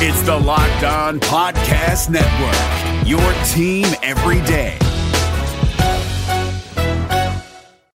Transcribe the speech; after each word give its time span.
It's 0.00 0.22
the 0.22 0.36
Locked 0.36 0.84
On 0.84 1.18
Podcast 1.18 2.08
Network, 2.08 3.04
your 3.04 3.18
team 3.48 3.84
every 4.00 4.40
day. 4.46 4.78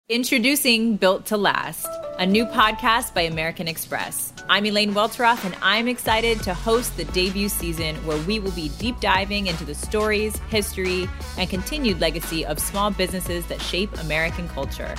Introducing 0.08 0.96
Built 0.96 1.26
to 1.26 1.36
Last, 1.36 1.86
a 2.18 2.26
new 2.26 2.46
podcast 2.46 3.14
by 3.14 3.24
American 3.24 3.68
Express. 3.68 4.32
I'm 4.48 4.66
Elaine 4.66 4.94
Welteroth, 4.94 5.44
and 5.44 5.54
I'm 5.62 5.90
excited 5.90 6.42
to 6.44 6.54
host 6.54 6.96
the 6.96 7.04
debut 7.04 7.50
season 7.50 7.98
where 8.06 8.18
we 8.20 8.40
will 8.40 8.52
be 8.52 8.70
deep 8.80 9.02
diving 9.02 9.48
into 9.48 9.66
the 9.66 9.76
stories, 9.76 10.38
history, 10.50 11.10
and 11.38 11.50
continued 11.50 12.00
legacy 12.00 12.46
of 12.46 12.60
small 12.60 12.92
businesses 12.92 13.46
that 13.48 13.62
shape 13.62 13.94
American 14.00 14.48
culture. 14.48 14.96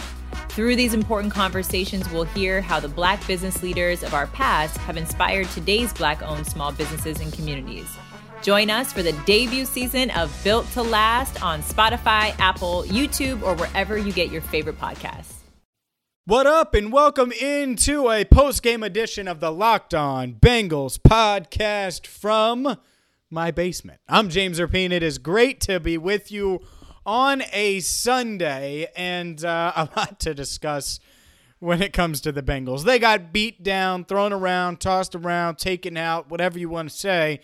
Through 0.61 0.77
these 0.77 0.92
important 0.92 1.32
conversations, 1.32 2.06
we'll 2.11 2.24
hear 2.24 2.60
how 2.60 2.80
the 2.80 2.88
Black 2.88 3.27
business 3.27 3.62
leaders 3.62 4.02
of 4.02 4.12
our 4.12 4.27
past 4.27 4.77
have 4.77 4.98
inspired 4.98 5.48
today's 5.48 5.90
Black 5.95 6.20
owned 6.20 6.46
small 6.46 6.70
businesses 6.70 7.19
and 7.19 7.33
communities. 7.33 7.88
Join 8.42 8.69
us 8.69 8.92
for 8.92 9.02
the 9.02 9.14
debut 9.24 9.64
season 9.64 10.10
of 10.10 10.38
Built 10.45 10.70
to 10.73 10.83
Last 10.83 11.42
on 11.42 11.62
Spotify, 11.62 12.38
Apple, 12.38 12.83
YouTube, 12.88 13.41
or 13.41 13.55
wherever 13.55 13.96
you 13.96 14.12
get 14.12 14.30
your 14.30 14.42
favorite 14.42 14.78
podcasts. 14.78 15.33
What 16.27 16.46
up, 16.46 16.74
and 16.74 16.92
welcome 16.92 17.33
into 17.33 18.11
a 18.11 18.27
post 18.27 18.62
game 18.62 18.83
edition 18.83 19.28
of 19.28 19.41
the 19.41 19.50
Locked 19.50 19.95
On 19.95 20.34
Bengals 20.34 20.98
podcast 20.98 22.06
from 22.06 22.77
my 23.30 23.50
basement. 23.50 24.00
I'm 24.06 24.28
James 24.28 24.61
Rapien. 24.61 24.92
It 24.92 25.02
is 25.02 25.16
great 25.16 25.62
to 25.62 25.80
be 25.80 25.97
with 25.97 26.30
you 26.30 26.61
on 27.10 27.42
a 27.52 27.80
Sunday, 27.80 28.87
and 28.95 29.45
uh, 29.45 29.73
a 29.77 29.88
lot 29.96 30.20
to 30.20 30.32
discuss 30.32 31.00
when 31.59 31.83
it 31.83 31.92
comes 31.92 32.20
to 32.20 32.30
the 32.30 32.41
Bengals. 32.42 32.84
They 32.84 33.00
got 33.00 33.33
beat 33.33 33.64
down, 33.64 34.05
thrown 34.05 34.33
around, 34.33 34.78
tossed 34.78 35.16
around, 35.16 35.59
taken 35.59 35.96
out, 35.96 36.30
whatever 36.30 36.56
you 36.56 36.69
want 36.69 36.88
to 36.88 36.96
say 36.96 37.41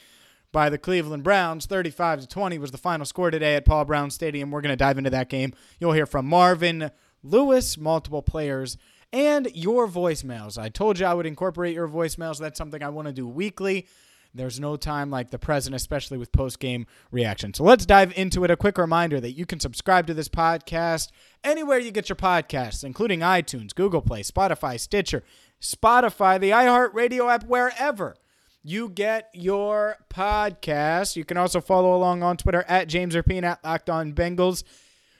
by 0.52 0.70
the 0.70 0.78
Cleveland 0.78 1.24
Browns. 1.24 1.66
35 1.66 2.20
to 2.20 2.26
20 2.28 2.58
was 2.58 2.70
the 2.70 2.78
final 2.78 3.04
score 3.04 3.32
today 3.32 3.56
at 3.56 3.64
Paul 3.64 3.84
Brown 3.84 4.10
Stadium. 4.10 4.52
We're 4.52 4.60
going 4.60 4.70
to 4.72 4.76
dive 4.76 4.98
into 4.98 5.10
that 5.10 5.28
game. 5.28 5.52
You'll 5.80 5.92
hear 5.92 6.06
from 6.06 6.26
Marvin 6.26 6.92
Lewis, 7.24 7.76
multiple 7.76 8.22
players, 8.22 8.78
and 9.12 9.48
your 9.52 9.88
voicemails. 9.88 10.56
I 10.56 10.68
told 10.68 11.00
you 11.00 11.06
I 11.06 11.14
would 11.14 11.26
incorporate 11.26 11.74
your 11.74 11.88
voicemails. 11.88 12.38
That's 12.38 12.56
something 12.56 12.84
I 12.84 12.90
want 12.90 13.08
to 13.08 13.12
do 13.12 13.26
weekly. 13.26 13.88
There's 14.36 14.60
no 14.60 14.76
time 14.76 15.10
like 15.10 15.30
the 15.30 15.38
present, 15.38 15.74
especially 15.74 16.18
with 16.18 16.32
post 16.32 16.60
game 16.60 16.86
reaction. 17.10 17.54
So 17.54 17.64
let's 17.64 17.86
dive 17.86 18.12
into 18.16 18.44
it. 18.44 18.50
A 18.50 18.56
quick 18.56 18.78
reminder 18.78 19.20
that 19.20 19.32
you 19.32 19.46
can 19.46 19.60
subscribe 19.60 20.06
to 20.06 20.14
this 20.14 20.28
podcast 20.28 21.10
anywhere 21.42 21.78
you 21.78 21.90
get 21.90 22.08
your 22.08 22.16
podcasts, 22.16 22.84
including 22.84 23.20
iTunes, 23.20 23.74
Google 23.74 24.02
Play, 24.02 24.22
Spotify, 24.22 24.78
Stitcher, 24.78 25.22
Spotify, 25.60 26.38
the 26.38 26.50
iHeartRadio 26.50 27.32
app, 27.32 27.44
wherever 27.44 28.16
you 28.62 28.88
get 28.88 29.30
your 29.32 29.96
podcast. 30.10 31.14
You 31.14 31.24
can 31.24 31.36
also 31.36 31.60
follow 31.60 31.94
along 31.94 32.22
on 32.22 32.36
Twitter 32.36 32.64
at 32.66 32.88
James 32.88 33.14
Rapien 33.14 33.44
at 33.44 33.64
Locked 33.64 33.88
On 33.88 34.12
Bengals. 34.12 34.64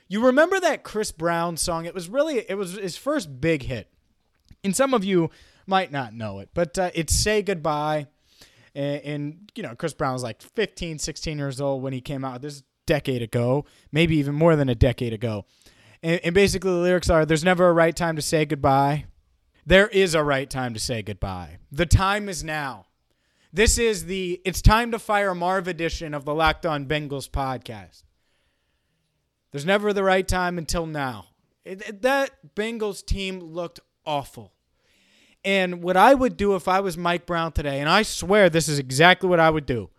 You 0.08 0.24
remember 0.26 0.58
that 0.60 0.82
Chris 0.82 1.12
Brown 1.12 1.56
song? 1.56 1.84
It 1.84 1.94
was 1.94 2.08
really 2.08 2.44
it 2.48 2.56
was 2.56 2.72
his 2.72 2.96
first 2.96 3.40
big 3.40 3.62
hit, 3.62 3.88
and 4.62 4.74
some 4.74 4.94
of 4.94 5.04
you 5.04 5.30
might 5.66 5.90
not 5.90 6.14
know 6.14 6.38
it, 6.40 6.50
but 6.54 6.78
uh, 6.78 6.90
it's 6.94 7.14
"Say 7.14 7.42
Goodbye." 7.42 8.06
And, 8.76 9.02
and 9.02 9.52
you 9.56 9.62
know, 9.62 9.74
Chris 9.74 9.94
Brown 9.94 10.12
was 10.12 10.22
like 10.22 10.42
15, 10.42 10.98
16 10.98 11.38
years 11.38 11.60
old 11.60 11.82
when 11.82 11.92
he 11.92 12.00
came 12.00 12.24
out. 12.24 12.42
This 12.42 12.62
decade 12.86 13.22
ago, 13.22 13.64
maybe 13.90 14.16
even 14.16 14.34
more 14.34 14.54
than 14.54 14.68
a 14.68 14.74
decade 14.74 15.12
ago. 15.12 15.44
And, 16.02 16.20
and 16.22 16.34
basically, 16.34 16.70
the 16.70 16.76
lyrics 16.76 17.10
are: 17.10 17.26
"There's 17.26 17.42
never 17.42 17.68
a 17.68 17.72
right 17.72 17.96
time 17.96 18.14
to 18.16 18.22
say 18.22 18.44
goodbye. 18.44 19.06
There 19.64 19.88
is 19.88 20.14
a 20.14 20.22
right 20.22 20.48
time 20.48 20.74
to 20.74 20.80
say 20.80 21.02
goodbye. 21.02 21.58
The 21.72 21.86
time 21.86 22.28
is 22.28 22.44
now." 22.44 22.86
This 23.52 23.78
is 23.78 24.04
the 24.04 24.42
It's 24.44 24.60
Time 24.60 24.90
to 24.90 24.98
Fire 24.98 25.34
Marv 25.34 25.66
edition 25.66 26.12
of 26.12 26.26
the 26.26 26.34
Locked 26.34 26.66
On 26.66 26.84
Bengals 26.84 27.30
podcast. 27.30 28.02
There's 29.50 29.64
never 29.64 29.94
the 29.94 30.02
right 30.02 30.28
time 30.28 30.58
until 30.58 30.84
now. 30.84 31.28
It, 31.64 31.80
it, 31.88 32.02
that 32.02 32.54
Bengals 32.54 33.02
team 33.02 33.40
looked 33.40 33.80
awful. 34.04 34.52
And 35.46 35.80
what 35.80 35.96
I 35.96 36.12
would 36.12 36.36
do 36.36 36.56
if 36.56 36.66
I 36.66 36.80
was 36.80 36.98
Mike 36.98 37.24
Brown 37.24 37.52
today, 37.52 37.78
and 37.78 37.88
I 37.88 38.02
swear 38.02 38.50
this 38.50 38.68
is 38.68 38.80
exactly 38.80 39.28
what 39.28 39.38
I 39.38 39.48
would 39.48 39.64
do. 39.64 39.90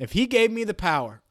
If 0.00 0.12
he 0.12 0.26
gave 0.26 0.50
me 0.50 0.64
the 0.64 0.74
power, 0.74 1.22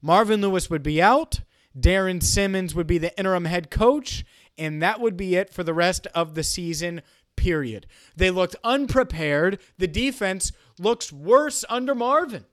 Marvin 0.00 0.40
Lewis 0.40 0.70
would 0.70 0.82
be 0.82 1.02
out, 1.02 1.40
Darrin 1.78 2.22
Simmons 2.22 2.74
would 2.74 2.86
be 2.86 2.96
the 2.96 3.16
interim 3.18 3.44
head 3.44 3.70
coach, 3.70 4.24
and 4.56 4.82
that 4.82 4.98
would 5.00 5.14
be 5.14 5.36
it 5.36 5.52
for 5.52 5.62
the 5.62 5.74
rest 5.74 6.06
of 6.14 6.34
the 6.34 6.42
season, 6.42 7.02
period. 7.36 7.86
They 8.16 8.30
looked 8.30 8.56
unprepared. 8.64 9.60
The 9.76 9.86
defense 9.86 10.50
looks 10.78 11.12
worse 11.12 11.66
under 11.68 11.94
Marvin. 11.94 12.46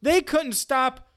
They 0.00 0.22
couldn't 0.22 0.52
stop 0.52 1.07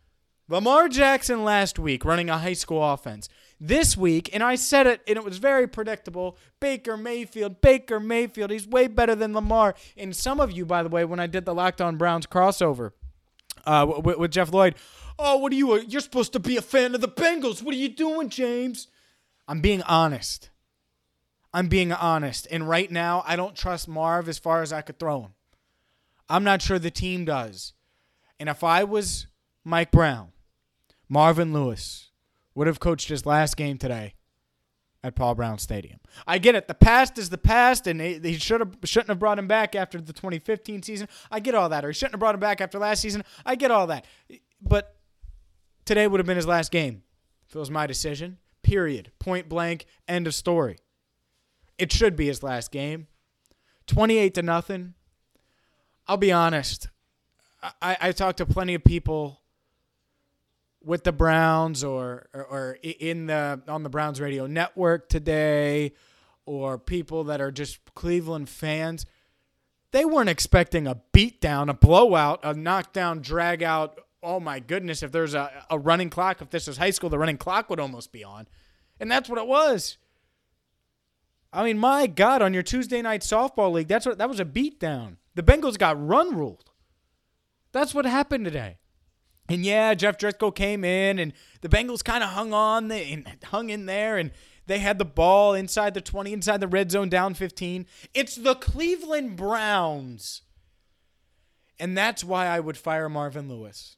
Lamar 0.51 0.89
Jackson 0.89 1.45
last 1.45 1.79
week 1.79 2.03
running 2.03 2.29
a 2.29 2.38
high 2.38 2.51
school 2.51 2.84
offense. 2.84 3.29
This 3.57 3.95
week, 3.95 4.29
and 4.34 4.44
I 4.44 4.56
said 4.56 4.85
it, 4.85 5.00
and 5.07 5.16
it 5.16 5.23
was 5.23 5.38
very 5.38 5.66
predictable 5.66 6.35
Baker 6.59 6.97
Mayfield, 6.97 7.62
Baker 7.62 8.01
Mayfield, 8.01 8.51
he's 8.51 8.67
way 8.67 8.88
better 8.88 9.16
than 9.16 9.34
Lamar. 9.34 9.75
And 9.95 10.13
some 10.13 10.41
of 10.41 10.51
you, 10.51 10.66
by 10.66 10.84
the 10.84 10.89
way, 10.89 11.06
when 11.06 11.22
I 11.22 11.28
did 11.28 11.45
the 11.45 11.53
Locked 11.53 11.79
On 11.79 11.95
Browns 11.95 12.28
crossover 12.28 12.91
uh, 13.66 13.94
with, 14.03 14.17
with 14.17 14.31
Jeff 14.31 14.51
Lloyd, 14.51 14.75
oh, 15.17 15.38
what 15.38 15.53
are 15.53 15.56
you? 15.56 15.79
You're 15.79 16.01
supposed 16.01 16.34
to 16.34 16.39
be 16.39 16.57
a 16.57 16.62
fan 16.62 16.95
of 16.95 17.00
the 17.00 17.07
Bengals. 17.07 17.63
What 17.63 17.73
are 17.73 17.78
you 17.78 17.88
doing, 17.88 18.28
James? 18.28 18.89
I'm 19.47 19.62
being 19.62 19.83
honest. 19.83 20.50
I'm 21.53 21.69
being 21.69 21.94
honest. 21.94 22.45
And 22.51 22.68
right 22.68 22.91
now, 22.91 23.23
I 23.25 23.38
don't 23.38 23.56
trust 23.56 23.88
Marv 23.88 24.28
as 24.28 24.38
far 24.38 24.62
as 24.62 24.73
I 24.73 24.81
could 24.81 25.00
throw 25.00 25.22
him. 25.22 25.33
I'm 26.28 26.44
not 26.44 26.62
sure 26.62 26.78
the 26.78 26.91
team 26.91 27.23
does. 27.23 27.72
And 28.38 28.50
if 28.50 28.66
I 28.66 28.83
was 28.83 29.28
Mike 29.63 29.91
Brown, 29.91 30.31
Marvin 31.11 31.51
Lewis 31.51 32.09
would 32.55 32.67
have 32.67 32.79
coached 32.79 33.09
his 33.09 33.25
last 33.25 33.57
game 33.57 33.77
today 33.77 34.13
at 35.03 35.13
Paul 35.13 35.35
Brown 35.35 35.57
Stadium. 35.57 35.99
I 36.25 36.38
get 36.38 36.55
it. 36.55 36.69
The 36.69 36.73
past 36.73 37.17
is 37.17 37.29
the 37.29 37.38
past, 37.38 37.85
and 37.85 37.99
he 37.99 38.38
should 38.38 38.61
have 38.61 38.77
shouldn't 38.85 39.09
have 39.09 39.19
brought 39.19 39.38
him 39.38 39.45
back 39.45 39.75
after 39.75 40.00
the 40.00 40.13
2015 40.13 40.83
season. 40.83 41.09
I 41.29 41.41
get 41.41 41.53
all 41.53 41.67
that. 41.67 41.83
Or 41.83 41.89
he 41.89 41.94
shouldn't 41.94 42.13
have 42.13 42.21
brought 42.21 42.35
him 42.35 42.39
back 42.39 42.61
after 42.61 42.79
last 42.79 43.01
season. 43.01 43.25
I 43.45 43.55
get 43.55 43.71
all 43.71 43.88
that. 43.88 44.05
But 44.61 44.95
today 45.83 46.07
would 46.07 46.21
have 46.21 46.27
been 46.27 46.38
his 46.38 46.47
last 46.47 46.71
game. 46.71 47.03
If 47.45 47.57
it 47.57 47.59
was 47.59 47.69
my 47.69 47.88
decision, 47.88 48.38
period. 48.63 49.11
Point 49.19 49.50
blank. 49.50 49.88
End 50.07 50.27
of 50.27 50.33
story. 50.33 50.77
It 51.77 51.91
should 51.91 52.16
be 52.16 52.27
his 52.27 52.41
last 52.41 52.71
game. 52.71 53.07
28 53.88 54.33
to 54.35 54.41
nothing. 54.44 54.94
I'll 56.07 56.16
be 56.16 56.31
honest. 56.31 56.88
I, 57.81 57.97
I 58.00 58.11
talked 58.13 58.38
to 58.38 58.45
plenty 58.45 58.75
of 58.75 58.85
people 58.85 59.41
with 60.84 61.03
the 61.03 61.12
Browns 61.12 61.84
or, 61.84 62.28
or, 62.34 62.44
or 62.46 62.78
in 62.81 63.28
the 63.28 63.62
on 63.68 63.84
the 63.84 63.90
Browns 63.90 64.19
radio 64.19 64.47
network 64.47 65.09
today, 65.09 65.94
or 66.46 66.78
people 66.78 67.25
that 67.25 67.42
are 67.42 67.52
just 67.52 67.80
Cleveland 67.96 68.50
fans. 68.50 69.06
They 69.92 70.06
weren't 70.06 70.30
expecting 70.30 70.88
a 70.88 71.02
beatdown, 71.14 71.69
a 71.69 71.74
blowout, 71.74 72.40
a 72.44 72.53
knockdown, 72.53 73.22
drag 73.22 73.62
out. 73.62 74.00
Oh 74.24 74.40
my 74.40 74.59
goodness! 74.59 75.03
If 75.03 75.12
there's 75.12 75.34
a, 75.34 75.66
a 75.69 75.78
running 75.78 76.09
clock, 76.09 76.42
if 76.42 76.50
this 76.50 76.68
is 76.68 76.78
high 76.78 76.92
school, 76.92 77.09
the 77.09 77.19
running 77.19 77.38
clock 77.38 77.69
would 77.69 77.80
almost 77.80 78.12
be 78.12 78.24
on, 78.24 78.48
and 79.00 79.12
that's 79.12 79.30
what 79.30 79.40
it 79.40 79.48
was. 79.48 79.98
I 81.53 81.66
mean, 81.66 81.78
my 81.78 82.08
God, 82.08 82.42
on 82.42 82.53
your 82.53 82.63
Tuesday 82.63 83.02
night 83.02 83.22
softball 83.22 83.74
league, 83.74 83.88
that's 83.88 84.06
what 84.06 84.18
that 84.18 84.30
was 84.30 84.40
a 84.40 84.46
beatdown. 84.46 85.18
The 85.36 85.44
Bengals 85.44 85.78
got 85.78 86.06
run 86.06 86.36
ruled. 86.36 86.72
That's 87.74 87.94
what 87.94 88.06
happened 88.06 88.46
today. 88.46 88.78
And 89.50 89.66
yeah, 89.66 89.94
Jeff 89.94 90.18
Driskel 90.18 90.56
came 90.56 90.84
in, 90.84 91.19
and 91.19 91.34
the 91.62 91.69
Bengals 91.69 92.03
kind 92.03 92.24
of 92.24 92.29
hung 92.29 92.53
on 92.53 92.91
and 92.91 93.28
hung 93.46 93.69
in 93.69 93.85
there, 93.85 94.18
and 94.18 94.31
they 94.68 94.79
had 94.79 94.97
the 94.97 95.06
ball 95.06 95.53
inside 95.53 95.94
the 95.94 96.02
20, 96.02 96.31
inside 96.31 96.62
the 96.62 96.68
red 96.68 96.91
zone, 96.91 97.09
down 97.09 97.34
15. 97.34 97.85
It's 98.13 98.35
the 98.35 98.56
Cleveland 98.56 99.35
Browns. 99.35 100.44
And 101.80 101.98
that's 101.98 102.24
why 102.24 102.45
I 102.45 102.60
would 102.60 102.77
fire 102.77 103.10
Marvin 103.10 103.50
Lewis. 103.50 103.98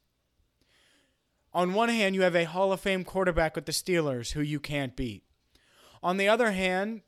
On 1.53 1.73
one 1.73 1.89
hand, 1.89 2.15
you 2.15 2.21
have 2.21 2.35
a 2.35 2.45
Hall 2.45 2.71
of 2.71 2.79
Fame 2.79 3.03
quarterback 3.03 3.55
with 3.55 3.65
the 3.65 3.71
Steelers 3.71 4.31
who 4.31 4.41
you 4.41 4.59
can't 4.59 4.95
beat. 4.95 5.23
On 6.01 6.17
the 6.17 6.27
other 6.27 6.51
hand, 6.51 7.01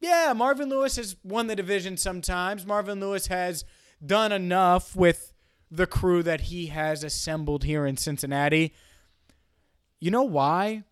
yeah, 0.00 0.32
Marvin 0.34 0.68
Lewis 0.68 0.96
has 0.96 1.16
won 1.22 1.46
the 1.46 1.54
division 1.54 1.96
sometimes. 1.96 2.66
Marvin 2.66 3.00
Lewis 3.00 3.28
has 3.28 3.64
done 4.04 4.32
enough 4.32 4.96
with 4.96 5.33
the 5.76 5.86
crew 5.86 6.22
that 6.22 6.42
he 6.42 6.66
has 6.66 7.02
assembled 7.02 7.64
here 7.64 7.86
in 7.86 7.96
Cincinnati. 7.96 8.74
You 10.00 10.10
know 10.10 10.22
why? 10.22 10.84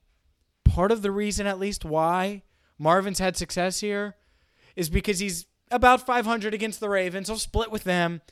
Part 0.64 0.92
of 0.92 1.02
the 1.02 1.10
reason, 1.10 1.46
at 1.46 1.58
least, 1.58 1.84
why 1.84 2.42
Marvin's 2.78 3.18
had 3.18 3.36
success 3.36 3.80
here 3.80 4.16
is 4.74 4.88
because 4.88 5.18
he's 5.18 5.46
about 5.70 6.04
500 6.04 6.54
against 6.54 6.80
the 6.80 6.88
Ravens. 6.88 7.28
He'll 7.28 7.38
split 7.38 7.70
with 7.70 7.84
them 7.84 8.22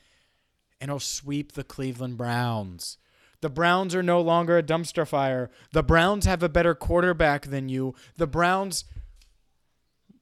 and 0.80 0.90
he'll 0.90 0.98
sweep 0.98 1.52
the 1.52 1.64
Cleveland 1.64 2.16
Browns. 2.16 2.98
The 3.42 3.50
Browns 3.50 3.94
are 3.94 4.02
no 4.02 4.20
longer 4.20 4.58
a 4.58 4.62
dumpster 4.62 5.06
fire. 5.06 5.50
The 5.72 5.82
Browns 5.82 6.26
have 6.26 6.42
a 6.42 6.48
better 6.48 6.74
quarterback 6.74 7.46
than 7.46 7.68
you. 7.68 7.94
The 8.16 8.26
Browns 8.26 8.84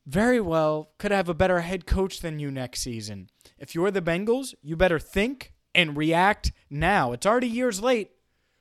very 0.06 0.40
well 0.40 0.92
could 0.98 1.10
have 1.10 1.28
a 1.28 1.34
better 1.34 1.60
head 1.60 1.86
coach 1.86 2.20
than 2.20 2.38
you 2.38 2.50
next 2.50 2.80
season. 2.80 3.28
If 3.58 3.74
you're 3.74 3.90
the 3.90 4.02
Bengals, 4.02 4.54
you 4.62 4.76
better 4.76 4.98
think 4.98 5.52
and 5.78 5.96
react 5.96 6.50
now. 6.68 7.12
It's 7.12 7.24
already 7.24 7.46
years 7.46 7.80
late, 7.80 8.10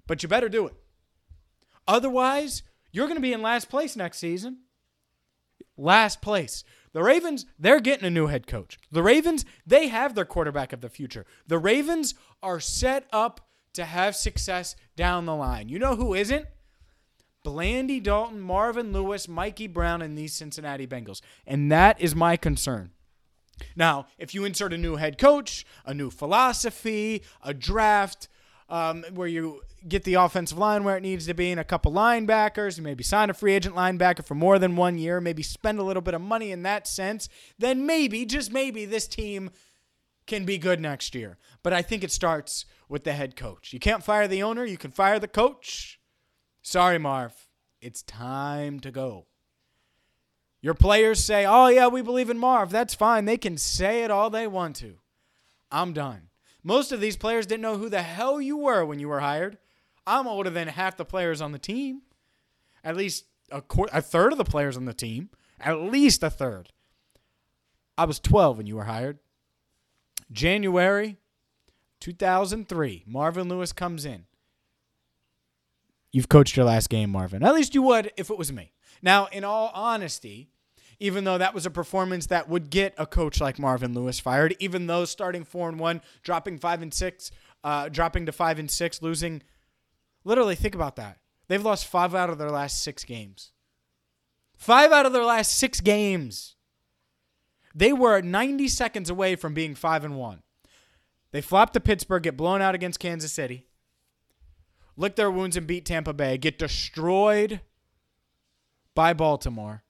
but 0.05 0.21
you 0.21 0.29
better 0.29 0.49
do 0.49 0.67
it. 0.67 0.75
Otherwise, 1.87 2.61
you're 2.91 3.07
going 3.07 3.17
to 3.17 3.21
be 3.21 3.33
in 3.33 3.41
last 3.41 3.69
place 3.69 3.95
next 3.95 4.19
season. 4.19 4.59
Last 5.75 6.21
place. 6.21 6.63
The 6.93 7.01
Ravens, 7.01 7.47
they're 7.57 7.79
getting 7.79 8.05
a 8.05 8.11
new 8.11 8.27
head 8.27 8.45
coach. 8.45 8.77
The 8.91 9.01
Ravens, 9.01 9.45
they 9.65 9.87
have 9.87 10.13
their 10.13 10.25
quarterback 10.25 10.73
of 10.73 10.81
the 10.81 10.89
future. 10.89 11.25
The 11.47 11.57
Ravens 11.57 12.13
are 12.43 12.59
set 12.59 13.07
up 13.11 13.49
to 13.73 13.85
have 13.85 14.15
success 14.15 14.75
down 14.95 15.25
the 15.25 15.35
line. 15.35 15.69
You 15.69 15.79
know 15.79 15.95
who 15.95 16.13
isn't? 16.13 16.45
Blandy 17.43 17.99
Dalton, 17.99 18.39
Marvin 18.39 18.93
Lewis, 18.93 19.27
Mikey 19.27 19.65
Brown, 19.65 20.03
and 20.03 20.15
these 20.15 20.35
Cincinnati 20.35 20.85
Bengals. 20.85 21.21
And 21.47 21.71
that 21.71 21.99
is 21.99 22.13
my 22.13 22.37
concern. 22.37 22.91
Now, 23.75 24.07
if 24.17 24.33
you 24.33 24.45
insert 24.45 24.73
a 24.73 24.77
new 24.77 24.95
head 24.95 25.17
coach, 25.17 25.65
a 25.85 25.93
new 25.93 26.09
philosophy, 26.09 27.23
a 27.43 27.53
draft, 27.53 28.27
um, 28.69 29.05
where 29.13 29.27
you 29.27 29.61
get 29.87 30.03
the 30.03 30.15
offensive 30.15 30.57
line 30.57 30.83
where 30.83 30.97
it 30.97 31.01
needs 31.01 31.25
to 31.27 31.33
be 31.33 31.51
and 31.51 31.59
a 31.59 31.63
couple 31.63 31.91
linebackers, 31.91 32.75
and 32.75 32.83
maybe 32.83 33.03
sign 33.03 33.29
a 33.29 33.33
free 33.33 33.53
agent 33.53 33.75
linebacker 33.75 34.25
for 34.25 34.35
more 34.35 34.59
than 34.59 34.75
one 34.75 34.97
year, 34.97 35.21
maybe 35.21 35.43
spend 35.43 35.79
a 35.79 35.83
little 35.83 36.01
bit 36.01 36.13
of 36.13 36.21
money 36.21 36.51
in 36.51 36.63
that 36.63 36.87
sense, 36.87 37.29
then 37.57 37.85
maybe, 37.85 38.25
just 38.25 38.51
maybe, 38.51 38.85
this 38.85 39.07
team 39.07 39.51
can 40.25 40.43
be 40.45 40.57
good 40.57 40.81
next 40.81 41.15
year. 41.15 41.37
But 41.63 41.73
I 41.73 41.81
think 41.81 42.03
it 42.03 42.11
starts 42.11 42.65
with 42.89 43.03
the 43.03 43.13
head 43.13 43.35
coach. 43.35 43.71
You 43.71 43.79
can't 43.79 44.03
fire 44.03 44.27
the 44.27 44.43
owner, 44.43 44.65
you 44.65 44.77
can 44.77 44.91
fire 44.91 45.19
the 45.19 45.27
coach. 45.27 45.99
Sorry, 46.61 46.97
Marv. 46.97 47.47
It's 47.79 48.01
time 48.01 48.79
to 48.81 48.91
go. 48.91 49.26
Your 50.61 50.73
players 50.73 51.23
say, 51.23 51.45
oh, 51.45 51.67
yeah, 51.67 51.87
we 51.87 52.01
believe 52.01 52.29
in 52.29 52.37
Marv. 52.37 52.71
That's 52.71 52.95
fine. 52.95 53.25
They 53.25 53.37
can 53.37 53.57
say 53.57 54.03
it 54.03 54.11
all 54.11 54.29
they 54.29 54.47
want 54.47 54.75
to. 54.77 54.95
I'm 55.71 55.93
done. 55.93 56.29
Most 56.63 56.91
of 56.91 56.99
these 56.99 57.15
players 57.17 57.45
didn't 57.45 57.61
know 57.61 57.77
who 57.77 57.89
the 57.89 58.01
hell 58.01 58.41
you 58.41 58.57
were 58.57 58.83
when 58.85 58.99
you 58.99 59.07
were 59.07 59.19
hired. 59.19 59.57
I'm 60.05 60.27
older 60.27 60.49
than 60.49 60.67
half 60.67 60.97
the 60.97 61.05
players 61.05 61.41
on 61.41 61.51
the 61.51 61.59
team. 61.59 62.01
At 62.83 62.97
least 62.97 63.25
a, 63.51 63.61
qu- 63.61 63.87
a 63.93 64.01
third 64.01 64.31
of 64.31 64.37
the 64.37 64.43
players 64.43 64.77
on 64.77 64.85
the 64.85 64.93
team. 64.93 65.29
At 65.59 65.79
least 65.79 66.23
a 66.23 66.29
third. 66.29 66.69
I 67.97 68.05
was 68.05 68.19
12 68.19 68.57
when 68.57 68.67
you 68.67 68.75
were 68.75 68.85
hired. 68.85 69.19
January 70.31 71.17
2003, 71.99 73.03
Marvin 73.07 73.49
Lewis 73.49 73.73
comes 73.73 74.05
in. 74.05 74.25
You've 76.11 76.29
coached 76.29 76.55
your 76.55 76.65
last 76.65 76.89
game, 76.89 77.11
Marvin. 77.11 77.43
At 77.43 77.53
least 77.53 77.75
you 77.75 77.81
would 77.81 78.11
if 78.17 78.29
it 78.29 78.37
was 78.37 78.51
me. 78.51 78.71
Now, 79.01 79.27
in 79.31 79.43
all 79.43 79.71
honesty, 79.73 80.49
even 80.99 81.23
though 81.23 81.37
that 81.37 81.53
was 81.53 81.65
a 81.65 81.71
performance 81.71 82.27
that 82.27 82.49
would 82.49 82.69
get 82.69 82.93
a 82.97 83.05
coach 83.05 83.39
like 83.39 83.59
Marvin 83.59 83.93
Lewis 83.93 84.19
fired, 84.19 84.55
even 84.59 84.87
though 84.87 85.05
starting 85.05 85.43
four 85.43 85.69
and 85.69 85.79
one, 85.79 86.01
dropping 86.23 86.57
five 86.57 86.81
and 86.81 86.93
six, 86.93 87.31
uh, 87.63 87.89
dropping 87.89 88.25
to 88.25 88.31
five 88.31 88.59
and 88.59 88.69
six, 88.69 89.01
losing. 89.01 89.43
Literally, 90.23 90.55
think 90.55 90.75
about 90.75 90.95
that. 90.95 91.19
They've 91.47 91.63
lost 91.63 91.87
five 91.87 92.15
out 92.15 92.29
of 92.29 92.37
their 92.37 92.49
last 92.49 92.83
six 92.83 93.03
games. 93.03 93.51
Five 94.55 94.91
out 94.91 95.05
of 95.05 95.13
their 95.13 95.23
last 95.23 95.55
six 95.55 95.79
games. 95.79 96.55
They 97.75 97.93
were 97.93 98.21
90 98.21 98.67
seconds 98.69 99.09
away 99.09 99.35
from 99.35 99.53
being 99.53 99.75
five 99.75 100.03
and 100.03 100.17
one. 100.17 100.41
They 101.31 101.41
flopped 101.41 101.73
to 101.73 101.79
Pittsburgh, 101.79 102.23
get 102.23 102.35
blown 102.35 102.61
out 102.61 102.73
against 102.73 102.99
Kansas 102.99 103.31
City, 103.31 103.67
lick 104.95 105.15
their 105.15 105.29
wounds 105.29 105.55
and 105.55 105.67
beat 105.67 105.85
Tampa 105.85 106.13
Bay, 106.13 106.37
get 106.37 106.57
destroyed 106.57 107.61
by 108.97 109.13
Baltimore 109.13 109.83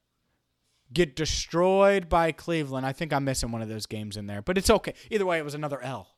get 0.91 1.15
destroyed 1.15 2.09
by 2.09 2.33
Cleveland. 2.33 2.85
I 2.85 2.91
think 2.91 3.13
I'm 3.13 3.23
missing 3.23 3.53
one 3.53 3.61
of 3.61 3.69
those 3.69 3.85
games 3.85 4.17
in 4.17 4.27
there, 4.27 4.41
but 4.41 4.57
it's 4.57 4.69
okay. 4.69 4.93
Either 5.09 5.25
way, 5.25 5.37
it 5.37 5.45
was 5.45 5.53
another 5.53 5.81
L. 5.81 6.09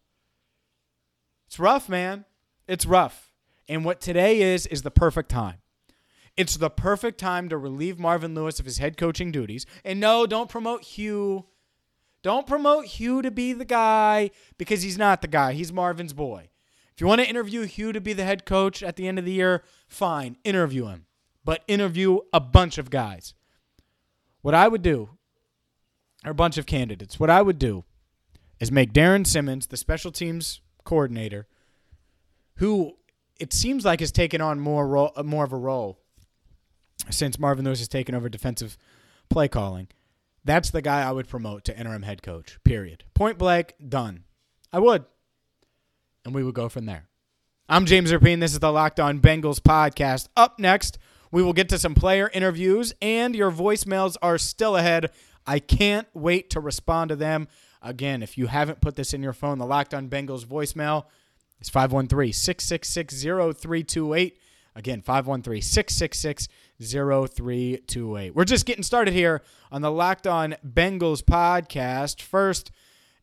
It's 1.45 1.59
rough, 1.59 1.87
man. 1.87 2.25
It's 2.67 2.87
rough. 2.87 3.31
And 3.67 3.85
what 3.85 4.01
today 4.01 4.41
is, 4.41 4.65
is 4.65 4.81
the 4.81 4.89
perfect 4.89 5.29
time. 5.29 5.57
It's 6.35 6.57
the 6.57 6.71
perfect 6.71 7.19
time 7.19 7.47
to 7.49 7.59
relieve 7.59 7.99
Marvin 7.99 8.33
Lewis 8.33 8.59
of 8.59 8.65
his 8.65 8.79
head 8.79 8.97
coaching 8.97 9.31
duties. 9.31 9.67
And 9.85 9.99
no, 9.99 10.25
don't 10.25 10.49
promote 10.49 10.81
Hue. 10.81 11.45
Don't 12.23 12.47
promote 12.47 12.85
Hue 12.85 13.21
to 13.21 13.29
be 13.29 13.53
the 13.53 13.65
guy 13.65 14.31
because 14.57 14.81
he's 14.81 14.97
not 14.97 15.21
the 15.21 15.27
guy. 15.27 15.53
He's 15.53 15.71
Marvin's 15.71 16.13
boy. 16.13 16.49
If 16.95 17.01
you 17.01 17.05
want 17.05 17.21
to 17.21 17.29
interview 17.29 17.65
Hue 17.65 17.93
to 17.93 18.01
be 18.01 18.13
the 18.13 18.25
head 18.25 18.47
coach 18.47 18.81
at 18.81 18.95
the 18.95 19.07
end 19.07 19.19
of 19.19 19.25
the 19.25 19.33
year, 19.33 19.63
fine, 19.87 20.37
interview 20.43 20.87
him. 20.87 21.05
But 21.43 21.63
interview 21.67 22.19
a 22.33 22.39
bunch 22.39 22.77
of 22.77 22.89
guys. 22.89 23.33
What 24.41 24.53
I 24.53 24.67
would 24.67 24.81
do, 24.81 25.09
or 26.25 26.31
a 26.31 26.35
bunch 26.35 26.57
of 26.57 26.65
candidates, 26.65 27.19
what 27.19 27.29
I 27.29 27.41
would 27.41 27.59
do 27.59 27.83
is 28.59 28.71
make 28.71 28.93
Darrin 28.93 29.25
Simmons 29.25 29.67
the 29.67 29.77
special 29.77 30.11
teams 30.11 30.61
coordinator, 30.83 31.47
who 32.55 32.97
it 33.39 33.53
seems 33.53 33.85
like 33.85 34.01
has 34.01 34.11
taken 34.11 34.41
on 34.41 34.59
more 34.59 34.87
role, 34.87 35.11
more 35.23 35.43
of 35.43 35.53
a 35.53 35.57
role 35.57 35.99
since 37.09 37.39
Marvin 37.39 37.65
Lewis 37.65 37.79
has 37.79 37.87
taken 37.87 38.13
over 38.13 38.29
defensive 38.29 38.77
play 39.29 39.47
calling. 39.47 39.87
That's 40.43 40.69
the 40.69 40.81
guy 40.81 41.01
I 41.01 41.11
would 41.11 41.27
promote 41.27 41.63
to 41.65 41.77
interim 41.77 42.03
head 42.03 42.21
coach. 42.21 42.57
Period. 42.63 43.03
Point 43.13 43.37
blank, 43.37 43.73
done. 43.87 44.23
I 44.71 44.79
would. 44.79 45.05
And 46.25 46.33
we 46.33 46.43
would 46.43 46.55
go 46.55 46.69
from 46.69 46.85
there. 46.85 47.07
I'm 47.67 47.85
James 47.85 48.11
Rapien. 48.11 48.39
This 48.39 48.53
is 48.53 48.59
the 48.59 48.71
Locked 48.71 48.99
On 48.99 49.19
Bengals 49.19 49.59
podcast. 49.59 50.27
Up 50.35 50.59
next, 50.59 50.97
we 51.31 51.43
will 51.43 51.53
get 51.53 51.69
to 51.69 51.79
some 51.79 51.95
player 51.95 52.29
interviews, 52.33 52.93
and 53.01 53.35
your 53.35 53.51
voicemails 53.51 54.15
are 54.21 54.37
still 54.37 54.75
ahead. 54.75 55.11
I 55.45 55.59
can't 55.59 56.07
wait 56.13 56.49
to 56.51 56.59
respond 56.59 57.09
to 57.09 57.15
them. 57.15 57.47
Again, 57.81 58.21
if 58.21 58.37
you 58.37 58.47
haven't 58.47 58.81
put 58.81 58.95
this 58.95 59.13
in 59.13 59.23
your 59.23 59.33
phone, 59.33 59.57
the 59.57 59.65
Locked 59.65 59.93
On 59.93 60.09
Bengals 60.09 60.45
voicemail 60.45 61.05
is 61.61 61.69
513 61.69 62.33
666 62.33 63.21
0328. 63.21 64.37
Again, 64.75 65.01
513 65.01 65.61
666 65.61 66.47
0328. 66.81 68.35
We're 68.35 68.45
just 68.45 68.65
getting 68.65 68.83
started 68.83 69.13
here 69.13 69.41
on 69.71 69.81
the 69.81 69.91
Locked 69.91 70.27
On 70.27 70.55
Bengals 70.65 71.23
podcast. 71.23 72.21
First, 72.21 72.71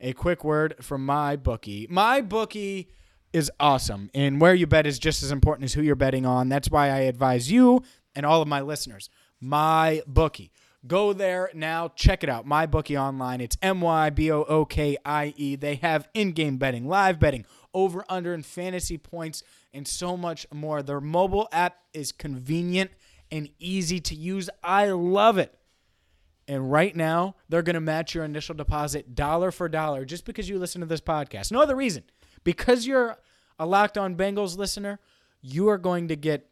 a 0.01 0.13
quick 0.13 0.45
word 0.45 0.77
from 0.81 1.05
my 1.05 1.37
bookie. 1.37 1.87
My 1.89 2.21
bookie 2.21 2.89
is 3.33 3.51
awesome. 3.61 4.11
And 4.15 4.41
where 4.41 4.55
you 4.55 4.67
bet 4.67 4.87
is 4.87 4.99
just 4.99 5.23
as 5.23 5.31
important 5.31 5.65
as 5.65 5.75
who 5.75 5.83
you're 5.83 5.95
betting 5.95 6.27
on. 6.27 6.49
That's 6.49 6.71
why 6.71 6.89
I 6.89 7.01
advise 7.01 7.51
you 7.51 7.83
and 8.15 8.25
all 8.25 8.43
of 8.43 8.49
my 8.49 8.61
listeners, 8.61 9.11
my 9.41 10.03
bookie. 10.07 10.53
Go 10.87 11.13
there 11.13 11.51
now, 11.53 11.89
check 11.89 12.23
it 12.23 12.31
out. 12.31 12.47
My 12.47 12.65
bookie 12.67 12.97
online. 12.97 13.41
It's 13.41 13.57
M 13.61 13.81
Y 13.81 14.11
B 14.11 14.31
O 14.31 14.45
O 14.45 14.65
K 14.65 14.97
I 15.05 15.35
E. 15.37 15.57
They 15.57 15.77
have 15.77 16.09
in-game 16.15 16.59
betting, 16.59 16.87
live 16.87 17.19
betting, 17.19 17.45
over 17.75 18.05
under 18.09 18.33
and 18.33 18.47
fantasy 18.47 18.97
points 18.97 19.43
and 19.75 19.87
so 19.87 20.17
much 20.17 20.47
more. 20.53 20.83
Their 20.83 21.01
mobile 21.01 21.49
app 21.51 21.79
is 21.93 22.13
convenient 22.13 22.93
and 23.33 23.49
easy 23.59 24.01
to 24.01 24.15
use. 24.15 24.49
I 24.63 24.87
love 24.87 25.39
it. 25.39 25.59
And 26.49 26.71
right 26.71 26.95
now, 26.95 27.35
they're 27.49 27.63
going 27.63 27.75
to 27.75 27.81
match 27.81 28.15
your 28.15 28.25
initial 28.25 28.55
deposit 28.55 29.17
dollar 29.17 29.51
for 29.51 29.69
dollar 29.69 30.05
just 30.05 30.25
because 30.25 30.49
you 30.49 30.59
listen 30.59 30.81
to 30.81 30.87
this 30.87 31.01
podcast. 31.01 31.51
No 31.51 31.61
other 31.61 31.75
reason. 31.75 32.05
Because 32.47 32.87
you're 32.87 33.19
a 33.59 33.67
Locked 33.67 33.99
On 33.99 34.15
Bengals 34.15 34.57
listener, 34.57 35.01
you 35.43 35.69
are 35.69 35.79
going 35.79 36.07
to 36.07 36.15
get 36.15 36.49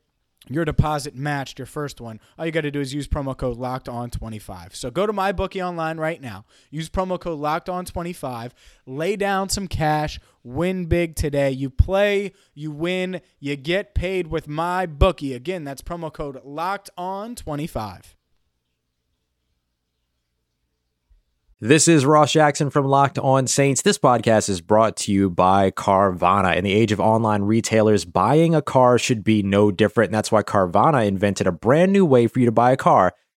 your 0.49 0.65
deposit 0.65 1.15
matched 1.15 1.61
your 1.61 1.67
first 1.67 2.01
one. 2.01 2.19
All 2.37 2.45
you 2.45 2.51
got 2.51 2.63
to 2.63 2.73
do 2.73 2.81
is 2.81 2.93
use 2.93 3.07
promo 3.07 3.37
code 3.37 3.59
locked 3.59 3.89
on 3.89 4.11
25. 4.11 4.75
So 4.75 4.91
go 4.91 5.07
to 5.07 5.13
my 5.13 5.31
bookie 5.31 5.63
online 5.63 5.99
right 5.99 6.21
now. 6.21 6.47
Use 6.69 6.91
promo 6.91 7.19
code 7.19 7.39
locked 7.39 7.69
on 7.69 7.85
25. 7.85 8.55
Lay 8.87 9.15
down 9.15 9.49
some 9.49 9.69
cash. 9.69 10.19
Win 10.43 10.87
big 10.87 11.15
today. 11.15 11.53
You 11.53 11.71
play, 11.71 12.33
you 12.55 12.73
win, 12.73 13.21
you 13.39 13.55
get 13.55 13.95
paid 13.95 14.27
with 14.27 14.49
my 14.49 14.87
bookie. 14.87 15.33
Again, 15.33 15.63
that's 15.63 15.81
promo 15.81 16.13
code 16.13 16.41
locked 16.45 16.91
on 16.99 17.37
25. 17.37 18.17
This 21.65 21.89
is 21.89 22.05
Ross 22.05 22.31
Jackson 22.31 22.69
from 22.69 22.85
Locked 22.85 23.19
On 23.19 23.47
Saints. 23.47 23.81
This 23.81 23.97
podcast 23.97 24.51
is 24.51 24.61
brought 24.61 24.99
to 24.99 25.13
you 25.13 25.31
by 25.31 25.71
Carvana. 25.71 26.55
In 26.57 26.63
the 26.63 26.75
age 26.75 26.93
of 26.93 27.01
online 27.01 27.41
retailers, 27.41 28.05
buying 28.05 28.55
a 28.55 28.61
car 28.61 28.99
should 28.99 29.25
be 29.25 29.43
no 29.43 29.71
different. 29.71 30.09
And 30.09 30.15
that's 30.15 30.31
why 30.31 30.43
Carvana 30.43 31.07
invented 31.07 31.47
a 31.47 31.53
brand 31.53 31.91
new 31.91 32.05
way 32.05 32.27
for 32.27 32.39
you 32.39 32.45
to 32.45 32.53
buy 32.53 32.73
a 32.73 32.77
car 32.77 33.15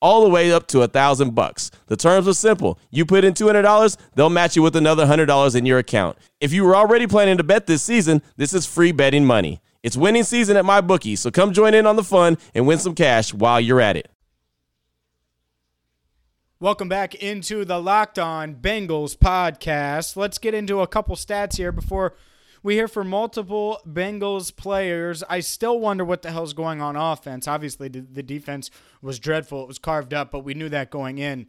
all 0.00 0.22
the 0.24 0.30
way 0.30 0.52
up 0.52 0.66
to 0.68 0.82
a 0.82 0.88
thousand 0.88 1.34
bucks. 1.34 1.70
The 1.86 1.96
terms 1.96 2.28
are 2.28 2.34
simple. 2.34 2.78
You 2.90 3.06
put 3.06 3.24
in 3.24 3.34
$200, 3.34 3.96
they'll 4.14 4.30
match 4.30 4.56
you 4.56 4.62
with 4.62 4.76
another 4.76 5.06
$100 5.06 5.56
in 5.56 5.66
your 5.66 5.78
account. 5.78 6.18
If 6.40 6.52
you 6.52 6.64
were 6.64 6.76
already 6.76 7.06
planning 7.06 7.38
to 7.38 7.44
bet 7.44 7.66
this 7.66 7.82
season, 7.82 8.22
this 8.36 8.52
is 8.52 8.66
free 8.66 8.92
betting 8.92 9.24
money. 9.24 9.60
It's 9.82 9.96
winning 9.96 10.24
season 10.24 10.56
at 10.56 10.64
my 10.64 10.80
bookie, 10.80 11.16
so 11.16 11.30
come 11.30 11.52
join 11.52 11.74
in 11.74 11.86
on 11.86 11.96
the 11.96 12.02
fun 12.02 12.38
and 12.54 12.66
win 12.66 12.78
some 12.78 12.94
cash 12.94 13.32
while 13.32 13.60
you're 13.60 13.80
at 13.80 13.96
it. 13.96 14.10
Welcome 16.58 16.88
back 16.88 17.14
into 17.14 17.64
the 17.64 17.78
Locked 17.78 18.18
On 18.18 18.54
Bengals 18.54 19.16
podcast. 19.16 20.16
Let's 20.16 20.38
get 20.38 20.54
into 20.54 20.80
a 20.80 20.86
couple 20.86 21.14
stats 21.14 21.58
here 21.58 21.70
before 21.70 22.14
we 22.66 22.74
hear 22.74 22.88
from 22.88 23.08
multiple 23.08 23.80
Bengals 23.86 24.54
players. 24.54 25.22
I 25.30 25.38
still 25.38 25.78
wonder 25.78 26.04
what 26.04 26.22
the 26.22 26.32
hell's 26.32 26.52
going 26.52 26.82
on 26.82 26.96
offense. 26.96 27.46
Obviously, 27.46 27.86
the 27.86 28.24
defense 28.24 28.72
was 29.00 29.20
dreadful. 29.20 29.62
It 29.62 29.68
was 29.68 29.78
carved 29.78 30.12
up, 30.12 30.32
but 30.32 30.40
we 30.40 30.52
knew 30.52 30.68
that 30.70 30.90
going 30.90 31.18
in. 31.18 31.46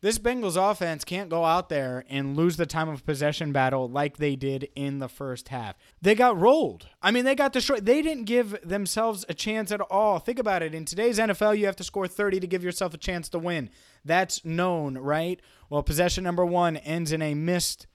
This 0.00 0.18
Bengals 0.18 0.56
offense 0.56 1.04
can't 1.04 1.30
go 1.30 1.44
out 1.44 1.68
there 1.68 2.04
and 2.08 2.36
lose 2.36 2.56
the 2.56 2.66
time 2.66 2.88
of 2.88 3.06
possession 3.06 3.52
battle 3.52 3.88
like 3.88 4.16
they 4.16 4.34
did 4.34 4.68
in 4.74 4.98
the 4.98 5.08
first 5.08 5.50
half. 5.50 5.76
They 6.02 6.16
got 6.16 6.36
rolled. 6.36 6.88
I 7.00 7.12
mean, 7.12 7.24
they 7.24 7.36
got 7.36 7.52
destroyed. 7.52 7.86
They 7.86 8.02
didn't 8.02 8.24
give 8.24 8.58
themselves 8.68 9.24
a 9.28 9.34
chance 9.34 9.70
at 9.70 9.80
all. 9.82 10.18
Think 10.18 10.40
about 10.40 10.64
it. 10.64 10.74
In 10.74 10.84
today's 10.84 11.20
NFL, 11.20 11.58
you 11.58 11.66
have 11.66 11.76
to 11.76 11.84
score 11.84 12.08
30 12.08 12.40
to 12.40 12.48
give 12.48 12.64
yourself 12.64 12.92
a 12.92 12.98
chance 12.98 13.28
to 13.28 13.38
win. 13.38 13.70
That's 14.04 14.44
known, 14.44 14.98
right? 14.98 15.38
Well, 15.68 15.84
possession 15.84 16.24
number 16.24 16.44
one 16.44 16.76
ends 16.78 17.12
in 17.12 17.22
a 17.22 17.34
missed 17.34 17.86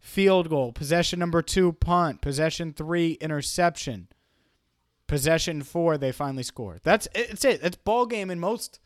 field 0.00 0.48
goal. 0.48 0.72
Possession 0.72 1.18
number 1.18 1.42
two, 1.42 1.72
punt. 1.74 2.20
Possession 2.20 2.72
three, 2.72 3.12
interception. 3.20 4.08
Possession 5.06 5.62
four, 5.62 5.98
they 5.98 6.10
finally 6.10 6.42
score. 6.42 6.78
That's 6.82 7.06
it's 7.14 7.44
it. 7.44 7.60
It's 7.62 7.76
ball 7.76 8.06
game 8.06 8.30
in 8.30 8.40
most. 8.40 8.80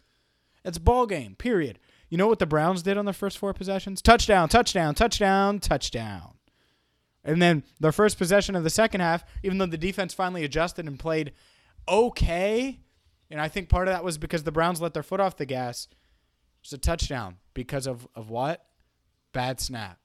It's 0.64 0.78
ball 0.78 1.06
game. 1.06 1.36
Period. 1.36 1.78
You 2.10 2.18
know 2.18 2.26
what 2.26 2.38
the 2.38 2.46
Browns 2.46 2.82
did 2.82 2.98
on 2.98 3.04
their 3.04 3.14
first 3.14 3.38
four 3.38 3.54
possessions? 3.54 4.02
Touchdown, 4.02 4.48
touchdown, 4.48 4.94
touchdown, 4.94 5.58
touchdown. 5.60 6.34
And 7.24 7.40
then 7.40 7.64
their 7.80 7.92
first 7.92 8.18
possession 8.18 8.54
of 8.54 8.64
the 8.64 8.70
second 8.70 9.00
half, 9.00 9.24
even 9.42 9.58
though 9.58 9.66
the 9.66 9.78
defense 9.78 10.12
finally 10.12 10.44
adjusted 10.44 10.86
and 10.86 10.98
played 10.98 11.32
okay, 11.88 12.80
and 13.30 13.40
I 13.40 13.48
think 13.48 13.68
part 13.68 13.88
of 13.88 13.94
that 13.94 14.04
was 14.04 14.18
because 14.18 14.42
the 14.42 14.52
Browns 14.52 14.80
let 14.80 14.94
their 14.94 15.02
foot 15.02 15.20
off 15.20 15.36
the 15.36 15.46
gas. 15.46 15.88
It's 16.62 16.72
a 16.72 16.78
touchdown 16.78 17.38
because 17.54 17.86
of, 17.86 18.06
of 18.14 18.30
what? 18.30 18.66
Bad 19.32 19.60
snap 19.60 19.98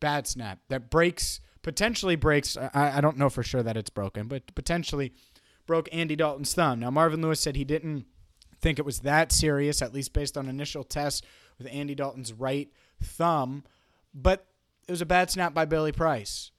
bad 0.00 0.26
snap 0.26 0.60
that 0.68 0.90
breaks 0.90 1.40
potentially 1.62 2.16
breaks. 2.16 2.56
I, 2.56 2.70
I 2.96 3.00
don't 3.00 3.18
know 3.18 3.28
for 3.28 3.42
sure 3.42 3.62
that 3.62 3.76
it's 3.76 3.90
broken, 3.90 4.28
but 4.28 4.54
potentially 4.54 5.12
broke 5.66 5.88
Andy 5.92 6.16
Dalton's 6.16 6.54
thumb. 6.54 6.80
Now 6.80 6.90
Marvin 6.90 7.22
Lewis 7.22 7.40
said 7.40 7.56
he 7.56 7.64
didn't 7.64 8.06
think 8.60 8.78
it 8.78 8.84
was 8.84 9.00
that 9.00 9.32
serious, 9.32 9.82
at 9.82 9.94
least 9.94 10.12
based 10.12 10.36
on 10.36 10.48
initial 10.48 10.84
tests 10.84 11.22
with 11.58 11.68
Andy 11.70 11.94
Dalton's 11.94 12.32
right 12.32 12.70
thumb, 13.02 13.64
but 14.14 14.46
it 14.88 14.90
was 14.90 15.00
a 15.00 15.06
bad 15.06 15.30
snap 15.30 15.54
by 15.54 15.64
Billy 15.64 15.92
Price. 15.92 16.50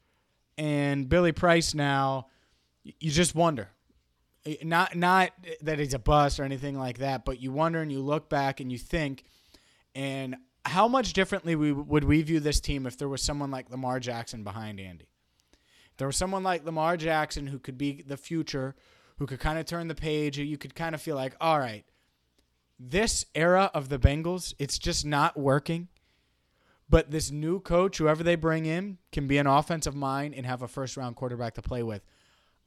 And 0.58 1.10
Billy 1.10 1.32
Price 1.32 1.74
now, 1.74 2.28
you 2.84 3.12
just 3.12 3.36
wonder. 3.36 3.70
Not 4.64 4.96
not 4.96 5.32
that 5.62 5.78
he's 5.78 5.94
a 5.94 6.00
bust 6.00 6.40
or 6.40 6.44
anything 6.44 6.78
like 6.78 6.98
that, 6.98 7.26
but 7.26 7.40
you 7.40 7.52
wonder 7.52 7.80
and 7.80 7.92
you 7.92 8.00
look 8.00 8.30
back 8.30 8.60
and 8.60 8.72
you 8.72 8.78
think, 8.78 9.24
and 9.94 10.36
how 10.66 10.88
much 10.88 11.14
differently 11.14 11.56
we, 11.56 11.72
would 11.72 12.04
we 12.04 12.22
view 12.22 12.40
this 12.40 12.60
team 12.60 12.86
if 12.86 12.98
there 12.98 13.10
was 13.10 13.22
someone 13.22 13.52
like 13.52 13.70
Lamar 13.70 14.00
Jackson 14.00 14.44
behind 14.44 14.80
Andy? 14.80 15.08
If 15.92 15.98
there 15.98 16.08
was 16.08 16.18
someone 16.18 16.44
like 16.44 16.66
Lamar 16.66 16.98
Jackson 16.98 17.48
who 17.48 17.60
could 17.60 17.78
be 17.78 18.02
the 18.02 18.18
future, 18.18 18.76
who 19.18 19.26
could 19.26 19.40
kind 19.40 19.60
of 19.60 19.66
turn 19.66 19.88
the 19.88 19.96
page, 19.96 20.38
you 20.38 20.58
could 20.58 20.76
kind 20.76 20.96
of 20.96 21.02
feel 21.02 21.16
like, 21.16 21.36
all 21.42 21.60
right, 21.60 21.86
this 22.80 23.26
era 23.36 23.70
of 23.74 23.90
the 23.90 24.00
Bengals, 24.00 24.54
it's 24.58 24.80
just 24.80 25.06
not 25.06 25.38
working. 25.38 25.88
But 26.90 27.10
this 27.10 27.32
new 27.32 27.62
coach, 27.62 28.00
whoever 28.00 28.22
they 28.22 28.36
bring 28.36 28.66
in, 28.66 28.98
can 29.14 29.26
be 29.26 29.38
an 29.38 29.48
offensive 29.48 29.96
mind 29.96 30.34
and 30.36 30.46
have 30.46 30.62
a 30.62 30.68
first 30.68 30.98
round 30.98 31.16
quarterback 31.16 31.54
to 31.54 31.62
play 31.62 31.84
with. 31.84 32.04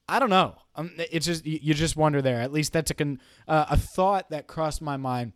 I 0.09 0.19
don't 0.19 0.31
know. 0.31 0.57
Um, 0.77 0.93
it's 0.97 1.27
just 1.27 1.45
you 1.45 1.75
just 1.75 1.97
wonder 1.97 2.23
there. 2.23 2.41
At 2.41 2.53
least 2.53 2.73
that's 2.73 2.91
a 2.91 2.95
con, 2.95 3.21
uh, 3.47 3.67
a 3.71 3.77
thought 3.77 4.31
that 4.31 4.47
crossed 4.47 4.81
my 4.81 4.97
mind 4.97 5.33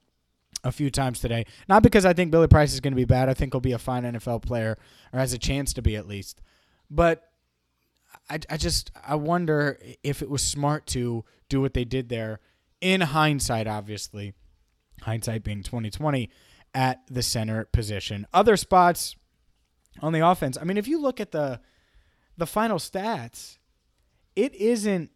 a 0.65 0.73
few 0.73 0.91
times 0.91 1.21
today. 1.21 1.47
Not 1.69 1.83
because 1.83 2.05
I 2.05 2.13
think 2.13 2.31
Billy 2.31 2.49
Price 2.49 2.73
is 2.73 2.81
going 2.81 2.93
to 2.93 2.97
be 2.97 3.05
bad. 3.05 3.29
I 3.29 3.35
think 3.35 3.53
he'll 3.53 3.61
be 3.61 3.73
a 3.73 3.79
fine 3.79 4.03
NFL 4.03 4.43
player 4.43 4.77
or 5.13 5.19
has 5.19 5.33
a 5.33 5.39
chance 5.39 5.73
to 5.75 5.83
be 5.83 5.97
at 5.97 6.07
least. 6.07 6.43
But 6.91 7.25
I, 8.29 8.41
I 8.51 8.57
just 8.57 8.91
I 9.07 9.15
wonder 9.15 9.79
if 10.03 10.23
it 10.23 10.31
was 10.31 10.43
smart 10.43 10.87
to 10.89 11.25
do 11.49 11.61
what 11.61 11.75
they 11.75 11.85
did 11.85 12.09
there 12.09 12.41
in 12.81 13.01
hindsight 13.01 13.67
obviously. 13.67 14.35
Hindsight 15.03 15.45
being 15.45 15.63
2020 15.63 16.29
at 16.75 17.07
the 17.09 17.23
center 17.23 17.65
position. 17.67 18.27
Other 18.33 18.57
spots 18.57 19.15
on 20.01 20.13
the 20.13 20.27
offense. 20.27 20.59
I 20.61 20.65
mean, 20.65 20.77
if 20.77 20.89
you 20.89 21.01
look 21.01 21.21
at 21.21 21.31
the 21.31 21.61
the 22.37 22.47
final 22.47 22.79
stats, 22.79 23.59
it 24.37 24.55
isn't 24.55 25.11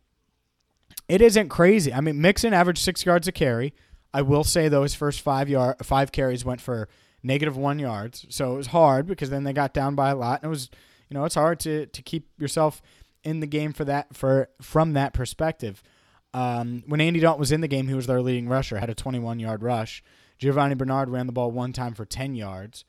it 1.09 1.21
isn't 1.21 1.49
crazy. 1.49 1.93
I 1.93 2.01
mean, 2.01 2.21
Mixon 2.21 2.55
averaged 2.55 2.83
6 2.83 3.05
yards 3.05 3.27
a 3.29 3.33
carry. 3.33 3.75
I 4.15 4.23
will 4.23 4.45
say 4.45 4.69
though, 4.69 4.83
his 4.83 4.95
first 4.95 5.21
five 5.21 5.49
yard 5.49 5.77
five 5.83 6.13
carries 6.13 6.45
went 6.45 6.61
for 6.61 6.89
negative 7.23 7.57
one 7.57 7.79
yards, 7.79 8.27
so 8.29 8.55
it 8.55 8.57
was 8.57 8.67
hard 8.69 9.07
because 9.07 9.31
then 9.31 9.45
they 9.45 9.53
got 9.53 9.73
down 9.73 9.95
by 9.95 10.11
a 10.11 10.17
lot, 10.17 10.43
and 10.43 10.49
it 10.49 10.51
was 10.51 10.71
you 11.09 11.15
know 11.15 11.25
it's 11.25 11.35
hard 11.35 11.61
to 11.61 11.87
to 11.87 12.03
keep 12.03 12.29
yourself 12.39 12.83
in 13.25 13.41
the 13.41 13.47
game 13.47 13.73
for 13.73 13.85
that 13.85 14.15
for 14.15 14.49
from 14.61 14.93
that 14.95 15.13
perspective. 15.13 15.83
Um, 16.35 16.83
when 16.87 17.01
Andy 17.01 17.21
Dalton 17.21 17.41
was 17.41 17.53
in 17.53 17.61
the 17.61 17.69
game, 17.69 17.89
he 17.89 17.95
was 17.95 18.07
their 18.07 18.23
leading 18.23 18.49
rusher, 18.49 18.79
had 18.79 18.89
a 18.91 18.95
21 18.95 19.39
yard 19.39 19.63
rush. 19.63 20.03
Giovani 20.39 20.75
Bernard 20.75 21.11
ran 21.11 21.27
the 21.27 21.33
ball 21.33 21.51
one 21.51 21.73
time 21.73 21.95
for 21.95 22.05
10 22.05 22.35
yards. 22.35 22.85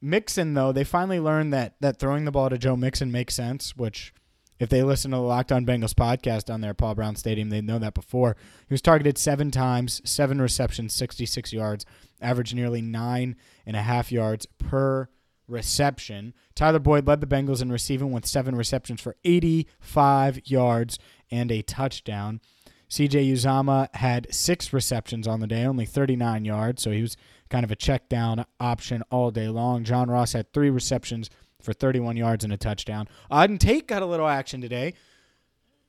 Mixon, 0.00 0.54
though, 0.54 0.72
they 0.72 0.84
finally 0.84 1.18
learned 1.18 1.52
that 1.52 1.74
that 1.80 1.98
throwing 1.98 2.26
the 2.26 2.30
ball 2.30 2.50
to 2.50 2.58
Joe 2.58 2.76
Mixon 2.76 3.10
makes 3.10 3.34
sense, 3.34 3.76
which 3.76 4.12
if 4.58 4.68
they 4.68 4.82
listen 4.82 5.10
to 5.10 5.18
the 5.18 5.22
Locked 5.22 5.52
On 5.52 5.66
Bengals 5.66 5.94
podcast 5.94 6.52
on 6.52 6.60
there 6.60 6.70
at 6.70 6.78
Paul 6.78 6.94
Brown 6.94 7.16
Stadium, 7.16 7.50
they 7.50 7.60
know 7.60 7.78
that 7.78 7.94
before. 7.94 8.36
He 8.68 8.74
was 8.74 8.82
targeted 8.82 9.18
seven 9.18 9.50
times, 9.50 10.00
seven 10.04 10.40
receptions, 10.40 10.94
66 10.94 11.52
yards, 11.52 11.84
averaged 12.20 12.54
nearly 12.54 12.80
nine 12.80 13.36
and 13.66 13.76
a 13.76 13.82
half 13.82 14.10
yards 14.10 14.46
per 14.58 15.08
reception. 15.48 16.34
Tyler 16.54 16.78
Boyd 16.78 17.06
led 17.06 17.20
the 17.20 17.26
Bengals 17.26 17.62
in 17.62 17.70
receiving 17.70 18.12
with 18.12 18.26
seven 18.26 18.54
receptions 18.54 19.00
for 19.00 19.16
85 19.24 20.40
yards 20.44 20.98
and 21.30 21.52
a 21.52 21.62
touchdown. 21.62 22.40
CJ 22.88 23.32
Uzomah 23.32 23.94
had 23.96 24.32
six 24.32 24.72
receptions 24.72 25.26
on 25.26 25.40
the 25.40 25.46
day, 25.46 25.64
only 25.64 25.86
39 25.86 26.44
yards, 26.44 26.82
so 26.82 26.92
he 26.92 27.02
was 27.02 27.16
kind 27.50 27.64
of 27.64 27.70
a 27.70 27.76
check 27.76 28.08
down 28.08 28.44
option 28.60 29.02
all 29.10 29.30
day 29.30 29.48
long. 29.48 29.82
John 29.82 30.08
Ross 30.08 30.32
had 30.32 30.52
three 30.52 30.70
receptions 30.70 31.28
for 31.66 31.74
31 31.74 32.16
yards 32.16 32.44
and 32.44 32.52
a 32.52 32.56
touchdown. 32.56 33.06
Auden 33.30 33.58
Tate 33.58 33.86
got 33.86 34.00
a 34.00 34.06
little 34.06 34.28
action 34.28 34.62
today. 34.62 34.94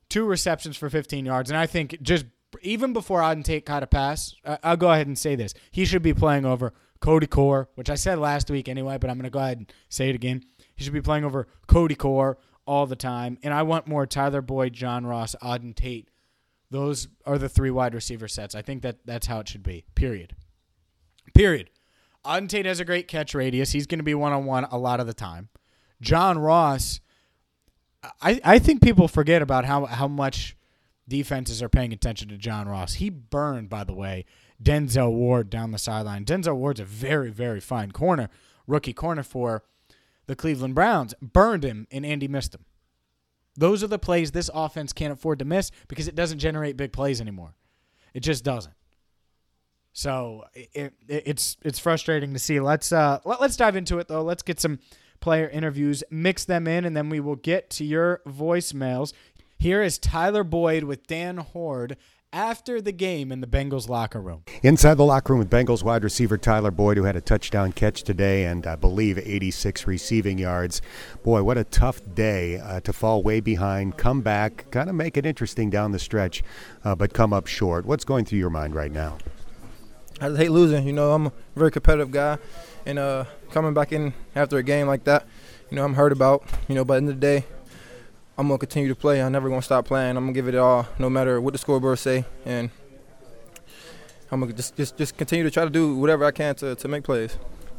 two 0.09 0.25
receptions 0.25 0.77
for 0.77 0.89
15 0.89 1.25
yards, 1.25 1.49
and 1.49 1.57
I 1.57 1.65
think 1.65 2.01
just 2.01 2.25
even 2.61 2.93
before 2.93 3.21
Auden 3.21 3.43
Tate 3.43 3.65
caught 3.65 3.83
a 3.83 3.87
pass, 3.87 4.35
I'll 4.63 4.77
go 4.77 4.91
ahead 4.91 5.07
and 5.07 5.17
say 5.17 5.35
this: 5.35 5.53
he 5.71 5.85
should 5.85 6.01
be 6.01 6.13
playing 6.13 6.45
over 6.45 6.73
Cody 6.99 7.27
Core, 7.27 7.69
which 7.75 7.89
I 7.89 7.95
said 7.95 8.19
last 8.19 8.49
week 8.49 8.67
anyway, 8.67 8.97
but 8.97 9.09
I'm 9.09 9.17
going 9.17 9.23
to 9.25 9.29
go 9.29 9.39
ahead 9.39 9.57
and 9.57 9.71
say 9.89 10.09
it 10.09 10.15
again. 10.15 10.43
He 10.75 10.83
should 10.83 10.93
be 10.93 11.01
playing 11.01 11.25
over 11.25 11.47
Cody 11.67 11.95
Core 11.95 12.37
all 12.65 12.85
the 12.85 12.95
time, 12.95 13.37
and 13.43 13.53
I 13.53 13.63
want 13.63 13.87
more 13.87 14.05
Tyler 14.05 14.41
Boyd, 14.41 14.73
John 14.73 15.05
Ross, 15.05 15.35
Auden 15.41 15.75
Tate. 15.75 16.09
Those 16.69 17.07
are 17.25 17.37
the 17.37 17.47
three 17.49 17.71
wide 17.71 17.93
receiver 17.93 18.27
sets. 18.27 18.53
I 18.55 18.61
think 18.61 18.81
that 18.81 19.05
that's 19.05 19.27
how 19.27 19.39
it 19.39 19.47
should 19.47 19.63
be. 19.63 19.85
Period. 19.95 20.35
Period. 21.33 21.69
Auden 22.25 22.49
Tate 22.49 22.65
has 22.65 22.81
a 22.81 22.85
great 22.85 23.07
catch 23.07 23.33
radius. 23.33 23.71
He's 23.71 23.87
going 23.87 23.99
to 23.99 24.03
be 24.03 24.15
one 24.15 24.33
on 24.33 24.43
one 24.45 24.65
a 24.65 24.77
lot 24.77 24.99
of 24.99 25.07
the 25.07 25.13
time. 25.13 25.47
John 26.01 26.37
Ross, 26.37 26.99
I, 28.21 28.39
I 28.43 28.59
think 28.59 28.81
people 28.81 29.07
forget 29.07 29.41
about 29.41 29.65
how, 29.65 29.85
how 29.85 30.07
much 30.07 30.55
defenses 31.07 31.63
are 31.63 31.69
paying 31.69 31.93
attention 31.93 32.29
to 32.29 32.37
John 32.37 32.67
Ross. 32.67 32.95
He 32.95 33.09
burned, 33.09 33.69
by 33.69 33.83
the 33.83 33.93
way, 33.93 34.25
Denzel 34.61 35.11
Ward 35.11 35.49
down 35.49 35.71
the 35.71 35.77
sideline. 35.77 36.25
Denzel 36.25 36.55
Ward's 36.55 36.79
a 36.79 36.85
very, 36.85 37.31
very 37.31 37.59
fine 37.59 37.91
corner, 37.91 38.29
rookie 38.65 38.93
corner 38.93 39.23
for 39.23 39.63
the 40.27 40.35
Cleveland 40.35 40.75
Browns. 40.75 41.13
Burned 41.21 41.63
him, 41.63 41.87
and 41.91 42.05
Andy 42.05 42.27
missed 42.27 42.55
him. 42.55 42.65
Those 43.55 43.83
are 43.83 43.87
the 43.87 43.99
plays 43.99 44.31
this 44.31 44.51
offense 44.53 44.93
can't 44.93 45.13
afford 45.13 45.39
to 45.39 45.45
miss 45.45 45.71
because 45.87 46.07
it 46.07 46.15
doesn't 46.15 46.39
generate 46.39 46.77
big 46.77 46.93
plays 46.93 47.19
anymore. 47.19 47.55
It 48.13 48.19
just 48.19 48.43
doesn't. 48.43 48.75
So 49.93 50.43
it, 50.53 50.93
it, 51.07 51.23
it's 51.25 51.57
it's 51.63 51.79
frustrating 51.79 52.33
to 52.33 52.39
see. 52.39 52.59
Let's 52.59 52.91
uh 52.91 53.19
let, 53.25 53.41
let's 53.41 53.55
dive 53.55 53.75
into 53.75 53.97
it 53.97 54.07
though. 54.07 54.21
Let's 54.21 54.43
get 54.43 54.59
some 54.59 54.77
player 55.19 55.49
interviews, 55.49 56.03
mix 56.09 56.45
them 56.45 56.67
in, 56.67 56.85
and 56.85 56.95
then 56.95 57.09
we 57.09 57.19
will 57.19 57.35
get 57.35 57.69
to 57.71 57.85
your 57.85 58.21
voicemails. 58.27 59.13
Here 59.57 59.81
is 59.81 59.97
Tyler 59.97 60.43
Boyd 60.43 60.83
with 60.83 61.07
Dan 61.07 61.37
Hoard 61.37 61.97
after 62.33 62.81
the 62.81 62.91
game 62.91 63.31
in 63.31 63.41
the 63.41 63.47
Bengals 63.47 63.89
locker 63.89 64.21
room. 64.21 64.43
Inside 64.61 64.95
the 64.95 65.05
locker 65.05 65.33
room 65.33 65.39
with 65.39 65.49
Bengals 65.49 65.83
wide 65.83 66.03
receiver 66.03 66.37
Tyler 66.37 66.71
Boyd, 66.71 66.97
who 66.97 67.03
had 67.03 67.15
a 67.15 67.21
touchdown 67.21 67.71
catch 67.71 68.03
today 68.03 68.45
and 68.45 68.67
I 68.67 68.75
believe 68.75 69.17
86 69.17 69.87
receiving 69.87 70.37
yards. 70.37 70.81
Boy, 71.23 71.41
what 71.43 71.57
a 71.57 71.63
tough 71.63 72.01
day 72.13 72.59
uh, 72.59 72.81
to 72.81 72.93
fall 72.93 73.23
way 73.23 73.39
behind, 73.39 73.97
come 73.97 74.21
back, 74.21 74.69
kind 74.71 74.89
of 74.89 74.95
make 74.95 75.17
it 75.17 75.25
interesting 75.25 75.69
down 75.69 75.91
the 75.91 75.99
stretch, 75.99 76.43
uh, 76.83 76.95
but 76.95 77.13
come 77.13 77.33
up 77.33 77.47
short. 77.47 77.85
What's 77.85 78.05
going 78.05 78.25
through 78.25 78.39
your 78.39 78.49
mind 78.49 78.75
right 78.75 78.91
now? 78.91 79.17
I 80.19 80.29
just 80.29 80.39
hate 80.39 80.51
losing. 80.51 80.85
You 80.87 80.93
know, 80.93 81.13
I'm 81.13 81.27
a 81.27 81.31
very 81.55 81.69
competitive 81.69 82.11
guy, 82.11 82.39
and 82.87 82.97
uh, 82.97 83.25
coming 83.51 83.73
back 83.73 83.91
in 83.91 84.13
after 84.35 84.57
a 84.57 84.63
game 84.63 84.87
like 84.87 85.03
that, 85.05 85.25
you 85.69 85.75
know, 85.75 85.83
I'm 85.83 85.93
hurt 85.93 86.11
about. 86.11 86.43
You 86.67 86.75
know, 86.75 86.85
but 86.85 86.93
at 86.93 86.95
the 86.95 87.03
end 87.03 87.09
of 87.09 87.15
the 87.19 87.21
day, 87.21 87.45
I'm 88.37 88.47
gonna 88.47 88.57
continue 88.57 88.89
to 88.89 88.95
play. 88.95 89.21
I'm 89.21 89.31
never 89.31 89.49
gonna 89.49 89.61
stop 89.61 89.85
playing. 89.85 90.15
I'm 90.17 90.23
gonna 90.23 90.33
give 90.33 90.47
it 90.47 90.55
all, 90.55 90.87
no 90.99 91.09
matter 91.09 91.41
what 91.41 91.53
the 91.53 91.57
scoreboard 91.57 91.99
say, 91.99 92.25
and 92.45 92.69
I'm 94.31 94.39
gonna 94.39 94.53
just 94.53 94.75
just 94.75 94.97
just 94.97 95.17
continue 95.17 95.43
to 95.43 95.51
try 95.51 95.63
to 95.63 95.69
do 95.69 95.95
whatever 95.95 96.25
I 96.25 96.31
can 96.31 96.55
to 96.55 96.75
to 96.75 96.87
make 96.87 97.03
plays. 97.03 97.37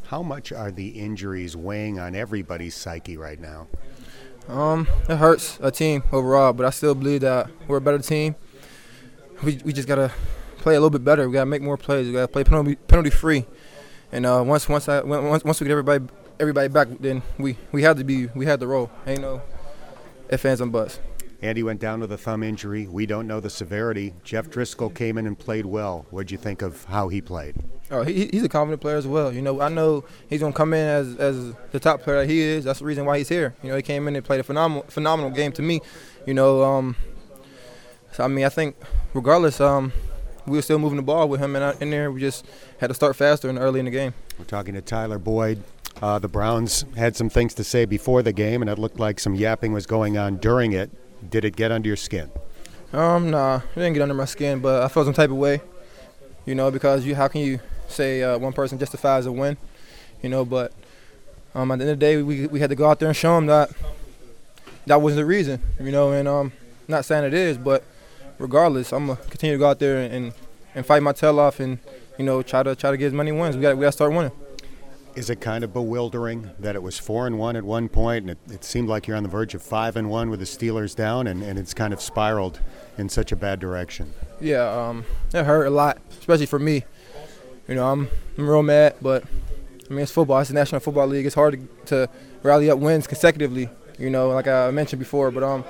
How 0.09 0.23
much 0.23 0.53
are 0.53 0.71
the 0.71 0.89
injuries 0.89 1.55
weighing 1.57 1.99
on 1.99 2.15
everybody's 2.15 2.75
psyche 2.75 3.17
right 3.17 3.39
now? 3.39 3.67
Um, 4.49 4.89
it 5.09 5.17
hurts 5.17 5.59
a 5.61 5.71
team 5.71 6.03
overall, 6.11 6.55
but 6.55 6.65
I 6.65 6.71
still 6.71 6.95
believe 6.95 7.21
that 7.21 7.51
we're 7.67 7.77
a 7.77 7.81
better 7.81 7.99
team. 7.99 8.35
We 9.45 9.61
we 9.65 9.73
just 9.73 9.87
gotta 9.87 10.11
play 10.57 10.75
a 10.75 10.81
little 10.81 10.91
bit 10.91 11.05
better. 11.05 11.29
We 11.29 11.35
gotta 11.35 11.47
make 11.47 11.63
more 11.63 11.77
plays. 11.77 12.07
We 12.07 12.15
gotta 12.15 12.29
play 12.29 12.45
penalty 12.45 12.77
penalty 12.77 13.11
free. 13.11 13.45
And 14.13 14.25
uh, 14.25 14.43
once 14.45 14.69
once 14.69 14.89
I 14.89 15.03
once 15.03 15.45
once 15.45 15.61
we 15.61 15.67
get 15.67 15.73
everybody 15.73 16.05
everybody 16.41 16.69
back, 16.69 16.89
then 17.01 17.23
we 17.39 17.57
we 17.73 17.83
had 17.83 17.97
to 17.99 18.05
be 18.05 18.27
we 18.27 18.47
had 18.47 18.61
to 18.61 18.67
roll. 18.67 18.91
Ain't 19.07 19.21
no 19.21 19.43
ifs 20.29 20.45
ands 20.45 20.61
and 20.61 20.73
buts. 20.73 21.01
Andy 21.41 21.63
went 21.63 21.81
down 21.81 22.01
with 22.01 22.11
a 22.11 22.19
thumb 22.19 22.43
injury. 22.43 22.89
We 22.89 23.07
don't 23.07 23.29
know 23.29 23.39
the 23.39 23.51
severity. 23.51 24.15
Jeff 24.25 24.49
Driskel 24.49 24.93
came 24.93 25.17
in 25.19 25.27
and 25.27 25.39
played 25.39 25.67
well. 25.67 26.05
What'd 26.11 26.33
you 26.33 26.39
think 26.39 26.63
of 26.63 26.85
how 26.87 27.09
he 27.09 27.21
played? 27.21 27.55
Oh, 27.93 28.03
he, 28.03 28.27
he's 28.27 28.43
a 28.43 28.49
confident 28.49 28.81
player 28.81 28.97
as 28.97 29.07
well. 29.07 29.33
You 29.33 29.41
know, 29.41 29.61
I 29.61 29.69
know 29.69 30.05
he's 30.29 30.41
gonna 30.41 30.53
come 30.53 30.75
in 30.75 30.87
as 30.87 31.17
as 31.17 31.55
the 31.71 31.79
top 31.79 32.03
player 32.03 32.21
that 32.21 32.29
he 32.29 32.41
is. 32.41 32.65
That's 32.65 32.81
the 32.81 32.85
reason 32.85 33.05
why 33.05 33.19
he's 33.19 33.29
here. 33.29 33.55
You 33.63 33.71
know, 33.71 33.77
he 33.77 33.83
came 33.83 34.09
in 34.09 34.17
and 34.17 34.25
played 34.25 34.41
a 34.41 34.43
phenomenal 34.43 34.85
phenomenal 34.89 35.31
game 35.31 35.53
to 35.53 35.63
me. 35.63 35.81
You 36.27 36.35
know, 36.35 36.65
um, 36.65 36.97
so 38.13 38.25
I 38.25 38.29
mean, 38.29 38.45
I 38.45 38.49
think 38.49 38.77
regardless, 39.15 39.61
um, 39.61 39.93
we 40.49 40.59
were 40.59 40.63
still 40.63 40.79
moving 40.79 40.97
the 40.97 41.03
ball 41.03 41.29
with 41.29 41.41
him 41.41 41.55
in, 41.57 41.63
in 41.81 41.91
there. 41.91 42.11
We 42.11 42.21
just 42.21 42.45
had 42.79 42.89
to 42.89 42.95
start 42.95 43.17
faster 43.17 43.49
and 43.49 43.59
early 43.59 43.79
in 43.79 43.85
the 43.85 43.91
game. 43.91 44.15
We're 44.39 44.45
talking 44.45 44.75
to 44.75 44.81
Tyler 44.81 45.19
Boyd. 45.19 45.63
Uh, 46.01 46.19
the 46.19 46.29
Browns 46.29 46.85
had 46.97 47.17
some 47.17 47.29
things 47.29 47.55
to 47.55 47.65
say 47.65 47.85
before 47.85 48.23
the 48.23 48.33
game, 48.33 48.63
and 48.63 48.71
it 48.71 48.79
looked 48.79 49.01
like 49.01 49.19
some 49.19 49.35
yapping 49.35 49.73
was 49.73 49.87
going 49.87 50.17
on 50.17 50.37
during 50.37 50.73
it. 50.73 50.91
Did 51.29 51.45
it 51.45 51.57
get 51.57 51.73
under 51.73 51.89
your 51.89 51.97
skin? 51.97 52.31
Um, 52.93 53.31
nah, 53.31 53.57
it 53.57 53.75
didn't 53.75 53.95
get 53.95 54.03
under 54.03 54.15
my 54.15 54.25
skin, 54.25 54.61
but 54.61 54.83
I 54.83 54.89
felt 54.89 55.07
some 55.07 55.15
type 55.15 55.31
of 55.31 55.37
way. 55.37 55.61
You 56.47 56.55
know, 56.55 56.71
because 56.71 57.05
you, 57.05 57.15
how 57.15 57.29
can 57.29 57.43
you 57.43 57.61
say 57.89 58.23
uh, 58.23 58.39
one 58.39 58.53
person 58.53 58.79
justifies 58.79 59.27
a 59.27 59.33
win? 59.33 59.57
You 60.23 60.29
know, 60.31 60.45
but 60.45 60.73
um, 61.55 61.71
at 61.71 61.79
the 61.79 61.85
end 61.85 61.93
of 61.93 61.99
the 61.99 62.07
day, 62.07 62.23
we 62.23 62.47
we 62.47 62.61
had 62.61 62.71
to 62.71 62.77
go 62.77 62.89
out 62.89 63.01
there 63.01 63.09
and 63.09 63.17
show 63.17 63.35
them 63.35 63.47
that 63.47 63.71
that 64.87 65.03
wasn't 65.03 65.19
the 65.19 65.27
reason. 65.27 65.61
You 65.81 65.91
know, 65.91 66.13
and 66.13 66.29
um, 66.29 66.53
not 66.87 67.05
saying 67.05 67.25
it 67.25 67.35
is, 67.35 67.59
but 67.59 67.85
regardless, 68.39 68.93
I'm 68.93 69.07
gonna 69.07 69.21
continue 69.29 69.57
to 69.57 69.59
go 69.59 69.69
out 69.69 69.79
there 69.79 69.99
and 69.99 70.33
and 70.75 70.87
fight 70.87 71.03
my 71.03 71.13
tail 71.13 71.41
off 71.41 71.61
and 71.61 71.79
you 72.19 72.25
know 72.25 72.43
try 72.43 72.63
to 72.63 72.75
try 72.75 72.91
to 72.91 72.97
get 72.97 73.07
as 73.07 73.13
many 73.13 73.33
wins. 73.33 73.57
We 73.57 73.63
got 73.63 73.77
we 73.77 73.83
got 73.83 73.89
to 73.89 73.93
start 73.93 74.13
winning. 74.13 74.33
Is 75.15 75.31
it 75.31 75.41
kind 75.41 75.65
of 75.65 75.73
bewildering 75.73 76.51
that 76.61 76.77
it 76.77 76.83
was 76.83 76.97
four 76.97 77.27
and 77.27 77.39
one 77.39 77.57
at 77.57 77.65
one 77.65 77.89
point, 77.89 78.23
and 78.23 78.31
it, 78.31 78.39
it 78.49 78.65
seemed 78.65 78.89
like 78.89 79.09
you're 79.09 79.17
on 79.17 79.25
the 79.25 79.29
verge 79.29 79.53
of 79.53 79.63
five 79.63 79.97
and 79.97 80.09
one 80.09 80.31
with 80.31 80.39
the 80.39 80.47
Steelers 80.47 80.95
down, 80.95 81.27
and, 81.27 81.43
and 81.43 81.59
it's 81.59 81.75
kind 81.75 81.93
of 81.93 82.01
spiraled 82.01 82.61
in 82.99 83.09
such 83.09 83.33
a 83.33 83.37
bad 83.37 83.59
direction? 83.59 84.13
Yeah, 84.41 84.63
um, 84.63 85.05
it 85.35 85.45
hurt 85.45 85.67
a 85.67 85.71
lot, 85.71 85.99
especially 86.21 86.47
for 86.47 86.61
me. 86.61 86.85
You 87.67 87.75
know, 87.75 87.91
I'm 87.91 88.09
I'm 88.37 88.49
real 88.49 88.63
mad, 88.63 88.95
but 89.03 89.25
I 89.91 89.93
mean 89.93 90.03
it's 90.03 90.13
football. 90.13 90.39
It's 90.39 90.49
the 90.49 90.55
National 90.55 90.81
Football 90.81 91.09
League. 91.09 91.27
It's 91.27 91.35
hard 91.35 91.55
to, 91.87 91.87
to 91.87 92.11
rally 92.45 92.71
up 92.71 92.79
wins 92.79 93.09
consecutively. 93.09 93.69
You 93.99 94.11
know, 94.11 94.29
like 94.31 94.47
I 94.47 94.71
mentioned 94.71 95.01
before, 95.01 95.33
but 95.33 95.43
um, 95.43 95.65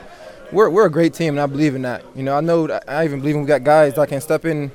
we're 0.53 0.71
we're 0.71 0.87
a 0.87 0.91
great 0.91 1.15
team, 1.15 1.35
and 1.35 1.41
I 1.41 1.47
believe 1.47 1.75
in 1.75 1.83
that. 1.83 2.05
You 2.15 2.23
know, 2.23 2.37
I 2.37 2.41
know 2.41 2.69
I 2.87 3.05
even 3.05 3.21
believe 3.21 3.37
we 3.37 3.45
got 3.45 3.65
guys 3.65 3.95
that 3.95 4.09
can 4.09 4.21
step 4.21 4.45
in 4.45 4.71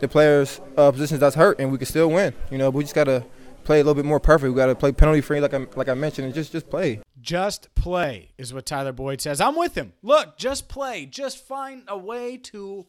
the 0.00 0.08
players' 0.08 0.60
uh, 0.76 0.90
positions 0.90 1.20
that's 1.20 1.36
hurt, 1.36 1.58
and 1.58 1.72
we 1.72 1.78
can 1.78 1.86
still 1.86 2.10
win. 2.10 2.34
You 2.50 2.58
know, 2.58 2.70
but 2.70 2.78
we 2.78 2.84
just 2.84 2.94
gotta 2.94 3.24
play 3.64 3.80
a 3.80 3.84
little 3.84 3.94
bit 3.94 4.04
more 4.04 4.20
perfect. 4.20 4.52
We 4.52 4.56
gotta 4.56 4.74
play 4.74 4.92
penalty 4.92 5.20
free, 5.20 5.40
like 5.40 5.54
I 5.54 5.66
like 5.74 5.88
I 5.88 5.94
mentioned, 5.94 6.26
and 6.26 6.34
just 6.34 6.52
just 6.52 6.70
play. 6.70 7.00
Just 7.20 7.74
play 7.74 8.30
is 8.38 8.54
what 8.54 8.66
Tyler 8.66 8.92
Boyd 8.92 9.20
says. 9.20 9.40
I'm 9.40 9.56
with 9.56 9.74
him. 9.74 9.92
Look, 10.02 10.38
just 10.38 10.68
play. 10.68 11.06
Just 11.06 11.44
find 11.44 11.82
a 11.88 11.98
way 11.98 12.36
to 12.38 12.86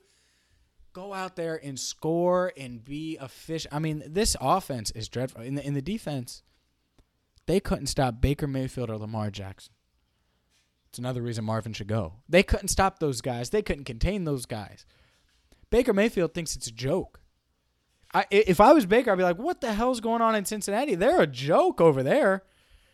go 0.94 1.14
out 1.14 1.36
there 1.36 1.60
and 1.64 1.80
score 1.80 2.54
and 2.58 2.84
be 2.84 3.18
efficient. 3.22 3.74
I 3.74 3.80
mean, 3.80 4.04
this 4.06 4.36
offense 4.40 4.92
is 4.92 5.10
dreadful. 5.10 5.42
In 5.42 5.56
the 5.56 5.66
in 5.66 5.74
the 5.74 5.82
defense, 5.82 6.44
they 7.48 7.60
couldn't 7.60 7.88
stop 7.88 8.22
Baker 8.22 8.48
Mayfield 8.48 8.90
or 8.90 8.98
Lamar 8.98 9.32
Jackson. 9.32 9.74
It's 10.90 11.00
another 11.00 11.22
reason 11.22 11.46
Marvin 11.46 11.74
should 11.74 11.88
go. 11.88 12.14
They 12.30 12.44
couldn't 12.44 12.70
stop 12.70 13.00
those 13.00 13.22
guys. 13.22 13.50
They 13.50 13.62
couldn't 13.62 13.84
contain 13.86 14.24
those 14.24 14.46
guys. 14.46 14.86
Baker 15.70 15.94
Mayfield 15.94 16.34
thinks 16.34 16.56
it's 16.56 16.68
a 16.68 16.72
joke. 16.72 17.20
I, 18.14 18.26
if 18.32 18.62
I 18.62 18.72
was 18.72 18.86
Baker, 18.86 19.12
I'd 19.12 19.18
be 19.18 19.24
like, 19.24 19.38
"What 19.38 19.62
the 19.62 19.74
hell's 19.74 20.00
going 20.00 20.22
on 20.22 20.34
in 20.34 20.46
Cincinnati? 20.46 20.96
They're 20.96 21.22
a 21.22 21.28
joke 21.28 21.82
over 21.82 22.04
there. 22.04 22.44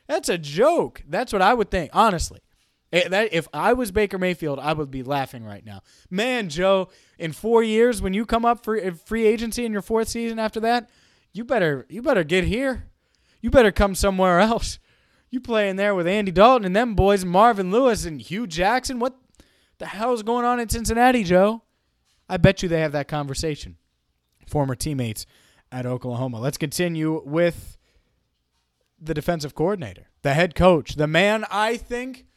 That's 0.08 0.28
a 0.28 0.40
joke." 0.40 1.04
That's 1.08 1.32
what 1.32 1.42
I 1.42 1.54
would 1.54 1.70
think, 1.70 1.92
honestly. 1.94 2.40
Eh, 2.92 3.28
if 3.32 3.48
I 3.54 3.74
was 3.74 3.92
Baker 3.92 4.18
Mayfield, 4.18 4.60
I 4.60 4.74
would 4.74 4.92
be 4.92 5.04
laughing 5.04 5.44
right 5.44 5.66
now. 5.66 5.82
Man, 6.10 6.50
Joe, 6.50 6.90
in 7.18 7.32
four 7.32 7.64
years, 7.64 8.02
when 8.02 8.14
you 8.14 8.26
come 8.26 8.46
up 8.46 8.64
for 8.64 8.80
free 8.94 9.26
agency 9.26 9.66
in 9.66 9.72
your 9.72 9.82
fourth 9.82 10.08
season 10.08 10.40
after 10.40 10.60
that, 10.60 10.90
you 11.32 11.44
better 11.44 11.86
you 11.90 12.02
better 12.02 12.24
get 12.24 12.44
here. 12.44 12.86
You 13.42 13.50
better 13.50 13.72
come 13.72 13.96
somewhere 13.96 14.40
else. 14.40 14.80
You 15.34 15.40
play 15.40 15.68
in 15.68 15.78
there 15.78 15.96
with 15.96 16.06
Andy 16.06 16.32
Dalton 16.32 16.64
and 16.64 16.76
them 16.76 16.94
boys, 16.94 17.26
Marvin 17.26 17.72
Lewis 17.72 18.06
and 18.06 18.22
Hue 18.22 18.46
Jackson. 18.46 19.00
What 19.00 19.16
the 19.80 19.88
hell's 19.88 20.22
going 20.22 20.46
on 20.46 20.60
in 20.60 20.70
Cincinnati, 20.70 21.24
Joe? 21.24 21.64
I 22.30 22.38
bet 22.38 22.62
you 22.62 22.70
they 22.70 22.82
have 22.82 22.92
that 22.92 23.08
conversation. 23.08 23.78
Former 24.46 24.76
teammates 24.76 25.26
at 25.72 25.88
Oklahoma. 25.88 26.40
Let's 26.40 26.60
continue 26.60 27.24
with 27.26 27.80
the 29.02 29.16
defensive 29.16 29.56
coordinator, 29.56 30.06
the 30.22 30.36
head 30.36 30.54
coach, 30.54 30.98
the 30.98 31.08
man 31.08 31.46
I 31.50 31.78
think 31.78 32.28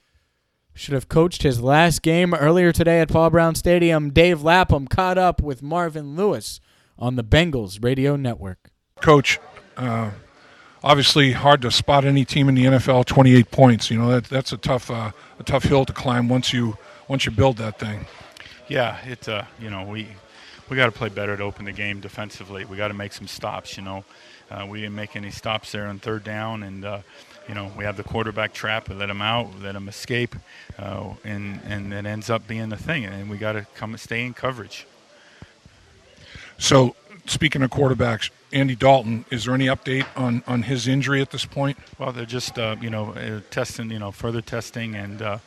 should 0.72 0.94
have 0.94 1.10
coached 1.10 1.42
his 1.42 1.60
last 1.60 2.00
game 2.00 2.32
earlier 2.32 2.72
today 2.72 3.00
at 3.00 3.10
Paul 3.10 3.28
Brown 3.28 3.54
Stadium. 3.56 4.08
Dave 4.08 4.42
Lapham 4.42 4.88
caught 4.88 5.18
up 5.18 5.42
with 5.42 5.62
Marvin 5.62 6.16
Lewis 6.16 6.60
on 6.98 7.16
the 7.16 7.24
Bengals 7.24 7.84
radio 7.84 8.16
network. 8.16 8.70
Coach, 9.02 9.38
uh, 9.76 10.12
obviously 10.86 11.32
hard 11.32 11.60
to 11.62 11.70
spot 11.70 12.04
any 12.04 12.24
team 12.24 12.48
in 12.48 12.54
the 12.54 12.64
NFL 12.64 13.04
28 13.04 13.50
points. 13.50 13.90
You 13.90 13.98
know 13.98 14.08
that 14.10 14.24
that's 14.24 14.52
a 14.52 14.56
tough 14.56 14.90
uh, 14.90 15.10
a 15.38 15.42
tough 15.42 15.64
hill 15.64 15.84
to 15.84 15.92
climb 15.92 16.28
once 16.28 16.52
you 16.52 16.78
once 17.08 17.26
you 17.26 17.32
build 17.32 17.56
that 17.58 17.78
thing. 17.78 18.06
Yeah, 18.68 19.04
it 19.04 19.28
uh, 19.28 19.42
you 19.60 19.68
know 19.68 19.82
we 19.82 20.06
we 20.70 20.76
got 20.76 20.86
to 20.86 20.92
play 20.92 21.08
better 21.08 21.36
to 21.36 21.42
open 21.42 21.64
the 21.64 21.72
game 21.72 22.00
defensively. 22.00 22.64
We 22.64 22.76
got 22.76 22.88
to 22.88 22.94
make 22.94 23.12
some 23.12 23.26
stops. 23.26 23.76
You 23.76 23.82
know, 23.82 24.04
uh, 24.50 24.66
we 24.68 24.80
didn't 24.80 24.94
make 24.94 25.16
any 25.16 25.30
stops 25.30 25.72
there 25.72 25.86
on 25.88 25.98
third 25.98 26.22
down, 26.24 26.62
and 26.62 26.84
uh, 26.84 27.00
you 27.48 27.54
know, 27.54 27.70
we 27.76 27.84
have 27.84 27.96
the 27.96 28.04
quarterback 28.04 28.52
trap. 28.52 28.88
We 28.88 28.94
let 28.94 29.10
him 29.10 29.22
out, 29.22 29.54
we 29.54 29.60
let 29.60 29.74
him 29.74 29.88
escape, 29.88 30.36
uh, 30.78 31.14
and 31.24 31.60
and 31.64 31.92
it 31.92 32.06
ends 32.06 32.30
up 32.30 32.46
being 32.46 32.68
the 32.68 32.76
thing. 32.76 33.04
And 33.04 33.28
we 33.28 33.38
got 33.38 33.52
to 33.52 33.66
come 33.74 33.90
and 33.90 34.00
stay 34.00 34.24
in 34.24 34.34
coverage. 34.34 34.86
So, 36.58 36.96
speaking 37.26 37.62
of 37.62 37.70
quarterbacks, 37.70 38.30
Andy 38.56 38.74
Dalton, 38.74 39.26
is 39.30 39.44
there 39.44 39.54
any 39.54 39.66
update 39.66 40.06
on, 40.16 40.42
on 40.46 40.62
his 40.62 40.88
injury 40.88 41.20
at 41.20 41.30
this 41.30 41.44
point? 41.44 41.76
Well, 41.98 42.10
they're 42.10 42.24
just 42.24 42.58
uh, 42.58 42.76
you 42.80 42.88
know 42.88 43.10
uh, 43.10 43.40
testing, 43.50 43.90
you 43.90 43.98
know, 43.98 44.10
further 44.10 44.40
testing, 44.40 44.94
and 44.94 45.20
uh, 45.20 45.38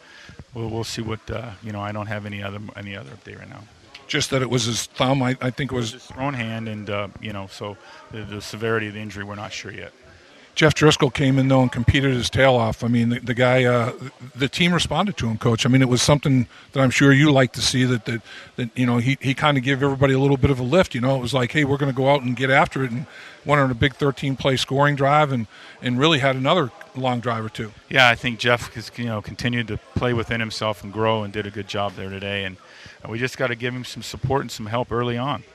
we'll, 0.54 0.70
we'll 0.70 0.84
see 0.84 1.02
what 1.02 1.20
uh, 1.32 1.54
you 1.64 1.72
know. 1.72 1.82
I 1.82 1.92
don't 1.92 2.06
have 2.06 2.28
any 2.28 2.44
other 2.44 2.60
any 2.76 2.96
other 2.96 3.10
update 3.10 3.40
right 3.40 3.50
now. 3.50 3.64
Just 4.08 4.30
that 4.30 4.44
it 4.44 4.50
was 4.50 4.66
his 4.66 4.86
thumb. 4.86 5.24
I, 5.24 5.36
I 5.42 5.50
think 5.50 5.72
it 5.72 5.76
was 5.76 5.94
his 5.94 6.06
thrown 6.06 6.36
hand, 6.36 6.70
and 6.70 6.88
uh, 6.88 7.08
you 7.20 7.34
know, 7.34 7.48
so 7.48 7.78
the, 8.12 8.22
the 8.26 8.42
severity 8.42 8.90
of 8.90 8.94
the 8.94 9.00
injury, 9.00 9.24
we're 9.24 9.34
not 9.34 9.54
sure 9.54 9.74
yet. 9.74 9.92
Jeff 10.60 10.76
Driskel 10.76 11.14
came 11.14 11.40
in 11.40 11.48
though 11.48 11.62
and 11.62 11.72
competed 11.72 12.14
his 12.14 12.30
tail 12.30 12.56
off. 12.56 12.84
I 12.84 12.90
mean, 12.90 13.08
the, 13.08 13.22
the 13.22 13.34
guy, 13.34 13.64
uh, 13.64 13.94
the 14.36 14.50
team 14.50 14.74
responded 14.74 15.16
to 15.16 15.30
him, 15.30 15.38
coach. 15.38 15.66
I 15.66 15.70
mean, 15.70 15.82
it 15.82 15.88
was 15.88 16.02
something 16.02 16.48
that 16.74 16.82
I'm 16.82 16.90
sure 16.90 17.14
you 17.14 17.32
like 17.32 17.54
to 17.54 17.62
see 17.62 17.86
that 17.86 18.04
that, 18.04 18.22
that 18.58 18.70
you 18.78 18.86
know 18.86 18.98
he, 18.98 19.18
he 19.22 19.34
kind 19.34 19.58
of 19.58 19.64
gave 19.64 19.82
everybody 19.82 20.14
a 20.14 20.20
little 20.20 20.36
bit 20.36 20.52
of 20.52 20.60
a 20.60 20.64
lift. 20.64 20.94
You 20.94 21.00
know, 21.00 21.16
it 21.16 21.22
was 21.22 21.34
like, 21.34 21.54
hey, 21.54 21.64
we're 21.64 21.78
going 21.78 21.94
to 21.94 21.96
go 21.96 22.10
out 22.10 22.24
and 22.24 22.36
get 22.36 22.50
after 22.50 22.84
it, 22.84 22.92
and 22.92 23.06
went 23.46 23.62
on 23.62 23.72
a 23.72 23.74
big 23.74 23.96
13 23.96 24.36
play 24.36 24.58
scoring 24.58 24.98
drive, 24.98 25.32
and 25.32 25.48
and 25.82 25.98
really 25.98 26.20
had 26.20 26.36
another 26.36 26.72
long 26.94 27.22
drive 27.22 27.46
or 27.46 27.50
two. 27.50 27.72
Yeah, 27.90 28.10
I 28.10 28.16
think 28.16 28.38
Jeff 28.38 28.74
has 28.74 28.92
you 28.98 29.06
know 29.06 29.22
continued 29.22 29.70
to 29.70 29.78
play 29.96 30.12
within 30.12 30.42
himself 30.42 30.84
and 30.84 30.92
grow, 30.92 31.24
and 31.24 31.32
did 31.32 31.48
a 31.48 31.52
good 31.52 31.70
job 31.70 31.94
there 31.94 32.10
today, 32.10 32.44
and 32.44 32.58
we 33.08 33.18
just 33.18 33.38
got 33.38 33.48
to 33.48 33.56
give 33.56 33.74
him 33.74 33.86
some 33.86 34.04
support 34.04 34.42
and 34.42 34.52
some 34.52 34.66
help 34.66 34.92
early 34.92 35.18
on 35.18 35.46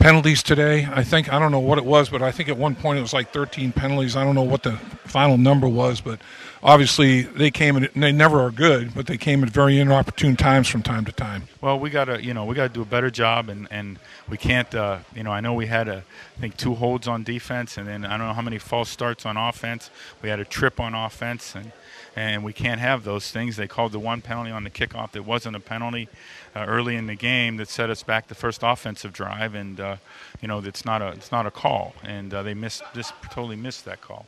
penalties 0.00 0.42
today. 0.42 0.88
I 0.90 1.04
think 1.04 1.32
I 1.32 1.38
don't 1.38 1.52
know 1.52 1.60
what 1.60 1.78
it 1.78 1.84
was, 1.84 2.08
but 2.08 2.22
I 2.22 2.32
think 2.32 2.48
at 2.48 2.56
one 2.56 2.74
point 2.74 2.98
it 2.98 3.02
was 3.02 3.12
like 3.12 3.32
13 3.32 3.70
penalties. 3.72 4.16
I 4.16 4.24
don't 4.24 4.34
know 4.34 4.42
what 4.42 4.62
the 4.62 4.72
final 5.04 5.36
number 5.36 5.68
was, 5.68 6.00
but 6.00 6.20
obviously 6.62 7.22
they 7.22 7.50
came 7.50 7.76
and 7.76 7.88
they 7.94 8.10
never 8.10 8.40
are 8.40 8.50
good, 8.50 8.94
but 8.94 9.06
they 9.06 9.18
came 9.18 9.44
at 9.44 9.50
very 9.50 9.78
inopportune 9.78 10.36
times 10.36 10.68
from 10.68 10.82
time 10.82 11.04
to 11.04 11.12
time. 11.12 11.44
Well, 11.60 11.78
we 11.78 11.90
got 11.90 12.06
to 12.06 12.24
you 12.24 12.34
know 12.34 12.46
we 12.46 12.54
got 12.54 12.68
to 12.68 12.74
do 12.74 12.82
a 12.82 12.86
better 12.86 13.10
job, 13.10 13.50
and 13.50 13.68
and 13.70 13.98
we 14.28 14.38
can't 14.38 14.74
uh, 14.74 14.98
you 15.14 15.22
know 15.22 15.30
I 15.30 15.40
know 15.40 15.52
we 15.52 15.66
had 15.66 15.86
a 15.86 16.02
I 16.36 16.40
think 16.40 16.56
two 16.56 16.74
holds 16.74 17.06
on 17.06 17.22
defense, 17.22 17.76
and 17.76 17.86
then 17.86 18.04
I 18.04 18.16
don't 18.16 18.26
know 18.26 18.34
how 18.34 18.42
many 18.42 18.58
false 18.58 18.88
starts 18.88 19.26
on 19.26 19.36
offense. 19.36 19.90
We 20.22 20.30
had 20.30 20.40
a 20.40 20.44
trip 20.46 20.80
on 20.80 20.94
offense, 20.94 21.54
and 21.54 21.72
and 22.16 22.42
we 22.42 22.52
can't 22.54 22.80
have 22.80 23.04
those 23.04 23.30
things. 23.30 23.56
They 23.56 23.68
called 23.68 23.92
the 23.92 23.98
one 23.98 24.22
penalty 24.22 24.50
on 24.50 24.64
the 24.64 24.70
kickoff 24.70 25.12
that 25.12 25.24
wasn't 25.24 25.56
a 25.56 25.60
penalty 25.60 26.08
uh, 26.54 26.64
early 26.66 26.96
in 26.96 27.06
the 27.06 27.14
game 27.14 27.56
that 27.58 27.68
set 27.68 27.90
us 27.90 28.02
back 28.02 28.28
the 28.28 28.34
first 28.34 28.62
offensive 28.62 29.12
drive, 29.12 29.54
and 29.54 29.80
uh, 29.80 29.96
you 30.40 30.48
know 30.48 30.58
it's 30.58 30.84
not 30.84 31.02
a 31.02 31.08
it's 31.08 31.32
not 31.32 31.46
a 31.46 31.50
call, 31.50 31.94
and 32.02 32.32
uh, 32.34 32.42
they 32.42 32.54
missed 32.54 32.82
just 32.94 33.12
totally 33.30 33.56
missed 33.56 33.84
that 33.84 34.00
call. 34.00 34.26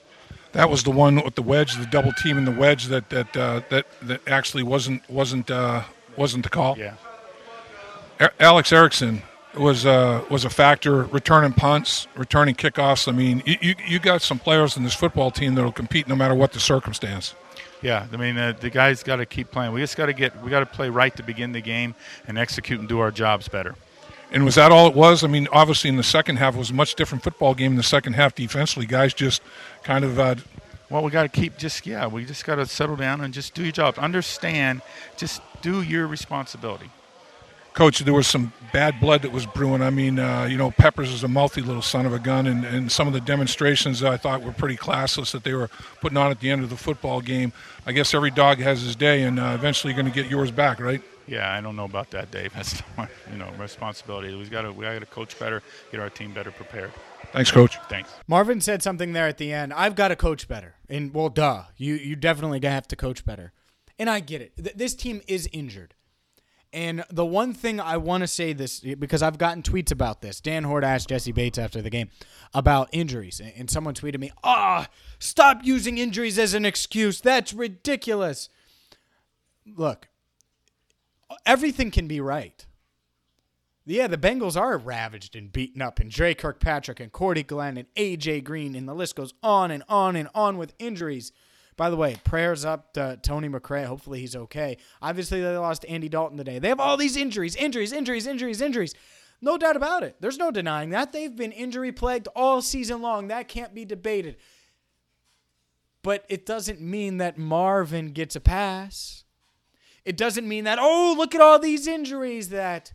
That 0.53 0.69
was 0.69 0.83
the 0.83 0.91
one 0.91 1.17
with 1.25 1.35
the 1.35 1.43
wedge, 1.43 1.77
the 1.77 1.87
double 1.87 2.13
team 2.13 2.37
in 2.37 2.45
the 2.45 2.53
wedge 2.53 2.87
that 2.87 3.11
that 3.11 3.37
uh, 3.37 3.63
that 3.71 3.87
that 4.03 4.21
actually 4.29 4.63
wasn't 4.63 5.09
wasn't 5.09 5.51
uh, 5.51 5.83
wasn't 6.17 6.45
the 6.45 6.51
call. 6.51 6.79
Yeah. 6.79 6.95
Alex 8.39 8.73
Erickson 8.73 9.23
was 9.59 9.85
uh, 9.85 10.25
was 10.31 10.45
a 10.45 10.51
factor 10.51 11.05
returning 11.05 11.53
punts, 11.53 12.07
returning 12.17 12.55
kickoffs. 12.55 13.09
I 13.09 13.13
mean, 13.13 13.43
you 13.47 13.75
you 13.87 13.99
got 13.99 14.23
some 14.23 14.39
players 14.39 14.77
in 14.77 14.85
this 14.85 14.95
football 14.95 15.31
team 15.31 15.55
that'll 15.55 15.73
compete 15.73 16.09
no 16.09 16.17
matter 16.17 16.35
what 16.35 16.53
the 16.53 16.61
circumstance. 16.61 17.35
Yeah, 17.83 18.07
I 18.13 18.17
mean 18.17 18.39
uh, 18.39 18.55
the 18.59 18.71
guys 18.71 19.03
got 19.03 19.17
to 19.17 19.27
keep 19.27 19.51
playing. 19.51 19.73
We 19.73 19.81
just 19.81 19.97
got 19.97 20.07
to 20.07 20.13
get 20.13 20.41
we 20.43 20.51
got 20.51 20.61
to 20.61 20.67
play 20.67 20.89
right 20.89 21.15
to 21.17 21.23
begin 21.23 21.53
the 21.53 21.61
game 21.61 21.95
and 22.29 22.39
execute 22.39 22.79
and 22.81 22.89
do 22.89 23.01
our 23.01 23.11
jobs 23.11 23.49
better. 23.49 23.75
And 24.31 24.45
was 24.45 24.55
that 24.55 24.73
all 24.73 24.87
it 24.87 24.95
was? 24.95 25.25
I 25.25 25.27
mean, 25.27 25.47
obviously 25.53 25.91
in 25.91 25.97
the 25.97 26.03
second 26.03 26.37
half 26.37 26.55
it 26.55 26.59
was 26.59 26.71
a 26.71 26.75
much 26.75 26.95
different 26.95 27.23
football 27.23 27.55
game 27.55 27.73
in 27.73 27.77
the 27.77 27.83
second 27.83 28.15
half 28.15 28.35
defensively. 28.35 28.87
Guys 28.87 29.13
just 29.13 29.43
kind 29.83 30.05
of. 30.05 30.19
Uh, 30.19 30.37
well, 30.89 31.03
we 31.03 31.11
got 31.11 31.23
to 31.23 31.29
keep 31.29 31.59
just 31.59 31.87
yeah. 31.87 32.07
We 32.07 32.25
just 32.25 32.45
got 32.45 32.57
to 32.57 32.67
settle 32.67 32.97
down 32.97 33.21
and 33.21 33.35
just 33.35 33.55
do 33.55 33.63
your 33.63 33.73
job. 33.73 33.99
Understand, 33.99 34.83
just 35.17 35.43
do 35.61 35.83
your 35.83 36.07
responsibility. 36.07 36.91
Coach, 37.75 38.01
there 38.01 38.13
was 38.13 38.27
some 38.27 38.53
bad 38.73 39.01
blood 39.01 39.23
that 39.23 39.33
was 39.33 39.47
brewing. 39.47 39.81
I 39.81 39.91
mean, 39.91 40.19
uh, 40.19 40.45
you 40.45 40.59
know, 40.59 40.71
Peppers 40.71 41.11
is 41.11 41.25
a 41.25 41.29
mouthy 41.29 41.63
little 41.63 41.83
son 41.83 42.05
of 42.05 42.13
a 42.13 42.19
gun, 42.19 42.47
and, 42.47 42.65
and 42.65 42.93
some 42.93 43.07
of 43.07 43.15
the 43.15 43.21
demonstrations 43.21 44.03
I 44.03 44.19
thought 44.19 44.43
were 44.43 44.53
pretty 44.53 44.77
classless 44.77 45.33
that 45.33 45.43
they 45.45 45.55
were 45.55 45.69
putting 46.01 46.19
on 46.19 46.31
at 46.31 46.41
the 46.41 46.51
end 46.51 46.63
of 46.63 46.71
the 46.71 46.77
football 46.77 47.21
game. 47.21 47.53
I 47.87 47.93
guess 47.93 48.13
every 48.13 48.31
dog 48.31 48.59
has 48.59 48.83
his 48.83 48.95
day, 48.95 49.23
and 49.23 49.41
uh, 49.41 49.53
eventually 49.55 49.93
you're 49.93 50.03
going 50.03 50.13
to 50.13 50.23
get 50.23 50.31
yours 50.31 50.51
back, 50.51 50.81
right? 50.81 51.03
Yeah, 51.27 51.51
I 51.51 51.61
don't 51.61 51.77
know 51.77 51.85
about 51.85 52.11
that, 52.11 52.31
Dave. 52.31 52.53
That's 52.55 52.83
my, 52.97 53.09
you 53.31 53.39
know 53.39 53.49
responsibility. 53.59 54.35
We've 54.35 54.51
got 54.51 54.63
to 54.63 54.73
we 54.73 54.85
got 54.85 54.99
to 54.99 55.07
coach 55.07 55.39
better, 55.39 55.63
get 55.91 56.01
our 56.01 56.11
team 56.11 56.33
better 56.33 56.51
prepared. 56.51 56.93
Thanks, 57.33 57.51
Coach. 57.51 57.79
Thanks. 57.89 58.13
Marvin 58.27 58.61
said 58.61 58.83
something 58.83 59.15
there 59.15 59.27
at 59.27 59.39
the 59.39 59.53
end. 59.53 59.73
I've 59.73 59.95
got 59.95 60.09
to 60.09 60.17
coach 60.17 60.47
better, 60.47 60.75
and 60.91 61.15
well, 61.15 61.31
duh, 61.31 61.65
you 61.79 61.95
you 61.95 62.17
definitely 62.17 62.61
have 62.69 62.87
to 62.89 62.97
coach 62.97 63.25
better, 63.25 63.53
and 63.99 64.11
I 64.11 64.21
get 64.21 64.43
it. 64.43 64.53
Th- 64.57 64.77
this 64.77 64.95
team 64.95 65.23
is 65.27 65.49
injured. 65.53 65.95
And 66.73 67.05
the 67.11 67.27
one 67.27 67.53
thing 67.53 67.81
I 67.81 67.99
want 67.99 68.23
to 68.23 68.27
say 68.27 68.55
this 68.55 68.81
because 68.81 69.23
I've 69.23 69.37
gotten 69.37 69.63
tweets 69.63 69.93
about 69.93 70.23
this. 70.23 70.41
Dan 70.41 70.65
Hoard 70.65 70.85
asked 70.85 71.11
Jessie 71.11 71.33
Bates 71.33 71.59
after 71.59 71.83
the 71.83 71.91
game 71.91 72.09
about 72.55 72.89
injuries, 72.93 73.41
and 73.41 73.69
someone 73.69 73.95
tweeted 73.95 74.19
me, 74.19 74.31
"Ah, 74.43 74.87
oh, 74.89 74.95
stop 75.19 75.61
using 75.65 75.99
injuries 75.99 76.39
as 76.39 76.55
an 76.55 76.65
excuse. 76.65 77.21
That's 77.21 77.53
ridiculous." 77.53 78.49
Look, 79.67 80.09
everything 81.45 81.91
can 81.91 82.09
be 82.09 82.21
right. 82.21 82.65
Yeah, 83.85 84.07
the 84.07 84.17
Bengals 84.17 84.59
are 84.59 84.79
ravaged 84.79 85.35
and 85.37 85.53
beaten 85.53 85.83
up, 85.83 85.99
and 85.99 86.11
Dre 86.11 86.35
Kirkpatrick 86.35 87.01
and 87.01 87.13
Cordy 87.13 87.43
Glenn 87.43 87.77
and 87.77 87.93
AJ 87.97 88.45
Green, 88.45 88.75
and 88.75 88.89
the 88.89 88.95
list 88.95 89.17
goes 89.17 89.35
on 89.43 89.71
and 89.71 89.83
on 89.89 90.17
and 90.17 90.29
on 90.35 90.57
with 90.57 90.73
injuries. 90.79 91.33
By 91.83 91.91
the 91.91 91.97
way, 91.97 92.17
prayers 92.23 92.65
up 92.65 92.93
to 92.93 93.19
Tony 93.25 93.49
McRae. 93.49 93.85
Hopefully 93.87 94.21
he's 94.21 94.37
okay. 94.37 94.77
Obviously, 95.03 95.41
they 95.41 95.57
lost 95.57 95.85
Andy 95.89 96.09
Dalton 96.09 96.39
today. 96.39 96.61
They 96.61 96.69
have 96.69 96.79
all 96.79 96.97
these 96.97 97.17
injuries, 97.17 97.57
injuries, 97.57 97.93
injuries, 97.93 98.29
injuries, 98.29 98.61
injuries. 98.61 98.95
No 99.41 99.59
doubt 99.59 99.75
about 99.75 100.05
it. 100.05 100.15
There's 100.21 100.39
no 100.39 100.53
denying 100.53 100.91
that. 100.91 101.11
They've 101.11 101.35
been 101.35 101.51
injury 101.51 101.91
plagued 101.91 102.29
all 102.37 102.63
season 102.63 103.03
long. 103.03 103.27
That 103.27 103.49
can't 103.49 103.75
be 103.75 103.85
debated. 103.85 104.37
But 106.05 106.25
it 106.29 106.47
doesn't 106.47 106.81
mean 106.81 107.17
that 107.17 107.37
Marvin 107.37 108.13
gets 108.13 108.37
a 108.37 108.41
pass. 108.41 109.25
It 110.05 110.17
doesn't 110.17 110.47
mean 110.47 110.63
that, 110.63 110.79
oh, 110.81 111.17
look 111.19 111.35
at 111.35 111.41
all 111.41 111.59
these 111.59 111.89
injuries, 111.89 112.51
that 112.51 112.93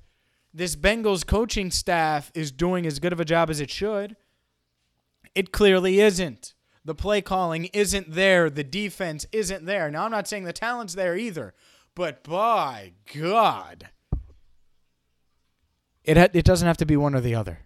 this 0.54 0.78
Bengals 0.78 1.28
coaching 1.28 1.72
staff 1.72 2.32
is 2.34 2.54
doing 2.54 2.88
as 2.88 3.00
good 3.00 3.12
of 3.12 3.20
a 3.20 3.26
job 3.26 3.50
as 3.50 3.60
it 3.60 3.70
should. 3.70 4.16
It 5.36 5.52
clearly 5.52 6.00
isn't. 6.00 6.54
The 6.88 6.96
play 6.96 7.22
calling 7.22 7.66
isn't 7.74 8.14
there. 8.14 8.50
The 8.50 8.64
defense 8.64 9.26
isn't 9.34 9.66
there. 9.66 9.92
Now, 9.92 10.06
I'm 10.06 10.12
not 10.12 10.26
saying 10.26 10.46
the 10.46 10.54
talent's 10.54 10.96
there 10.96 11.18
either, 11.18 11.54
but 11.96 12.24
by 12.24 12.94
God, 13.14 13.90
it, 16.06 16.16
ha- 16.16 16.30
it 16.32 16.46
doesn't 16.46 16.66
have 16.66 16.78
to 16.78 16.86
be 16.86 16.96
one 16.96 17.14
or 17.14 17.20
the 17.20 17.36
other. 17.36 17.60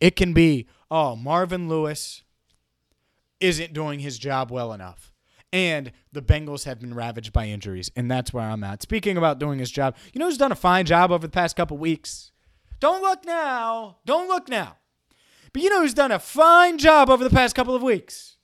It 0.00 0.16
can 0.16 0.32
be, 0.32 0.66
oh, 0.90 1.14
Marvin 1.14 1.68
Lewis 1.68 2.24
isn't 3.38 3.72
doing 3.72 4.00
his 4.00 4.18
job 4.18 4.50
well 4.50 4.72
enough. 4.72 5.12
And 5.52 5.92
the 6.10 6.20
Bengals 6.20 6.64
have 6.64 6.80
been 6.80 6.94
ravaged 6.94 7.32
by 7.32 7.46
injuries, 7.46 7.92
and 7.94 8.10
that's 8.10 8.32
where 8.32 8.42
I'm 8.42 8.64
at. 8.64 8.82
Speaking 8.82 9.16
about 9.16 9.38
doing 9.38 9.60
his 9.60 9.70
job, 9.70 9.94
you 10.12 10.18
know 10.18 10.26
who's 10.26 10.36
done 10.36 10.50
a 10.50 10.56
fine 10.56 10.84
job 10.84 11.12
over 11.12 11.24
the 11.24 11.30
past 11.30 11.54
couple 11.54 11.78
weeks? 11.78 12.32
Don't 12.80 13.02
look 13.02 13.24
now. 13.24 13.98
Don't 14.04 14.26
look 14.26 14.48
now. 14.48 14.78
But 15.56 15.62
you 15.62 15.70
know 15.70 15.80
who's 15.80 15.94
done 15.94 16.12
a 16.12 16.18
fine 16.18 16.76
job 16.76 17.08
over 17.08 17.24
the 17.24 17.30
past 17.30 17.56
couple 17.56 17.74
of 17.74 17.82
weeks? 17.82 18.36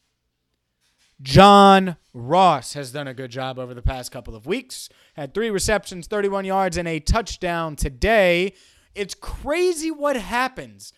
John 1.20 1.98
Ross 2.14 2.72
has 2.72 2.90
done 2.90 3.06
a 3.06 3.12
good 3.12 3.30
job 3.30 3.58
over 3.58 3.74
the 3.74 3.82
past 3.82 4.10
couple 4.10 4.34
of 4.34 4.46
weeks. 4.46 4.88
Had 5.12 5.34
three 5.34 5.50
receptions, 5.50 6.06
31 6.06 6.46
yards, 6.46 6.78
and 6.78 6.88
a 6.88 7.00
touchdown 7.00 7.76
today. 7.76 8.54
It's 8.94 9.14
crazy 9.14 9.90
what 9.90 10.16
happens. 10.16 10.94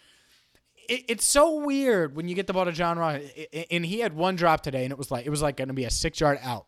it's 0.89 1.27
so 1.27 1.59
weird 1.65 2.15
when 2.15 2.29
you 2.29 2.37
get 2.37 2.47
the 2.47 2.53
ball 2.53 2.67
to 2.67 2.71
John 2.71 2.97
Ross, 2.97 3.21
and 3.69 3.85
he 3.85 3.99
had 3.99 4.15
one 4.15 4.37
drop 4.37 4.61
today, 4.61 4.85
and 4.85 4.93
it 4.93 4.99
was 4.99 5.11
like 5.11 5.27
it 5.27 5.31
was 5.31 5.43
like 5.43 5.57
going 5.57 5.67
to 5.67 5.75
be 5.75 5.85
a 5.85 5.91
six 5.91 6.21
yard 6.21 6.39
out, 6.43 6.67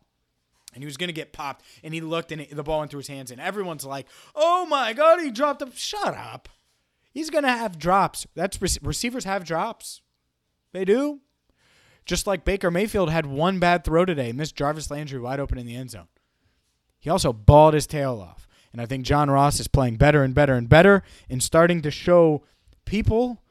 and 0.73 0.83
he 0.83 0.85
was 0.85 0.97
going 0.97 1.07
to 1.07 1.13
get 1.13 1.31
popped, 1.31 1.63
and 1.83 1.93
he 1.93 2.01
looked, 2.01 2.33
and 2.33 2.45
the 2.51 2.63
ball 2.63 2.79
went 2.79 2.91
through 2.91 2.99
his 2.99 3.07
hands, 3.07 3.31
and 3.31 3.39
everyone's 3.39 3.85
like, 3.85 4.07
"Oh 4.35 4.65
my 4.65 4.91
god, 4.91 5.21
he 5.21 5.31
dropped 5.31 5.61
him!" 5.61 5.71
Shut 5.73 6.17
up. 6.17 6.49
He's 7.17 7.31
going 7.31 7.45
to 7.45 7.49
have 7.49 7.79
drops. 7.79 8.27
That's 8.35 8.61
receivers 8.61 9.23
have 9.23 9.43
drops. 9.43 10.03
They 10.71 10.85
do. 10.85 11.21
Just 12.05 12.27
like 12.27 12.45
Baker 12.45 12.69
Mayfield 12.69 13.09
had 13.09 13.25
one 13.25 13.57
bad 13.57 13.83
throw 13.83 14.05
today, 14.05 14.31
missed 14.31 14.55
Jarvis 14.55 14.91
Landry 14.91 15.19
wide 15.19 15.39
open 15.39 15.57
in 15.57 15.65
the 15.65 15.75
end 15.75 15.89
zone. 15.89 16.09
He 16.99 17.09
also 17.09 17.33
balled 17.33 17.73
his 17.73 17.87
tail 17.87 18.21
off. 18.21 18.47
And 18.71 18.79
I 18.79 18.85
think 18.85 19.03
John 19.03 19.31
Ross 19.31 19.59
is 19.59 19.67
playing 19.67 19.95
better 19.95 20.21
and 20.21 20.35
better 20.35 20.53
and 20.53 20.69
better 20.69 21.01
and 21.27 21.41
starting 21.41 21.81
to 21.81 21.89
show 21.89 22.43
people 22.85 23.41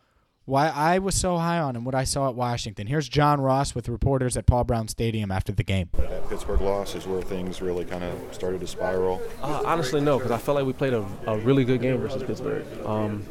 why 0.47 0.69
I 0.69 1.01
was 1.01 1.17
so 1.17 1.37
high 1.37 1.59
on 1.59 1.75
him, 1.75 1.85
what 1.85 1.97
I 1.97 2.05
saw 2.05 2.29
at 2.29 2.37
Washington. 2.37 2.87
Here's 2.87 3.09
John 3.09 3.41
Ross 3.41 3.75
with 3.75 3.89
reporters 3.89 4.37
at 4.37 4.47
Paul 4.47 4.63
Brown 4.63 4.87
Stadium 4.87 5.33
after 5.33 5.53
the 5.53 5.65
game. 5.65 5.91
That 5.95 6.29
Pittsburgh 6.29 6.61
loss 6.61 6.95
is 6.95 7.07
where 7.07 7.21
things 7.21 7.61
really 7.61 7.85
kind 7.85 8.05
of 8.05 8.17
started 8.33 8.61
to 8.61 8.67
spiral. 8.69 9.21
Uh, 9.43 9.63
honestly, 9.67 10.01
no, 10.01 10.19
because 10.19 10.31
I 10.31 10.39
felt 10.39 10.55
like 10.55 10.65
we 10.65 10.73
played 10.73 10.95
a, 10.95 11.05
a, 11.27 11.37
really 11.39 11.65
good 11.65 11.83
game 11.83 11.99
versus 11.99 12.23
Pittsburgh. 12.23 12.65
Um, 12.87 13.25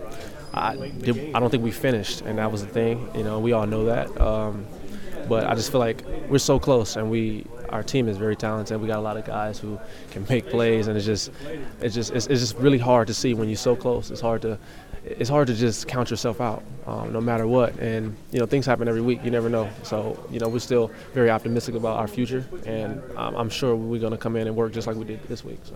I, 0.53 0.89
did, 0.89 1.33
I 1.33 1.39
don't 1.39 1.49
think 1.49 1.63
we 1.63 1.71
finished, 1.71 2.21
and 2.21 2.37
that 2.37 2.51
was 2.51 2.61
the 2.61 2.71
thing. 2.71 3.09
You 3.15 3.23
know, 3.23 3.39
we 3.39 3.53
all 3.53 3.65
know 3.65 3.85
that. 3.85 4.19
Um, 4.19 4.65
but 5.29 5.47
I 5.47 5.55
just 5.55 5.71
feel 5.71 5.79
like 5.79 6.03
we're 6.29 6.37
so 6.37 6.59
close, 6.59 6.97
and 6.97 7.09
we 7.09 7.45
our 7.69 7.83
team 7.83 8.07
is 8.07 8.17
very 8.17 8.35
talented. 8.35 8.79
We 8.79 8.87
got 8.87 8.99
a 8.99 9.01
lot 9.01 9.17
of 9.17 9.25
guys 9.25 9.59
who 9.59 9.79
can 10.11 10.25
make 10.29 10.49
plays, 10.49 10.87
and 10.87 10.95
it's 10.97 11.05
just 11.05 11.31
it's 11.81 11.95
just 11.95 12.11
it's, 12.13 12.27
it's 12.27 12.41
just 12.41 12.57
really 12.57 12.77
hard 12.77 13.07
to 13.07 13.13
see 13.13 13.33
when 13.33 13.49
you're 13.49 13.57
so 13.57 13.75
close. 13.75 14.11
It's 14.11 14.21
hard 14.21 14.41
to 14.43 14.57
it's 15.05 15.29
hard 15.29 15.47
to 15.47 15.53
just 15.53 15.87
count 15.87 16.09
yourself 16.09 16.41
out, 16.41 16.63
um, 16.87 17.13
no 17.13 17.21
matter 17.21 17.47
what. 17.47 17.77
And 17.79 18.15
you 18.31 18.39
know, 18.39 18.45
things 18.45 18.65
happen 18.65 18.87
every 18.87 19.01
week. 19.01 19.23
You 19.23 19.31
never 19.31 19.49
know. 19.49 19.69
So 19.83 20.23
you 20.31 20.39
know, 20.39 20.49
we're 20.49 20.59
still 20.59 20.91
very 21.13 21.29
optimistic 21.29 21.75
about 21.75 21.97
our 21.97 22.07
future, 22.07 22.45
and 22.65 23.01
um, 23.15 23.35
I'm 23.35 23.49
sure 23.49 23.75
we're 23.75 23.99
going 23.99 24.11
to 24.11 24.17
come 24.17 24.35
in 24.35 24.47
and 24.47 24.55
work 24.55 24.73
just 24.73 24.87
like 24.87 24.95
we 24.95 25.05
did 25.05 25.23
this 25.27 25.43
week. 25.43 25.59
So. 25.63 25.75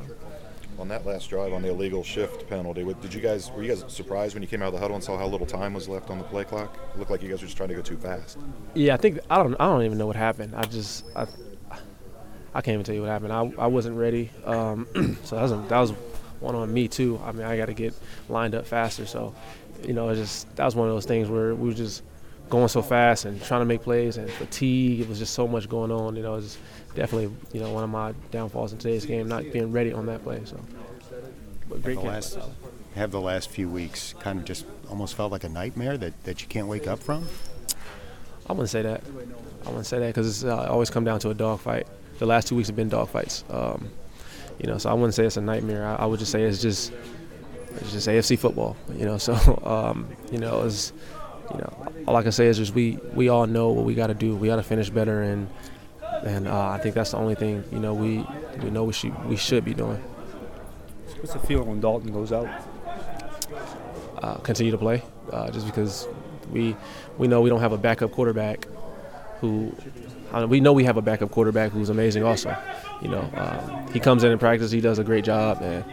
On 0.80 0.88
that 0.88 1.06
last 1.06 1.30
drive 1.30 1.52
on 1.52 1.62
the 1.62 1.68
illegal 1.68 2.06
shift 2.06 2.48
penalty, 2.48 2.86
did 3.02 3.14
you 3.14 3.20
guys 3.20 3.52
were 3.52 3.62
you 3.62 3.68
guys 3.68 3.84
surprised 3.90 4.34
when 4.34 4.42
you 4.42 4.48
came 4.48 4.62
out 4.62 4.70
of 4.70 4.74
the 4.74 4.80
huddle 4.80 4.96
and 4.96 5.04
saw 5.04 5.18
how 5.18 5.28
little 5.28 5.46
time 5.46 5.74
was 5.74 5.90
left 5.90 6.10
on 6.10 6.18
the 6.18 6.24
play 6.24 6.46
clock? 6.46 6.78
It 6.94 7.00
looked 7.00 7.12
like 7.12 7.22
you 7.22 7.28
guys 7.28 7.42
were 7.42 7.48
just 7.48 7.58
trying 7.58 7.70
to 7.70 7.76
go 7.76 7.82
too 7.82 7.98
fast. 7.98 8.38
Yeah, 8.76 8.94
I 8.94 8.98
think 8.98 9.20
I 9.30 9.44
don't 9.44 9.56
I 9.60 9.66
don't 9.66 9.84
even 9.84 9.98
know 9.98 10.08
what 10.08 10.16
happened. 10.16 10.56
I 10.56 10.64
just 10.64 11.04
I, 11.18 11.28
I 12.54 12.62
can't 12.62 12.76
even 12.76 12.86
tell 12.86 12.96
you 12.96 13.02
what 13.02 13.10
happened. 13.10 13.34
I, 13.34 13.52
I 13.62 13.68
wasn't 13.68 13.98
ready, 13.98 14.32
um, 14.46 14.88
so 15.26 15.36
that 15.36 15.42
was 15.42 15.52
that 15.52 15.80
was 15.80 15.94
one 16.40 16.56
on 16.56 16.74
me 16.74 16.88
too. 16.88 17.20
I 17.24 17.32
mean, 17.32 17.46
I 17.46 17.58
got 17.58 17.68
to 17.68 17.74
get 17.74 17.94
lined 18.28 18.56
up 18.56 18.66
faster. 18.66 19.06
So, 19.06 19.34
you 19.86 19.94
know, 19.94 20.10
it 20.10 20.16
just 20.16 20.54
that 20.56 20.66
was 20.66 20.76
one 20.76 20.88
of 20.88 20.94
those 20.94 21.06
things 21.06 21.30
where 21.30 21.56
we 21.56 21.70
were 21.70 21.76
just 21.76 22.04
going 22.50 22.68
so 22.68 22.82
fast 22.82 23.26
and 23.26 23.42
trying 23.44 23.62
to 23.62 23.66
make 23.66 23.82
plays 23.84 24.18
and 24.18 24.30
fatigue. 24.30 25.02
It 25.02 25.10
was 25.10 25.20
just 25.20 25.34
so 25.34 25.48
much 25.48 25.70
going 25.70 25.92
on. 25.92 26.16
You 26.16 26.24
know, 26.24 26.34
it 26.34 26.38
was 26.38 26.58
definitely 26.96 27.36
you 27.54 27.62
know 27.62 27.72
one 27.72 27.84
of 27.84 27.90
my 27.90 28.14
downfalls 28.32 28.74
in 28.74 28.80
today's 28.80 29.06
game, 29.06 29.28
not 29.28 29.44
being 29.52 29.72
ready 29.72 29.94
on 29.94 30.06
that 30.08 30.24
play. 30.24 30.42
So, 30.46 30.60
but 31.70 31.82
great 31.82 31.96
have 31.96 32.04
the 32.04 32.10
last, 32.10 32.40
have 32.96 33.12
the 33.12 33.22
last 33.22 33.50
few 33.50 33.70
weeks 33.70 34.14
kind 34.20 34.40
of 34.40 34.46
just 34.46 34.66
almost 34.90 35.16
felt 35.16 35.32
like 35.32 35.44
a 35.44 35.50
nightmare 35.50 35.98
that, 35.98 36.24
that 36.24 36.42
you 36.42 36.48
can't 36.48 36.68
wake 36.68 36.88
up 36.88 37.00
from? 37.00 37.28
I 38.48 38.54
wouldn't 38.54 38.70
say 38.70 38.82
that. 38.82 39.04
I 39.64 39.70
wouldn't 39.70 39.86
say 39.86 40.00
that 40.00 40.08
because 40.08 40.28
it's 40.28 40.44
uh, 40.44 40.68
always 40.70 40.90
come 40.90 41.04
down 41.04 41.20
to 41.20 41.30
a 41.30 41.34
dogfight. 41.34 41.88
The 42.18 42.26
last 42.26 42.48
two 42.48 42.56
weeks 42.56 42.68
have 42.68 42.76
been 42.76 42.90
dogfights. 42.90 43.44
Um, 43.54 43.90
you 44.60 44.68
know, 44.68 44.78
so 44.78 44.90
I 44.90 44.94
wouldn't 44.94 45.14
say 45.14 45.26
it's 45.26 45.38
a 45.38 45.42
nightmare. 45.42 45.86
I, 45.86 45.96
I 45.96 46.06
would 46.06 46.20
just 46.20 46.32
say 46.32 46.44
it's 46.44 46.62
just 46.62 46.92
it's 47.76 47.92
just 47.92 48.08
AFC 48.08 48.38
football. 48.38 48.76
You 48.96 49.06
know, 49.06 49.18
so 49.28 49.34
um, 49.66 50.10
you 50.32 50.38
know, 50.38 50.64
it's 50.64 50.94
you 51.52 51.58
know, 51.58 51.94
all 52.08 52.16
I 52.16 52.24
can 52.24 52.32
say 52.32 52.48
is 52.48 52.58
just 52.58 52.74
we 52.74 52.98
we 53.14 53.30
all 53.30 53.48
know 53.48 53.70
what 53.70 53.86
we 53.86 53.96
got 53.96 54.08
to 54.08 54.14
do. 54.14 54.36
We 54.36 54.48
got 54.48 54.58
to 54.58 54.64
finish 54.64 54.90
better, 54.90 55.24
and 55.24 55.50
and 56.24 56.48
uh, 56.48 56.70
I 56.70 56.78
think 56.80 56.96
that's 56.96 57.12
the 57.12 57.18
only 57.18 57.36
thing 57.36 57.64
you 57.72 57.80
know 57.80 57.94
we 57.94 58.26
we 58.62 58.70
know 58.70 58.84
we 58.84 58.94
should 58.94 59.26
we 59.26 59.36
should 59.36 59.64
be 59.64 59.74
doing. 59.74 59.98
What's 61.18 61.34
the 61.34 61.40
feeling 61.40 61.68
when 61.68 61.82
Dalton 61.82 62.14
goes 62.14 62.32
out? 62.32 62.48
Uh, 64.22 64.36
continue 64.36 64.72
to 64.72 64.78
play, 64.78 65.02
uh, 65.32 65.50
just 65.50 65.66
because 65.66 66.08
we 66.52 66.76
we 67.18 67.28
know 67.28 67.42
we 67.42 67.50
don't 67.50 67.62
have 67.62 67.72
a 67.72 67.78
backup 67.78 68.12
quarterback 68.12 68.68
who 69.40 69.74
we 70.48 70.60
know 70.60 70.74
we 70.74 70.84
have 70.84 70.98
a 70.98 71.02
backup 71.02 71.32
quarterback 71.32 71.72
who's 71.72 71.90
amazing 71.90 72.24
also. 72.24 72.56
You 73.02 73.10
know, 73.10 73.30
um, 73.36 73.88
he 73.94 74.00
comes 74.00 74.24
in 74.24 74.32
and 74.32 74.40
practice, 74.40 74.72
he 74.72 74.82
does 74.82 75.00
a 75.00 75.04
great 75.04 75.24
job, 75.24 75.62
and 75.62 75.84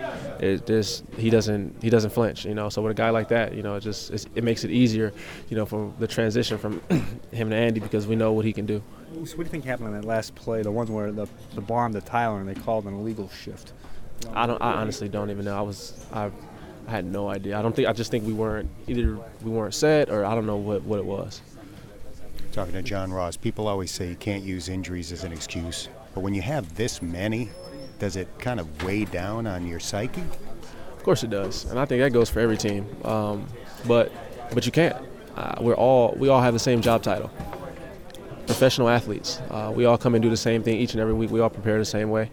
it 0.43 0.67
just 0.67 1.05
he 1.17 1.31
doesn't 1.31 1.83
he 1.83 1.91
doesn't 1.91 2.11
flinch. 2.11 2.45
You 2.45 2.55
know, 2.55 2.69
so 2.69 2.83
with 2.83 2.91
a 2.91 2.95
guy 2.95 3.11
like 3.11 3.29
that, 3.29 3.55
you 3.55 3.63
know, 3.63 3.77
it 3.77 3.81
just 3.81 4.11
it 4.35 4.45
makes 4.45 4.65
it 4.65 4.71
easier, 4.71 5.13
you 5.49 5.57
know, 5.57 5.65
for 5.65 5.93
the 5.99 6.07
transition 6.07 6.59
from 6.59 6.81
him 7.33 7.51
to 7.51 7.57
Andy 7.57 7.81
because 7.81 8.07
we 8.07 8.17
know 8.17 8.33
what 8.33 8.45
he 8.45 8.53
can 8.53 8.67
do. 8.67 8.83
So 9.13 9.19
what 9.21 9.37
do 9.37 9.43
you 9.43 9.45
think 9.47 9.65
happened 9.65 9.89
on 9.89 9.95
that 9.95 10.05
last 10.05 10.35
play, 10.35 10.63
the 10.63 10.71
one 10.71 10.87
where 10.89 11.13
the 11.13 11.27
the 11.55 11.61
bomb 11.61 11.93
to 11.95 12.01
Tyler 12.01 12.41
and 12.41 12.49
they 12.49 12.55
called 12.55 12.85
an 12.87 12.95
illegal 12.95 13.31
shift? 13.31 13.73
I 14.35 14.47
don't. 14.47 14.61
I 14.61 14.73
honestly 14.75 15.09
don't 15.09 15.31
even 15.31 15.45
know. 15.45 15.57
I 15.57 15.63
was 15.63 16.07
I. 16.13 16.31
I 16.89 16.91
had 16.91 17.05
no 17.05 17.29
idea. 17.29 17.59
I 17.59 17.63
don't 17.63 17.75
think. 17.75 17.89
I 17.89 17.93
just 17.93 18.13
think 18.13 18.25
we 18.25 18.33
weren't 18.33 18.71
either. 18.87 19.19
We 19.43 19.51
weren't 19.51 19.75
set, 19.75 20.09
or 20.09 20.25
I 20.25 20.37
don't 20.37 20.47
know 20.47 20.57
what, 20.57 20.83
what 20.83 21.01
it 21.01 21.05
was 21.05 21.41
talking 22.57 22.73
to 22.73 22.81
John 22.81 23.13
Ross, 23.13 23.37
people 23.37 23.69
always 23.69 23.91
say 23.91 24.09
you 24.09 24.17
can't 24.17 24.43
use 24.43 24.71
injuries 24.71 25.13
as 25.13 25.25
an 25.25 25.33
excuse. 25.33 25.91
But 26.15 26.23
when 26.23 26.33
you 26.33 26.41
have 26.41 26.75
this 26.75 27.03
many, 27.03 27.51
does 27.99 28.17
it 28.17 28.29
kind 28.39 28.59
of 28.59 28.83
weigh 28.83 29.05
down 29.05 29.47
on 29.47 29.67
your 29.67 29.79
psyche? 29.79 30.23
Of 30.23 31.03
course 31.03 31.23
it 31.23 31.29
does, 31.29 31.67
and 31.67 31.79
I 31.79 31.85
think 31.85 32.03
that 32.03 32.15
goes 32.15 32.31
for 32.31 32.41
every 32.41 32.57
team. 32.57 32.87
Um, 33.05 33.47
but 33.87 34.11
but 34.55 34.65
you 34.65 34.73
can't. 34.73 34.97
Uh, 35.37 35.57
we're 35.61 35.75
all 35.75 36.15
we 36.17 36.31
all 36.31 36.41
have 36.41 36.55
the 36.55 36.59
same 36.59 36.81
job 36.81 37.03
title. 37.03 37.31
Professional 38.47 38.89
athletes. 38.89 39.39
Uh, 39.51 39.71
we 39.77 39.85
all 39.85 39.99
come 39.99 40.15
and 40.15 40.23
do 40.23 40.31
the 40.31 40.37
same 40.37 40.63
thing 40.63 40.79
each 40.79 40.93
and 40.93 41.01
every 41.01 41.13
week. 41.13 41.31
We 41.31 41.41
all 41.41 41.51
prepare 41.51 41.77
the 41.77 41.85
same 41.85 42.09
way, 42.09 42.31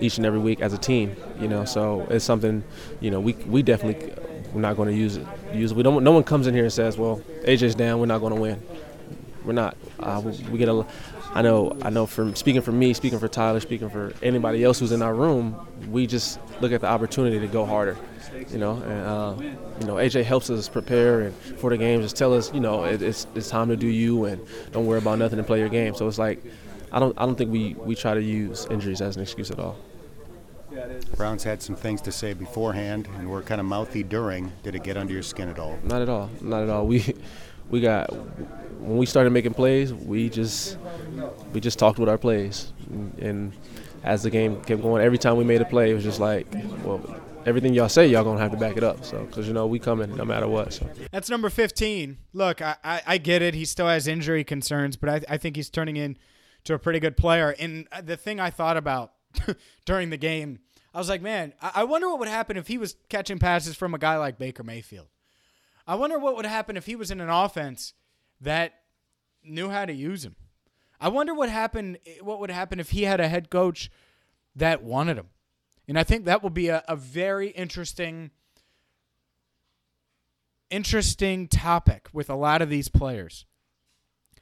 each 0.00 0.16
and 0.16 0.24
every 0.24 0.40
week 0.40 0.62
as 0.62 0.72
a 0.72 0.78
team. 0.78 1.14
You 1.38 1.46
know, 1.48 1.66
so 1.66 2.06
it's 2.08 2.24
something. 2.24 2.64
You 3.00 3.10
know, 3.10 3.20
we 3.20 3.34
we 3.34 3.62
definitely 3.62 4.14
we're 4.54 4.62
not 4.62 4.78
going 4.78 4.88
to 4.88 4.94
use 4.94 5.18
it. 5.18 5.26
Use 5.52 5.72
it. 5.72 5.76
We 5.76 5.82
don't. 5.82 6.02
No 6.02 6.12
one 6.12 6.24
comes 6.24 6.46
in 6.46 6.54
here 6.54 6.64
and 6.64 6.72
says, 6.72 6.96
"Well, 6.96 7.20
AJ's 7.42 7.74
down. 7.74 8.00
We're 8.00 8.06
not 8.06 8.20
going 8.20 8.34
to 8.34 8.40
win." 8.40 8.62
We're 9.44 9.52
not. 9.52 9.76
Uh, 10.00 10.20
we, 10.24 10.32
we, 10.50 10.58
get 10.58 10.68
a. 10.68 10.86
I 11.32 11.42
know. 11.42 11.76
I 11.82 11.90
know. 11.90 12.06
From 12.06 12.34
speaking 12.34 12.62
for 12.62 12.72
me, 12.72 12.92
speaking 12.92 13.18
for 13.18 13.28
Tyler, 13.28 13.60
speaking 13.60 13.88
for 13.88 14.12
anybody 14.22 14.64
else 14.64 14.78
who's 14.78 14.92
in 14.92 15.02
our 15.02 15.14
room, 15.14 15.56
we 15.90 16.06
just 16.06 16.38
look 16.60 16.72
at 16.72 16.80
the 16.80 16.86
opportunity 16.86 17.38
to 17.38 17.46
go 17.46 17.64
harder. 17.64 17.96
You 18.50 18.58
know, 18.58 18.76
and 18.76 19.06
uh, 19.06 19.34
you 19.80 19.86
know, 19.86 19.94
AJ 19.94 20.24
helps 20.24 20.50
us 20.50 20.68
prepare 20.68 21.20
and 21.20 21.34
for 21.58 21.70
the 21.70 21.76
games. 21.76 22.04
Just 22.04 22.16
tell 22.16 22.34
us, 22.34 22.52
you 22.52 22.60
know, 22.60 22.84
it, 22.84 23.02
it's 23.02 23.26
it's 23.34 23.48
time 23.48 23.68
to 23.68 23.76
do 23.76 23.86
you 23.86 24.26
and 24.26 24.44
don't 24.72 24.86
worry 24.86 24.98
about 24.98 25.18
nothing 25.18 25.38
and 25.38 25.46
play 25.46 25.58
your 25.58 25.68
game. 25.68 25.94
So 25.94 26.06
it's 26.06 26.18
like, 26.18 26.42
I 26.92 26.98
don't 26.98 27.18
I 27.18 27.26
don't 27.26 27.36
think 27.36 27.50
we 27.50 27.74
we 27.74 27.94
try 27.94 28.14
to 28.14 28.22
use 28.22 28.66
injuries 28.70 29.00
as 29.00 29.16
an 29.16 29.22
excuse 29.22 29.50
at 29.50 29.58
all. 29.58 29.76
Browns 31.16 31.42
had 31.42 31.62
some 31.62 31.74
things 31.74 32.00
to 32.02 32.12
say 32.12 32.34
beforehand 32.34 33.08
and 33.16 33.28
were 33.28 33.42
kind 33.42 33.60
of 33.60 33.66
mouthy 33.66 34.02
during. 34.02 34.52
Did 34.62 34.74
it 34.74 34.84
get 34.84 34.96
under 34.96 35.12
your 35.12 35.22
skin 35.22 35.48
at 35.48 35.58
all? 35.58 35.78
Not 35.82 36.02
at 36.02 36.08
all. 36.08 36.30
Not 36.40 36.62
at 36.62 36.70
all. 36.70 36.86
We 36.86 37.14
we 37.70 37.80
got 37.80 38.12
when 38.80 38.96
we 38.96 39.06
started 39.06 39.30
making 39.30 39.54
plays, 39.54 39.92
we 39.92 40.28
just 40.28 40.78
we 41.52 41.60
just 41.60 41.78
talked 41.78 41.98
with 41.98 42.08
our 42.08 42.18
plays, 42.18 42.72
and, 43.20 43.52
as 44.04 44.22
the 44.22 44.30
game 44.30 44.62
kept 44.62 44.80
going, 44.80 45.02
every 45.04 45.18
time 45.18 45.36
we 45.36 45.42
made 45.42 45.60
a 45.60 45.64
play, 45.64 45.90
it 45.90 45.94
was 45.94 46.04
just 46.04 46.20
like, 46.20 46.46
well, 46.84 47.02
everything 47.44 47.74
y'all 47.74 47.88
say, 47.88 48.06
y'all 48.06 48.22
gonna 48.22 48.38
have 48.38 48.52
to 48.52 48.56
back 48.56 48.76
it 48.76 48.84
up. 48.84 49.04
So, 49.04 49.24
because 49.24 49.48
you 49.48 49.52
know 49.52 49.66
we 49.66 49.80
coming 49.80 50.16
no 50.16 50.24
matter 50.24 50.46
what. 50.46 50.72
So 50.72 50.88
that's 51.10 51.28
number 51.28 51.50
fifteen. 51.50 52.18
Look, 52.32 52.62
I, 52.62 52.76
I, 52.84 53.02
I 53.06 53.18
get 53.18 53.42
it. 53.42 53.54
He 53.54 53.64
still 53.64 53.88
has 53.88 54.06
injury 54.06 54.44
concerns, 54.44 54.96
but 54.96 55.08
I, 55.08 55.34
I 55.34 55.36
think 55.36 55.56
he's 55.56 55.68
turning 55.68 55.96
in 55.96 56.16
to 56.64 56.74
a 56.74 56.78
pretty 56.78 57.00
good 57.00 57.16
player. 57.16 57.54
And 57.58 57.88
uh, 57.90 58.00
the 58.00 58.16
thing 58.16 58.38
I 58.38 58.50
thought 58.50 58.76
about 58.76 59.12
during 59.84 60.10
the 60.10 60.16
game, 60.16 60.60
I 60.94 60.98
was 60.98 61.08
like, 61.08 61.20
man, 61.20 61.52
I, 61.60 61.72
I 61.76 61.84
wonder 61.84 62.08
what 62.08 62.20
would 62.20 62.28
happen 62.28 62.56
if 62.56 62.68
he 62.68 62.78
was 62.78 62.94
catching 63.08 63.38
passes 63.38 63.76
from 63.76 63.94
a 63.94 63.98
guy 63.98 64.16
like 64.16 64.38
Baker 64.38 64.62
Mayfield. 64.62 65.08
I 65.88 65.94
wonder 65.94 66.18
what 66.18 66.36
would 66.36 66.44
happen 66.44 66.76
if 66.76 66.84
he 66.84 66.94
was 66.94 67.10
in 67.10 67.18
an 67.18 67.30
offense 67.30 67.94
that 68.42 68.74
knew 69.42 69.70
how 69.70 69.86
to 69.86 69.92
use 69.92 70.22
him. 70.22 70.36
I 71.00 71.08
wonder 71.08 71.32
what 71.32 71.48
happened. 71.48 71.96
What 72.20 72.40
would 72.40 72.50
happen 72.50 72.78
if 72.78 72.90
he 72.90 73.04
had 73.04 73.20
a 73.20 73.28
head 73.28 73.48
coach 73.48 73.90
that 74.54 74.82
wanted 74.82 75.16
him? 75.16 75.28
And 75.88 75.98
I 75.98 76.04
think 76.04 76.26
that 76.26 76.42
will 76.42 76.50
be 76.50 76.68
a, 76.68 76.84
a 76.86 76.94
very 76.94 77.48
interesting, 77.48 78.32
interesting 80.68 81.48
topic 81.48 82.08
with 82.12 82.28
a 82.28 82.34
lot 82.34 82.60
of 82.60 82.68
these 82.68 82.88
players. 82.88 83.46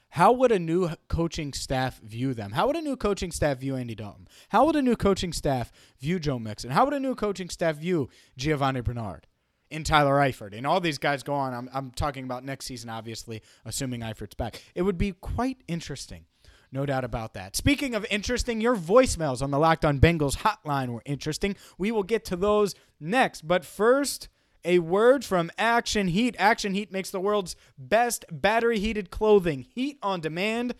How 0.09 0.32
would 0.32 0.50
a 0.50 0.59
new 0.59 0.90
coaching 1.06 1.52
staff 1.52 2.00
view 2.00 2.35
them? 2.35 2.52
How 2.52 2.66
would 2.66 2.76
a 2.76 2.80
new 2.80 2.96
coaching 2.96 3.30
staff 3.30 3.59
view 3.59 3.76
Andy 3.76 3.94
Dalton? 3.94 4.26
How 4.48 4.64
would 4.66 4.74
a 4.74 4.82
new 4.82 4.96
coaching 4.96 5.32
staff 5.32 5.70
view 6.00 6.18
Joe 6.18 6.40
Mixon? 6.40 6.70
How 6.70 6.87
would 6.87 6.94
a 6.94 7.00
new 7.00 7.14
coaching 7.14 7.50
staff 7.50 7.76
view 7.76 8.09
Giovani 8.37 8.80
Bernard? 8.80 9.28
In 9.70 9.85
Tyler 9.85 10.14
Eifert. 10.14 10.57
And 10.57 10.66
all 10.66 10.81
these 10.81 10.98
guys 10.98 11.22
go 11.22 11.35
on. 11.35 11.55
I'm, 11.55 11.70
I'm 11.72 11.90
talking 11.90 12.24
about 12.24 12.44
next 12.44 12.66
season, 12.66 12.90
obviously, 12.90 13.42
assuming 13.64 14.00
Eifert's 14.00 14.35
back. 14.35 14.62
It 14.74 14.83
would 14.83 14.98
be 14.98 15.12
quite 15.12 15.59
interesting. 15.68 16.24
No 16.72 16.85
doubt 16.85 17.05
about 17.05 17.35
that. 17.35 17.57
Speaking 17.57 17.94
of 17.94 18.05
interesting, 18.11 18.61
your 18.61 18.76
voicemails 18.76 19.40
on 19.40 19.50
the 19.50 19.59
Locked 19.59 19.85
On 19.85 20.00
Bengals 20.00 20.38
hotline 20.38 20.88
were 20.88 21.02
interesting. 21.05 21.57
We 21.79 21.92
will 21.92 22.02
get 22.02 22.24
to 22.26 22.37
those 22.37 22.74
next. 23.00 23.46
But 23.46 23.64
first, 23.64 24.29
a 24.64 24.81
word 24.81 25.24
from 25.24 25.50
Action 25.57 26.09
Heat. 26.09 26.35
Action 26.38 26.74
Heat 26.74 26.90
makes 26.90 27.11
the 27.11 27.20
world's 27.20 27.57
best 27.79 28.24
battery 28.31 28.81
heated 28.81 29.11
clothing. 29.11 29.66
Heat 29.74 29.98
on 30.02 30.20
demand 30.20 30.74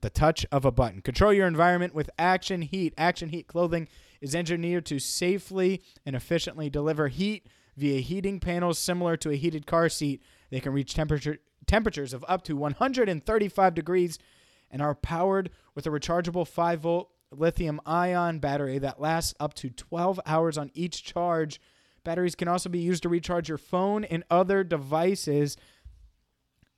the 0.00 0.10
touch 0.10 0.46
of 0.50 0.64
a 0.64 0.72
button. 0.72 1.02
Control 1.02 1.32
your 1.32 1.46
environment 1.46 1.94
with 1.94 2.10
Action 2.18 2.62
Heat. 2.62 2.94
Action 2.96 3.28
Heat 3.28 3.46
clothing 3.46 3.88
is 4.20 4.34
engineered 4.34 4.86
to 4.86 4.98
safely 4.98 5.82
and 6.06 6.16
efficiently 6.16 6.70
deliver 6.70 7.08
heat 7.08 7.46
via 7.76 8.00
heating 8.00 8.40
panels 8.40 8.78
similar 8.78 9.16
to 9.18 9.30
a 9.30 9.36
heated 9.36 9.66
car 9.66 9.88
seat. 9.88 10.22
They 10.50 10.60
can 10.60 10.72
reach 10.72 10.94
temperature 10.94 11.38
temperatures 11.66 12.12
of 12.12 12.24
up 12.28 12.42
to 12.44 12.56
135 12.56 13.74
degrees 13.74 14.18
and 14.70 14.82
are 14.82 14.94
powered 14.94 15.50
with 15.74 15.86
a 15.86 15.90
rechargeable 15.90 16.46
5 16.46 16.80
volt 16.80 17.10
lithium 17.30 17.80
ion 17.86 18.38
battery 18.38 18.78
that 18.78 19.00
lasts 19.00 19.34
up 19.40 19.54
to 19.54 19.70
12 19.70 20.20
hours 20.26 20.58
on 20.58 20.70
each 20.74 21.04
charge. 21.04 21.60
Batteries 22.04 22.34
can 22.34 22.48
also 22.48 22.68
be 22.68 22.80
used 22.80 23.02
to 23.04 23.08
recharge 23.08 23.48
your 23.48 23.58
phone 23.58 24.04
and 24.04 24.24
other 24.30 24.64
devices. 24.64 25.56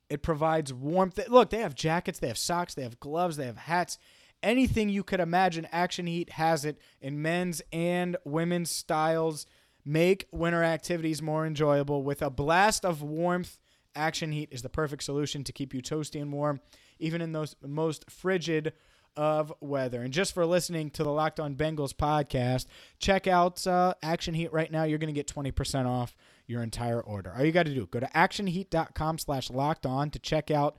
It 0.09 0.21
provides 0.21 0.73
warmth. 0.73 1.19
Look, 1.27 1.49
they 1.49 1.59
have 1.59 1.75
jackets, 1.75 2.19
they 2.19 2.27
have 2.27 2.37
socks, 2.37 2.75
they 2.75 2.83
have 2.83 2.99
gloves, 2.99 3.37
they 3.37 3.47
have 3.47 3.57
hats. 3.57 3.97
Anything 4.43 4.89
you 4.89 5.03
could 5.03 5.19
imagine, 5.19 5.67
Action 5.71 6.05
Heat 6.05 6.31
has 6.31 6.65
it 6.65 6.79
in 7.01 7.21
men's 7.21 7.61
and 7.73 8.15
women's 8.23 8.69
styles. 8.69 9.47
Make 9.85 10.27
winter 10.31 10.63
activities 10.63 11.21
more 11.21 11.45
enjoyable 11.45 12.03
with 12.03 12.21
a 12.21 12.29
blast 12.29 12.83
of 12.83 13.01
warmth 13.01 13.57
Action 13.95 14.31
Heat 14.31 14.49
is 14.51 14.61
the 14.61 14.69
perfect 14.69 15.03
solution 15.03 15.43
to 15.43 15.53
keep 15.53 15.73
you 15.73 15.81
toasty 15.81 16.21
and 16.21 16.31
warm, 16.31 16.59
even 16.99 17.21
in 17.21 17.31
those 17.31 17.55
most 17.65 18.09
frigid 18.09 18.73
of 19.15 19.53
weather. 19.61 20.01
And 20.01 20.13
just 20.13 20.33
for 20.33 20.45
listening 20.45 20.89
to 20.91 21.03
the 21.03 21.11
Locked 21.11 21.39
On 21.39 21.55
Bengals 21.55 21.93
podcast, 21.93 22.65
check 22.99 23.27
out 23.27 23.65
uh, 23.65 23.93
Action 24.03 24.33
Heat 24.33 24.51
right 24.51 24.71
now. 24.71 24.83
You're 24.83 24.97
going 24.97 25.13
to 25.13 25.17
get 25.17 25.33
20% 25.33 25.85
off 25.85 26.15
your 26.47 26.61
entire 26.61 26.99
order. 26.99 27.33
All 27.35 27.45
you 27.45 27.53
got 27.53 27.65
to 27.65 27.73
do, 27.73 27.87
go 27.87 28.01
to 28.01 28.07
actionheat.com 28.07 29.19
slash 29.19 29.49
locked 29.49 29.85
on 29.85 30.09
to 30.11 30.19
check 30.19 30.51
out 30.51 30.77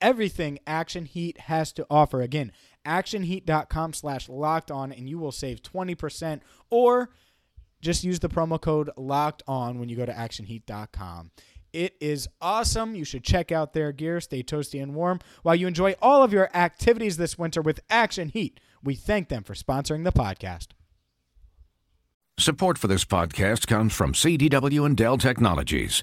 everything 0.00 0.58
Action 0.66 1.06
Heat 1.06 1.38
has 1.40 1.72
to 1.72 1.86
offer. 1.90 2.20
Again, 2.20 2.52
actionheat.com 2.84 3.94
slash 3.94 4.28
locked 4.28 4.70
on, 4.70 4.92
and 4.92 5.08
you 5.08 5.18
will 5.18 5.32
save 5.32 5.62
20% 5.62 6.40
or 6.70 7.10
just 7.80 8.04
use 8.04 8.20
the 8.20 8.28
promo 8.28 8.60
code 8.60 8.90
locked 8.96 9.42
on 9.46 9.78
when 9.78 9.88
you 9.88 9.96
go 9.96 10.06
to 10.06 10.12
actionheat.com. 10.12 11.30
It 11.72 11.96
is 12.00 12.28
awesome. 12.40 12.94
You 12.94 13.04
should 13.04 13.24
check 13.24 13.52
out 13.52 13.72
their 13.72 13.92
gear. 13.92 14.20
Stay 14.20 14.42
toasty 14.42 14.82
and 14.82 14.94
warm 14.94 15.20
while 15.42 15.54
you 15.54 15.66
enjoy 15.66 15.94
all 16.00 16.22
of 16.22 16.32
your 16.32 16.48
activities 16.54 17.16
this 17.16 17.38
winter 17.38 17.60
with 17.60 17.80
Action 17.90 18.30
Heat. 18.30 18.58
We 18.82 18.94
thank 18.94 19.28
them 19.28 19.44
for 19.44 19.54
sponsoring 19.54 20.04
the 20.04 20.12
podcast. 20.12 20.68
Support 22.38 22.78
for 22.78 22.86
this 22.86 23.04
podcast 23.04 23.66
comes 23.66 23.92
from 23.92 24.12
CDW 24.12 24.86
and 24.86 24.96
Dell 24.96 25.18
Technologies. 25.18 26.02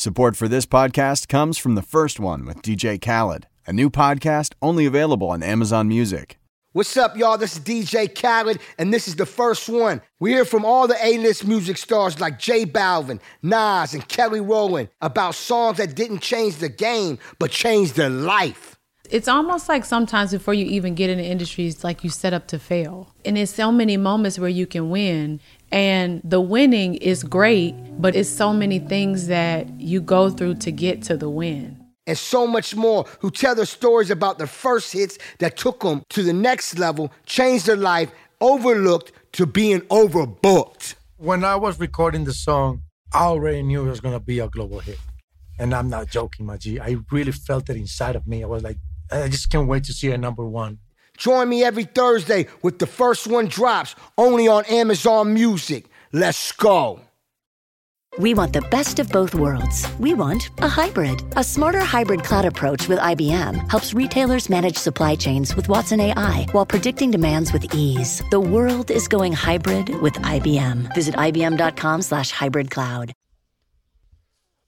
Support 0.00 0.34
for 0.34 0.48
this 0.48 0.64
podcast 0.64 1.28
comes 1.28 1.58
from 1.58 1.74
the 1.74 1.82
first 1.82 2.18
one 2.18 2.46
with 2.46 2.62
DJ 2.62 2.98
Khaled, 2.98 3.46
a 3.66 3.72
new 3.74 3.90
podcast 3.90 4.54
only 4.62 4.86
available 4.86 5.28
on 5.28 5.42
Amazon 5.42 5.88
Music. 5.88 6.38
What's 6.72 6.96
up, 6.96 7.18
y'all? 7.18 7.36
This 7.36 7.58
is 7.58 7.60
DJ 7.60 8.08
Khaled, 8.08 8.60
and 8.78 8.94
this 8.94 9.06
is 9.06 9.16
the 9.16 9.26
first 9.26 9.68
one. 9.68 10.00
We 10.18 10.30
hear 10.30 10.46
from 10.46 10.64
all 10.64 10.88
the 10.88 10.96
A-list 11.04 11.46
music 11.46 11.76
stars 11.76 12.18
like 12.18 12.38
J 12.38 12.64
Balvin, 12.64 13.20
Nas, 13.42 13.92
and 13.92 14.08
Kelly 14.08 14.40
Rowland 14.40 14.88
about 15.02 15.34
songs 15.34 15.76
that 15.76 15.94
didn't 15.94 16.20
change 16.20 16.56
the 16.56 16.70
game, 16.70 17.18
but 17.38 17.50
changed 17.50 17.96
their 17.96 18.08
life. 18.08 18.79
It's 19.10 19.26
almost 19.26 19.68
like 19.68 19.84
sometimes 19.84 20.30
before 20.30 20.54
you 20.54 20.64
even 20.66 20.94
get 20.94 21.10
in 21.10 21.18
the 21.18 21.24
industry, 21.24 21.66
it's 21.66 21.82
like 21.82 22.04
you 22.04 22.10
set 22.10 22.32
up 22.32 22.46
to 22.48 22.60
fail. 22.60 23.12
And 23.24 23.36
there's 23.36 23.50
so 23.50 23.72
many 23.72 23.96
moments 23.96 24.38
where 24.38 24.48
you 24.48 24.66
can 24.66 24.88
win. 24.88 25.40
And 25.72 26.20
the 26.22 26.40
winning 26.40 26.94
is 26.94 27.24
great, 27.24 27.74
but 28.00 28.14
it's 28.14 28.28
so 28.28 28.52
many 28.52 28.78
things 28.78 29.26
that 29.26 29.68
you 29.80 30.00
go 30.00 30.30
through 30.30 30.56
to 30.56 30.70
get 30.70 31.02
to 31.04 31.16
the 31.16 31.28
win. 31.28 31.84
And 32.06 32.16
so 32.16 32.46
much 32.46 32.76
more 32.76 33.04
who 33.18 33.32
tell 33.32 33.56
their 33.56 33.66
stories 33.66 34.10
about 34.10 34.38
the 34.38 34.46
first 34.46 34.92
hits 34.92 35.18
that 35.40 35.56
took 35.56 35.80
them 35.80 36.04
to 36.10 36.22
the 36.22 36.32
next 36.32 36.78
level, 36.78 37.12
changed 37.26 37.66
their 37.66 37.76
life, 37.76 38.12
overlooked 38.40 39.10
to 39.32 39.44
being 39.44 39.80
overbooked. 39.82 40.94
When 41.16 41.42
I 41.44 41.56
was 41.56 41.80
recording 41.80 42.24
the 42.24 42.32
song, 42.32 42.82
I 43.12 43.24
already 43.24 43.64
knew 43.64 43.86
it 43.86 43.90
was 43.90 44.00
going 44.00 44.14
to 44.14 44.24
be 44.24 44.38
a 44.38 44.48
global 44.48 44.78
hit. 44.78 44.98
And 45.58 45.74
I'm 45.74 45.90
not 45.90 46.08
joking, 46.08 46.46
my 46.46 46.56
G. 46.56 46.78
I 46.78 46.96
really 47.10 47.32
felt 47.32 47.68
it 47.68 47.76
inside 47.76 48.16
of 48.16 48.26
me. 48.26 48.42
I 48.42 48.46
was 48.46 48.62
like, 48.62 48.78
I 49.10 49.28
just 49.28 49.50
can't 49.50 49.68
wait 49.68 49.84
to 49.84 49.92
see 49.92 50.08
it 50.08 50.18
number 50.18 50.46
one. 50.46 50.78
Join 51.16 51.48
me 51.48 51.62
every 51.64 51.84
Thursday 51.84 52.46
with 52.62 52.78
the 52.78 52.86
first 52.86 53.26
one 53.26 53.46
drops 53.46 53.94
only 54.16 54.48
on 54.48 54.64
Amazon 54.66 55.34
Music. 55.34 55.86
Let's 56.12 56.52
go. 56.52 57.00
We 58.18 58.34
want 58.34 58.52
the 58.52 58.62
best 58.62 58.98
of 58.98 59.08
both 59.10 59.36
worlds. 59.36 59.86
We 60.00 60.14
want 60.14 60.50
a 60.58 60.66
hybrid. 60.68 61.22
A 61.36 61.44
smarter 61.44 61.80
hybrid 61.80 62.24
cloud 62.24 62.44
approach 62.44 62.88
with 62.88 62.98
IBM 62.98 63.70
helps 63.70 63.94
retailers 63.94 64.50
manage 64.50 64.76
supply 64.76 65.14
chains 65.14 65.54
with 65.54 65.68
Watson 65.68 66.00
AI 66.00 66.46
while 66.50 66.66
predicting 66.66 67.12
demands 67.12 67.52
with 67.52 67.72
ease. 67.74 68.20
The 68.30 68.40
world 68.40 68.90
is 68.90 69.06
going 69.06 69.32
hybrid 69.32 70.00
with 70.00 70.14
IBM. 70.14 70.92
Visit 70.94 71.14
IBM.com 71.14 72.02
slash 72.02 72.30
hybrid 72.32 72.70
cloud. 72.70 73.12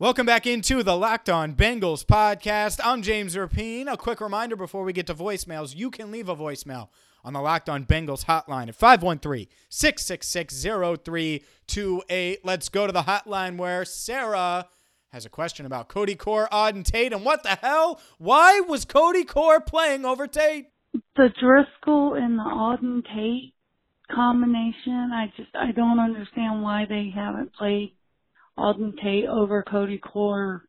Welcome 0.02 0.26
back 0.26 0.48
into 0.48 0.82
the 0.82 0.96
Locked 0.96 1.30
On 1.30 1.54
Bengals 1.54 2.04
podcast. 2.04 2.80
I'm 2.82 3.02
James 3.02 3.36
Rapien. 3.36 3.86
A 3.86 3.96
quick 3.96 4.20
reminder 4.20 4.56
before 4.56 4.82
we 4.82 4.92
get 4.92 5.06
to 5.06 5.14
voicemails 5.14 5.76
you 5.76 5.92
can 5.92 6.10
leave 6.10 6.28
a 6.28 6.34
voicemail 6.34 6.88
on 7.24 7.34
the 7.34 7.40
Locked 7.40 7.68
On 7.68 7.84
Bengals 7.84 8.24
hotline 8.24 8.66
at 8.66 8.74
513 8.74 9.46
666 9.68 10.64
0328. 10.64 12.44
Let's 12.44 12.68
go 12.68 12.88
to 12.88 12.92
the 12.92 13.02
hotline 13.02 13.56
where 13.58 13.84
Sarah 13.84 14.66
has 15.12 15.24
a 15.24 15.28
question 15.28 15.66
about 15.66 15.86
Cody 15.86 16.16
Core, 16.16 16.48
Auden 16.50 16.84
Tate, 16.84 17.12
and 17.12 17.24
what 17.24 17.44
the 17.44 17.50
hell? 17.50 18.00
Why 18.18 18.58
was 18.58 18.84
Cody 18.84 19.22
Core 19.22 19.60
playing 19.60 20.04
over 20.04 20.26
Tate? 20.26 20.66
The 21.14 21.28
Driskel 21.40 22.20
and 22.20 22.40
the 22.40 22.42
Auden 22.42 23.04
Tate 23.04 23.54
combination, 24.12 25.12
I 25.14 25.32
just 25.36 25.54
I 25.54 25.70
don't 25.70 26.00
understand 26.00 26.60
why 26.64 26.86
they 26.88 27.12
haven't 27.14 27.54
played 27.54 27.94
Auden 28.58 28.92
Tate 29.02 29.26
over 29.26 29.62
Cody 29.62 29.98
Core 29.98 30.62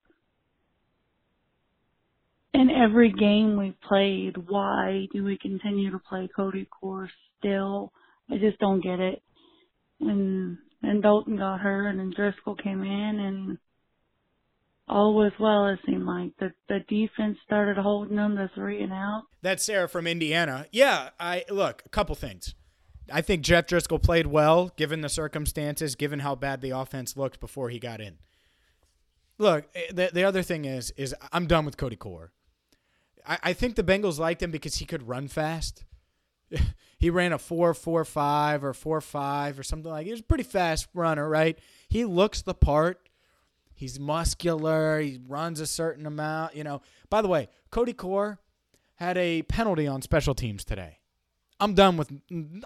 in 2.54 2.70
every 2.70 3.12
game 3.12 3.58
we 3.58 3.76
played. 3.88 4.38
Why 4.48 5.08
do 5.12 5.24
we 5.24 5.38
continue 5.38 5.92
to 5.92 6.00
play 6.00 6.30
Cody 6.36 6.66
Core 6.66 7.10
still? 7.40 7.92
I 8.30 8.38
just 8.38 8.60
don't 8.60 8.82
get 8.82 9.00
it. 9.00 9.22
And 10.00 10.58
then 10.82 11.02
Dalton 11.02 11.38
got 11.38 11.60
hurt 11.60 11.88
and 11.88 12.00
then 12.00 12.14
Driskel 12.14 12.62
came 12.62 12.84
in 12.84 13.20
and 13.20 13.58
all 14.88 15.14
was 15.14 15.32
well 15.40 15.68
it 15.68 15.80
seemed 15.86 16.06
like. 16.06 16.32
The 16.40 16.54
the 16.68 16.80
defense 16.88 17.38
started 17.46 17.78
holding 17.78 18.18
them 18.18 18.36
to 18.36 18.50
three 18.54 18.84
and 18.84 18.94
out. 18.94 19.24
That's 19.42 19.64
Sarah 19.64 19.88
from 19.88 20.08
Indiana. 20.08 20.68
Yeah, 20.72 21.10
I 21.20 21.46
look, 21.50 21.84
a 21.86 21.90
couple 21.90 22.16
things. 22.16 22.54
I 23.14 23.22
think 23.22 23.44
Jeff 23.44 23.68
Driskel 23.68 24.02
played 24.02 24.26
well 24.26 24.72
given 24.76 25.02
the 25.02 25.10
circumstances, 25.10 25.96
given 25.96 26.20
how 26.20 26.34
bad 26.34 26.62
the 26.62 26.72
offense 26.72 27.16
looked 27.16 27.40
before 27.40 27.70
he 27.70 27.78
got 27.78 28.02
in. 28.02 28.18
Look, 29.38 29.66
eh, 29.76 29.92
the, 29.94 30.10
the 30.12 30.24
other 30.24 30.42
thing 30.42 30.66
is 30.66 30.92
is 30.98 31.14
I'm 31.32 31.46
done 31.46 31.64
with 31.64 31.78
Cody 31.78 31.96
Core. 31.96 32.32
I, 33.26 33.38
I 33.44 33.54
think 33.54 33.76
the 33.76 33.84
Bengals 33.84 34.18
liked 34.18 34.42
him 34.42 34.50
because 34.50 34.76
he 34.76 34.86
could 34.86 35.08
run 35.08 35.28
fast. 35.28 35.84
he 36.98 37.12
ran 37.12 37.34
a 37.34 37.38
four 37.38 37.76
four 37.76 38.04
five 38.04 38.64
or 38.64 38.74
four 38.74 39.00
five 39.00 39.60
or 39.60 39.64
something 39.64 39.92
like. 39.92 40.08
He 40.08 40.12
was 40.12 40.22
a 40.22 40.24
pretty 40.24 40.44
fast 40.44 40.88
runner, 40.96 41.30
right? 41.30 41.60
He 41.88 42.06
looks 42.06 42.42
the 42.42 42.56
part. 42.56 43.10
He's 43.76 44.00
muscular. 44.00 45.00
He 45.00 45.20
runs 45.28 45.60
a 45.60 45.68
certain 45.68 46.08
amount. 46.08 46.56
You 46.56 46.64
know. 46.64 46.82
By 47.12 47.22
the 47.22 47.28
way, 47.28 47.50
Cody 47.70 47.94
Core 47.94 48.40
had 48.96 49.20
a 49.20 49.44
penalty 49.44 49.86
on 49.86 50.02
special 50.02 50.34
teams 50.34 50.66
today. 50.66 50.98
I'm 51.64 51.74
done 51.76 51.96
with 51.96 52.12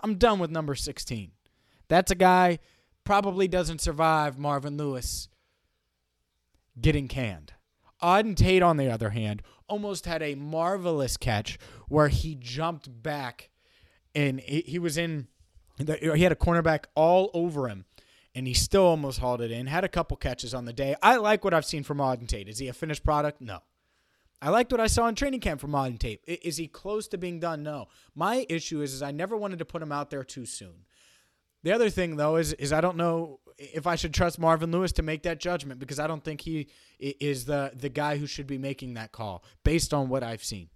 I'm 0.02 0.16
done 0.16 0.40
with 0.40 0.50
number 0.50 0.74
16. 0.74 1.32
That's 1.88 2.10
a 2.10 2.16
guy 2.16 2.58
probably 3.04 3.48
doesn't 3.48 3.80
survive 3.80 4.40
Marvin 4.40 4.76
Lewis 4.76 5.30
getting 6.82 7.08
canned. 7.08 7.54
Auden 8.02 8.36
Tate, 8.36 8.64
on 8.64 8.78
the 8.78 8.90
other 8.90 9.12
hand, 9.12 9.44
almost 9.68 10.06
had 10.08 10.24
a 10.24 10.34
marvelous 10.34 11.16
catch 11.16 11.60
where 11.88 12.08
he 12.08 12.36
jumped 12.36 13.04
back 13.04 13.50
and 14.16 14.40
he 14.40 14.80
was 14.80 14.98
in. 14.98 15.28
He 15.78 15.86
had 16.24 16.32
a 16.32 16.36
cornerback 16.36 16.86
all 16.96 17.30
over 17.36 17.68
him, 17.68 17.86
and 18.34 18.48
he 18.48 18.56
still 18.56 18.86
almost 18.86 19.20
hauled 19.20 19.42
it 19.42 19.52
in. 19.52 19.68
Had 19.68 19.84
a 19.84 19.90
couple 19.90 20.18
catches 20.18 20.56
on 20.56 20.66
the 20.66 20.74
day. 20.74 20.96
I 21.04 21.18
like 21.18 21.44
what 21.44 21.54
I've 21.54 21.66
seen 21.66 21.84
from 21.84 22.00
Auden 22.00 22.28
Tate. 22.28 22.50
Is 22.50 22.58
he 22.58 22.68
a 22.68 22.74
finished 22.74 23.04
product? 23.04 23.42
No. 23.42 23.60
I 24.42 24.50
liked 24.50 24.72
what 24.72 24.82
I 24.82 24.88
saw 24.88 25.08
in 25.08 25.16
training 25.16 25.40
camp 25.40 25.60
from 25.60 25.72
Auden 25.72 25.98
Tate. 25.98 26.22
Is 26.28 26.58
he 26.58 26.68
close 26.68 27.08
to 27.10 27.18
being 27.18 27.40
done? 27.40 27.64
No. 27.64 27.88
My 28.16 28.46
issue 28.50 28.82
is, 28.82 28.94
is 28.94 29.02
I 29.02 29.12
never 29.12 29.36
wanted 29.36 29.60
to 29.60 29.66
put 29.66 29.82
him 29.82 29.92
out 29.92 30.10
there 30.10 30.24
too 30.24 30.46
soon. 30.46 30.86
The 31.64 31.72
other 31.72 31.90
thing, 31.90 32.18
though, 32.18 32.36
is 32.36 32.54
is 32.54 32.72
I 32.72 32.82
don't 32.82 32.98
know 32.98 33.40
if 33.58 33.88
I 33.88 33.96
should 33.96 34.14
trust 34.14 34.40
Marvin 34.40 34.72
Lewis 34.72 34.92
to 34.94 35.02
make 35.02 35.24
that 35.24 35.40
judgment 35.40 35.80
because 35.80 36.00
I 36.00 36.08
don't 36.08 36.24
think 36.24 36.42
he 36.42 36.70
is 37.00 37.46
the 37.46 37.72
the 37.76 37.90
guy 37.90 38.18
who 38.18 38.28
should 38.28 38.48
be 38.48 38.58
making 38.58 38.94
that 38.94 39.12
call 39.12 39.44
based 39.64 39.94
on 39.94 40.08
what 40.08 40.24
I've 40.24 40.44
seen. 40.44 40.70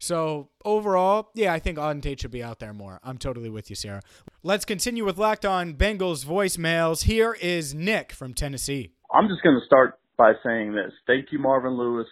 So 0.00 0.48
overall, 0.64 1.30
yeah, 1.34 1.52
I 1.52 1.58
think 1.58 1.78
Auden 1.78 2.02
Tate 2.02 2.20
should 2.20 2.30
be 2.30 2.42
out 2.42 2.58
there 2.58 2.72
more. 2.72 3.00
I'm 3.04 3.18
totally 3.18 3.50
with 3.50 3.68
you, 3.68 3.76
Sarah. 3.76 4.00
Let's 4.42 4.64
continue 4.64 5.04
with 5.04 5.18
Locked 5.18 5.44
On 5.44 5.74
Bengals 5.74 6.24
voicemails. 6.24 7.04
Here 7.04 7.36
is 7.40 7.74
Nick 7.74 8.10
from 8.10 8.32
Tennessee. 8.32 8.92
I'm 9.12 9.28
just 9.28 9.42
going 9.42 9.60
to 9.60 9.66
start 9.66 9.98
by 10.16 10.32
saying 10.42 10.72
this. 10.72 10.92
Thank 11.06 11.32
you, 11.32 11.38
Marvin 11.38 11.76
Lewis, 11.76 12.06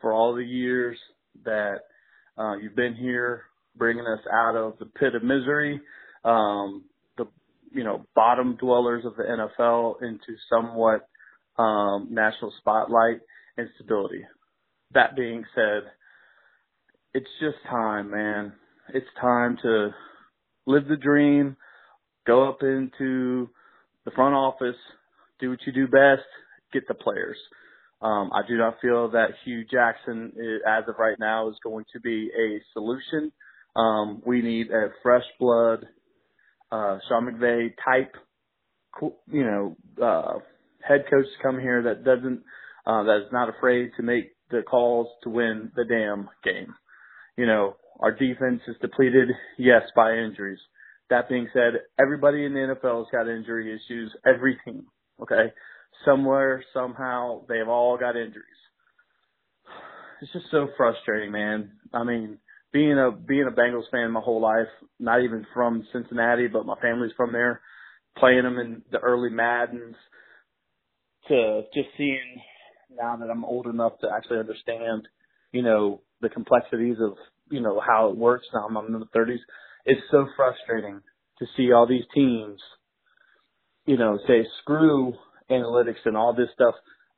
for 0.00 0.12
all 0.12 0.34
the 0.34 0.44
years 0.44 0.98
that 1.44 1.80
uh, 2.38 2.56
you've 2.56 2.76
been 2.76 2.94
here, 2.94 3.42
bringing 3.76 4.06
us 4.06 4.20
out 4.32 4.56
of 4.56 4.78
the 4.78 4.86
pit 4.86 5.14
of 5.14 5.22
misery. 5.22 5.80
Um, 6.24 6.84
the 7.16 7.26
you 7.72 7.84
know, 7.84 8.06
bottom 8.14 8.56
dwellers 8.56 9.04
of 9.04 9.16
the 9.16 9.22
NFL 9.22 10.02
into 10.02 10.36
somewhat 10.50 11.08
um, 11.58 12.08
national 12.10 12.52
spotlight. 12.58 13.20
and 13.56 13.68
stability. 13.76 14.24
That 14.92 15.16
being 15.16 15.44
said, 15.54 15.82
it's 17.14 17.30
just 17.40 17.56
time, 17.68 18.10
man. 18.10 18.52
It's 18.92 19.06
time 19.20 19.56
to 19.62 19.90
live 20.66 20.86
the 20.88 20.96
dream, 20.96 21.56
go 22.26 22.48
up 22.48 22.62
into 22.62 23.48
the 24.04 24.10
front 24.12 24.34
office, 24.34 24.76
do 25.40 25.50
what 25.50 25.60
you 25.66 25.72
do 25.72 25.86
best, 25.86 26.26
get 26.72 26.86
the 26.88 26.94
players. 26.94 27.36
Um, 28.02 28.30
I 28.34 28.46
do 28.46 28.56
not 28.58 28.76
feel 28.80 29.10
that 29.12 29.28
Hue 29.44 29.64
Jackson, 29.64 30.32
is, 30.36 30.60
as 30.66 30.84
of 30.88 30.96
right 30.98 31.18
now, 31.18 31.48
is 31.48 31.56
going 31.62 31.84
to 31.92 32.00
be 32.00 32.30
a 32.38 32.60
solution. 32.72 33.32
Um, 33.74 34.22
we 34.26 34.42
need 34.42 34.70
a 34.70 34.88
fresh 35.02 35.24
blood, 35.40 35.86
uh, 36.70 36.98
Sean 37.08 37.26
McVay 37.26 37.74
type, 37.84 38.14
you 39.30 39.44
know, 39.44 39.76
uh, 40.02 40.38
head 40.86 41.04
coach 41.10 41.24
to 41.24 41.42
come 41.42 41.58
here 41.58 41.82
that 41.82 42.04
doesn't, 42.04 42.42
uh, 42.86 43.02
that 43.04 43.24
is 43.26 43.32
not 43.32 43.48
afraid 43.48 43.90
to 43.96 44.02
make 44.02 44.32
the 44.50 44.62
calls 44.62 45.08
to 45.22 45.30
win 45.30 45.70
the 45.74 45.84
damn 45.84 46.28
game. 46.44 46.74
You 47.36 47.46
know, 47.46 47.76
our 48.00 48.12
defense 48.12 48.60
is 48.68 48.76
depleted, 48.80 49.28
yes, 49.58 49.82
by 49.94 50.14
injuries. 50.16 50.60
That 51.10 51.28
being 51.28 51.48
said, 51.52 51.80
everybody 52.00 52.44
in 52.44 52.52
the 52.52 52.76
NFL 52.76 53.04
has 53.04 53.06
got 53.12 53.28
injury 53.28 53.74
issues. 53.74 54.12
Every 54.26 54.58
team, 54.64 54.86
okay? 55.20 55.52
Somewhere, 56.04 56.64
somehow, 56.72 57.42
they've 57.48 57.68
all 57.68 57.98
got 57.98 58.16
injuries. 58.16 58.44
It's 60.22 60.32
just 60.32 60.46
so 60.50 60.68
frustrating, 60.76 61.32
man. 61.32 61.72
I 61.92 62.04
mean, 62.04 62.38
being 62.72 62.98
a 62.98 63.10
being 63.10 63.48
a 63.48 63.54
Bengals 63.54 63.90
fan 63.90 64.12
my 64.12 64.20
whole 64.20 64.40
life, 64.40 64.68
not 64.98 65.22
even 65.22 65.46
from 65.52 65.86
Cincinnati, 65.92 66.46
but 66.46 66.66
my 66.66 66.76
family's 66.80 67.12
from 67.16 67.32
there, 67.32 67.60
playing 68.18 68.42
them 68.42 68.58
in 68.58 68.82
the 68.90 68.98
early 68.98 69.30
Maddens, 69.30 69.96
to 71.28 71.62
just 71.74 71.88
seeing 71.96 72.40
now 72.96 73.16
that 73.16 73.30
I'm 73.30 73.44
old 73.44 73.66
enough 73.66 73.98
to 74.00 74.08
actually 74.14 74.38
understand, 74.38 75.08
you 75.52 75.62
know, 75.62 76.02
the 76.20 76.28
complexities 76.28 76.96
of 77.00 77.14
you 77.50 77.60
know 77.60 77.80
how 77.80 78.08
it 78.10 78.16
works. 78.16 78.46
Now 78.52 78.66
I'm 78.66 78.94
in 78.94 79.00
the 79.00 79.06
30s. 79.06 79.38
It's 79.84 80.00
so 80.10 80.26
frustrating 80.36 81.00
to 81.38 81.46
see 81.56 81.72
all 81.72 81.86
these 81.86 82.04
teams, 82.14 82.60
you 83.84 83.96
know, 83.96 84.18
say 84.26 84.46
screw 84.62 85.14
analytics 85.50 86.04
and 86.04 86.16
all 86.16 86.34
this 86.34 86.48
stuff. 86.54 86.74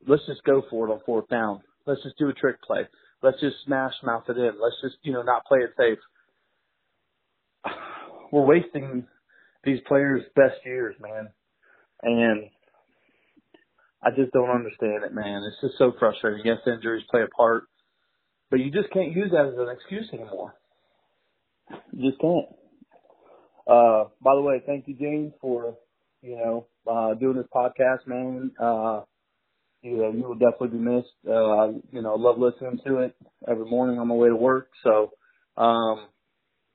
Let's 0.06 0.26
just 0.26 0.44
go 0.44 0.62
for 0.70 0.88
it 0.88 0.92
on 0.92 1.00
fourth 1.04 1.28
down. 1.28 1.60
Let's 1.86 2.02
just 2.02 2.18
do 2.18 2.28
a 2.28 2.34
trick 2.34 2.62
play. 2.62 2.82
Let's 3.22 3.40
just 3.40 3.56
smash 3.64 3.94
mouth 4.02 4.24
it 4.28 4.36
in. 4.36 4.52
Let's 4.60 4.76
just 4.82 4.96
you 5.02 5.12
know 5.12 5.22
not 5.22 5.44
play 5.44 5.58
it 5.60 5.70
safe. 5.76 5.98
We're 8.32 8.44
wasting 8.44 9.06
these 9.64 9.80
players' 9.86 10.22
best 10.36 10.64
years, 10.64 10.94
man, 11.00 11.28
and 12.02 12.50
I 14.02 14.10
just 14.10 14.32
don't 14.32 14.50
understand 14.50 15.04
it, 15.04 15.12
man. 15.12 15.42
It's 15.42 15.60
just 15.60 15.78
so 15.78 15.92
frustrating. 15.98 16.42
Yes, 16.44 16.58
injuries 16.66 17.04
play 17.10 17.22
a 17.22 17.28
part, 17.28 17.64
but 18.50 18.60
you 18.60 18.70
just 18.70 18.92
can't 18.92 19.12
use 19.12 19.30
that 19.32 19.46
as 19.46 19.58
an 19.58 19.68
excuse 19.68 20.08
anymore. 20.12 20.54
You 21.92 22.10
just 22.10 22.20
can't. 22.20 22.46
Uh, 23.66 24.04
by 24.22 24.34
the 24.34 24.40
way, 24.40 24.62
thank 24.64 24.86
you, 24.88 24.94
James, 24.94 25.32
for 25.40 25.76
you 26.22 26.36
know 26.36 26.66
uh, 26.86 27.14
doing 27.14 27.36
this 27.36 27.46
podcast, 27.54 28.06
man. 28.06 28.50
Uh, 28.60 29.02
you 29.82 29.96
know, 29.96 30.10
you 30.10 30.24
will 30.24 30.34
definitely 30.34 30.78
be 30.78 30.78
missed. 30.78 31.08
Uh, 31.26 31.68
you 31.92 32.02
know, 32.02 32.14
I 32.14 32.18
love 32.18 32.38
listening 32.38 32.80
to 32.86 32.98
it 32.98 33.14
every 33.48 33.64
morning 33.64 33.98
on 33.98 34.08
my 34.08 34.14
way 34.14 34.28
to 34.28 34.36
work. 34.36 34.70
So, 34.82 35.12
um, 35.56 36.08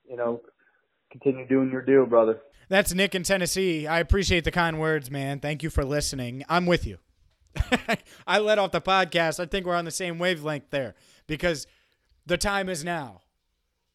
you 0.08 0.16
know, 0.16 0.40
continue 1.12 1.46
doing 1.46 1.70
your 1.70 1.82
deal, 1.82 2.06
brother. 2.06 2.40
That's 2.68 2.94
Nick 2.94 3.14
in 3.14 3.22
Tennessee. 3.22 3.86
I 3.86 4.00
appreciate 4.00 4.44
the 4.44 4.50
kind 4.50 4.80
words, 4.80 5.10
man. 5.10 5.38
Thank 5.40 5.62
you 5.62 5.68
for 5.68 5.84
listening. 5.84 6.44
I'm 6.48 6.64
with 6.64 6.86
you. 6.86 6.98
I 8.26 8.38
let 8.38 8.58
off 8.58 8.72
the 8.72 8.80
podcast. 8.80 9.38
I 9.38 9.46
think 9.46 9.66
we're 9.66 9.76
on 9.76 9.84
the 9.84 9.90
same 9.90 10.18
wavelength 10.18 10.70
there 10.70 10.94
because 11.26 11.66
the 12.26 12.38
time 12.38 12.68
is 12.68 12.84
now. 12.84 13.20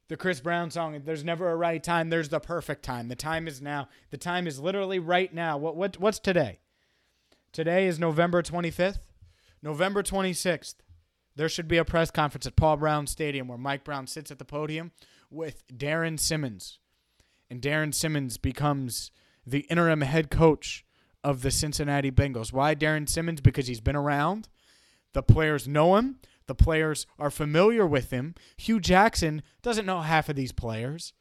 The 0.10 0.18
Chris 0.18 0.42
Brown 0.42 0.72
song, 0.72 1.00
there's 1.06 1.24
never 1.24 1.52
a 1.52 1.56
right 1.56 1.84
time, 1.84 2.10
there's 2.10 2.30
the 2.30 2.40
perfect 2.40 2.84
time. 2.84 3.10
The 3.10 3.16
time 3.16 3.48
is 3.48 3.62
now. 3.62 3.88
The 4.10 4.18
time 4.18 4.48
is 4.48 4.60
literally 4.60 4.98
right 4.98 5.32
now. 5.32 5.58
What 5.58 5.76
what 5.76 6.00
what's 6.00 6.18
today? 6.18 6.60
Today 7.54 7.86
is 7.86 8.00
November 8.00 8.42
25th. 8.42 8.98
November 9.62 10.02
26th. 10.02 10.76
There 11.36 11.48
should 11.48 11.68
be 11.68 11.78
a 11.78 11.86
press 11.86 12.10
conference 12.10 12.48
at 12.48 12.56
Paul 12.56 12.78
Brown 12.78 13.06
Stadium 13.06 13.48
where 13.48 13.58
Mike 13.58 13.84
Brown 13.84 14.08
sits 14.08 14.32
at 14.32 14.40
the 14.40 14.46
podium 14.46 14.92
with 15.30 15.64
Darrin 15.78 16.18
Simmons. 16.18 16.80
And 17.50 17.62
Darrin 17.62 17.94
Simmons 17.94 18.38
becomes 18.38 19.12
the 19.46 19.62
interim 19.70 20.02
head 20.02 20.32
coach 20.32 20.86
of 21.24 21.44
the 21.44 21.52
Cincinnati 21.52 22.10
Bengals. 22.10 22.52
Why 22.52 22.74
Darrin 22.74 23.08
Simmons? 23.08 23.42
Because 23.42 23.68
he's 23.68 23.82
been 23.82 23.96
around. 23.96 24.48
The 25.14 25.24
players 25.24 25.68
know 25.68 25.98
him. 25.98 26.18
The 26.50 26.56
players 26.56 27.06
are 27.20 27.30
familiar 27.30 27.86
with 27.86 28.10
him. 28.10 28.34
Hue 28.58 28.80
Jackson 28.80 29.44
doesn't 29.62 29.86
know 29.86 30.02
half 30.02 30.30
of 30.30 30.36
these 30.36 30.52
players. 30.52 31.14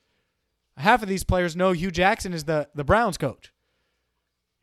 Half 0.78 1.02
of 1.02 1.08
these 1.10 1.22
players 1.22 1.54
know 1.54 1.72
Hue 1.72 1.90
Jackson 1.90 2.32
is 2.32 2.44
the, 2.44 2.70
the 2.74 2.82
Browns 2.82 3.18
coach. 3.18 3.52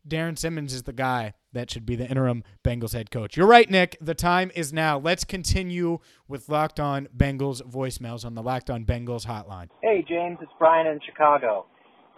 Darrin 0.04 0.34
Simmons 0.34 0.74
is 0.74 0.82
the 0.82 0.92
guy 0.92 1.34
that 1.52 1.70
should 1.70 1.86
be 1.86 1.94
the 1.94 2.08
interim 2.08 2.42
Bengals 2.64 2.94
head 2.94 3.12
coach. 3.12 3.36
You're 3.36 3.46
right, 3.46 3.70
Nick. 3.70 3.96
The 4.00 4.12
time 4.12 4.50
is 4.56 4.72
now. 4.72 4.98
Let's 4.98 5.22
continue 5.22 6.00
with 6.26 6.48
Locked 6.48 6.80
On 6.80 7.06
Bengals 7.16 7.62
voicemails 7.62 8.24
on 8.24 8.34
the 8.34 8.42
Locked 8.42 8.68
On 8.68 8.84
Bengals 8.84 9.24
hotline. 9.24 9.68
Hey, 9.84 10.04
James. 10.08 10.38
It's 10.42 10.50
Brian 10.58 10.88
in 10.88 10.98
Chicago. 11.06 11.66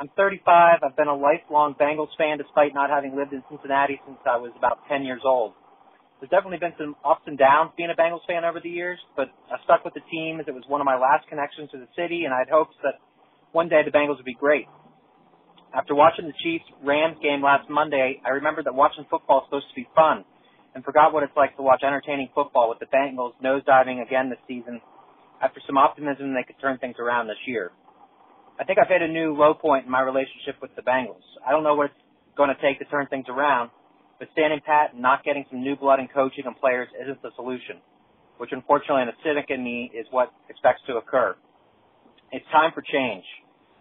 I'm 0.01 0.09
35. 0.16 0.78
I've 0.82 0.96
been 0.96 1.09
a 1.09 1.14
lifelong 1.14 1.74
Bengals 1.74 2.16
fan 2.16 2.38
despite 2.38 2.72
not 2.72 2.88
having 2.88 3.14
lived 3.14 3.34
in 3.34 3.42
Cincinnati 3.51 4.01
since 4.07 4.20
I 4.24 4.38
was 4.38 4.53
about 4.57 4.78
10 4.88 5.03
years 5.03 5.20
old. 5.22 5.53
There's 6.18 6.30
definitely 6.34 6.58
been 6.58 6.74
some 6.74 6.98
ups 7.06 7.22
and 7.26 7.38
downs 7.38 7.70
being 7.78 7.94
a 7.94 7.98
Bengals 7.98 8.26
fan 8.26 8.44
over 8.44 8.58
the 8.58 8.68
years, 8.68 8.98
but 9.14 9.30
I 9.50 9.62
stuck 9.62 9.84
with 9.84 9.94
the 9.94 10.02
team 10.10 10.40
as 10.40 10.46
it 10.50 10.54
was 10.54 10.66
one 10.66 10.80
of 10.80 10.84
my 10.84 10.98
last 10.98 11.28
connections 11.30 11.70
to 11.70 11.78
the 11.78 11.86
city, 11.94 12.26
and 12.26 12.34
I 12.34 12.42
had 12.42 12.50
hopes 12.50 12.74
that 12.82 12.98
one 13.52 13.68
day 13.68 13.82
the 13.86 13.94
Bengals 13.94 14.18
would 14.18 14.26
be 14.26 14.34
great. 14.34 14.66
After 15.70 15.94
watching 15.94 16.26
the 16.26 16.34
Chiefs 16.42 16.64
Rams 16.82 17.18
game 17.22 17.42
last 17.42 17.70
Monday, 17.70 18.20
I 18.26 18.30
remembered 18.30 18.66
that 18.66 18.74
watching 18.74 19.06
football 19.08 19.40
is 19.40 19.46
supposed 19.46 19.70
to 19.70 19.78
be 19.78 19.86
fun, 19.94 20.24
and 20.74 20.82
forgot 20.82 21.12
what 21.12 21.22
it's 21.22 21.36
like 21.36 21.54
to 21.56 21.62
watch 21.62 21.82
entertaining 21.86 22.30
football 22.34 22.68
with 22.68 22.82
the 22.82 22.90
Bengals 22.90 23.38
nosediving 23.38 24.02
again 24.02 24.28
this 24.28 24.42
season 24.48 24.80
after 25.40 25.60
some 25.66 25.78
optimism 25.78 26.34
they 26.34 26.42
could 26.42 26.58
turn 26.60 26.78
things 26.78 26.96
around 26.98 27.28
this 27.28 27.38
year. 27.46 27.70
I 28.58 28.64
think 28.64 28.78
I've 28.82 28.88
hit 28.90 29.02
a 29.02 29.08
new 29.08 29.34
low 29.38 29.54
point 29.54 29.86
in 29.86 29.90
my 29.90 30.00
relationship 30.00 30.58
with 30.60 30.74
the 30.74 30.82
Bengals. 30.82 31.22
I 31.46 31.52
don't 31.52 31.62
know 31.62 31.76
what 31.76 31.94
it's 31.94 32.02
going 32.36 32.50
to 32.50 32.58
take 32.60 32.80
to 32.80 32.84
turn 32.86 33.06
things 33.06 33.26
around, 33.28 33.70
but 34.18 34.28
standing 34.32 34.60
pat 34.64 34.92
and 34.92 35.02
not 35.02 35.24
getting 35.24 35.44
some 35.50 35.62
new 35.62 35.76
blood 35.76 36.00
in 36.00 36.08
coaching 36.08 36.44
and 36.46 36.56
players 36.58 36.88
isn't 37.02 37.22
the 37.22 37.30
solution, 37.36 37.78
which 38.38 38.50
unfortunately 38.52 39.02
in 39.02 39.08
a 39.08 39.18
cynic 39.24 39.46
in 39.48 39.62
me 39.62 39.90
is 39.94 40.06
what 40.10 40.32
expects 40.48 40.82
to 40.86 40.96
occur. 40.96 41.36
It's 42.32 42.44
time 42.52 42.72
for 42.74 42.82
change. 42.82 43.24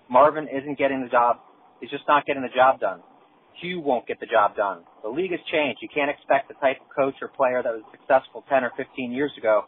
Marvin 0.09 0.47
isn't 0.47 0.77
getting 0.77 1.01
the 1.01 1.09
job. 1.09 1.37
He's 1.81 1.89
just 1.89 2.07
not 2.07 2.25
getting 2.25 2.41
the 2.41 2.53
job 2.55 2.79
done. 2.79 3.01
Hue 3.61 3.81
won't 3.81 4.07
get 4.07 4.19
the 4.19 4.25
job 4.29 4.55
done. 4.55 4.83
The 5.01 5.09
league 5.09 5.31
has 5.31 5.41
changed. 5.51 5.81
You 5.81 5.89
can't 5.89 6.09
expect 6.09 6.47
the 6.47 6.53
type 6.61 6.77
of 6.79 6.87
coach 6.95 7.15
or 7.21 7.27
player 7.27 7.61
that 7.63 7.73
was 7.73 7.83
successful 7.91 8.45
10 8.49 8.63
or 8.63 8.71
15 8.77 9.11
years 9.11 9.31
ago 9.37 9.65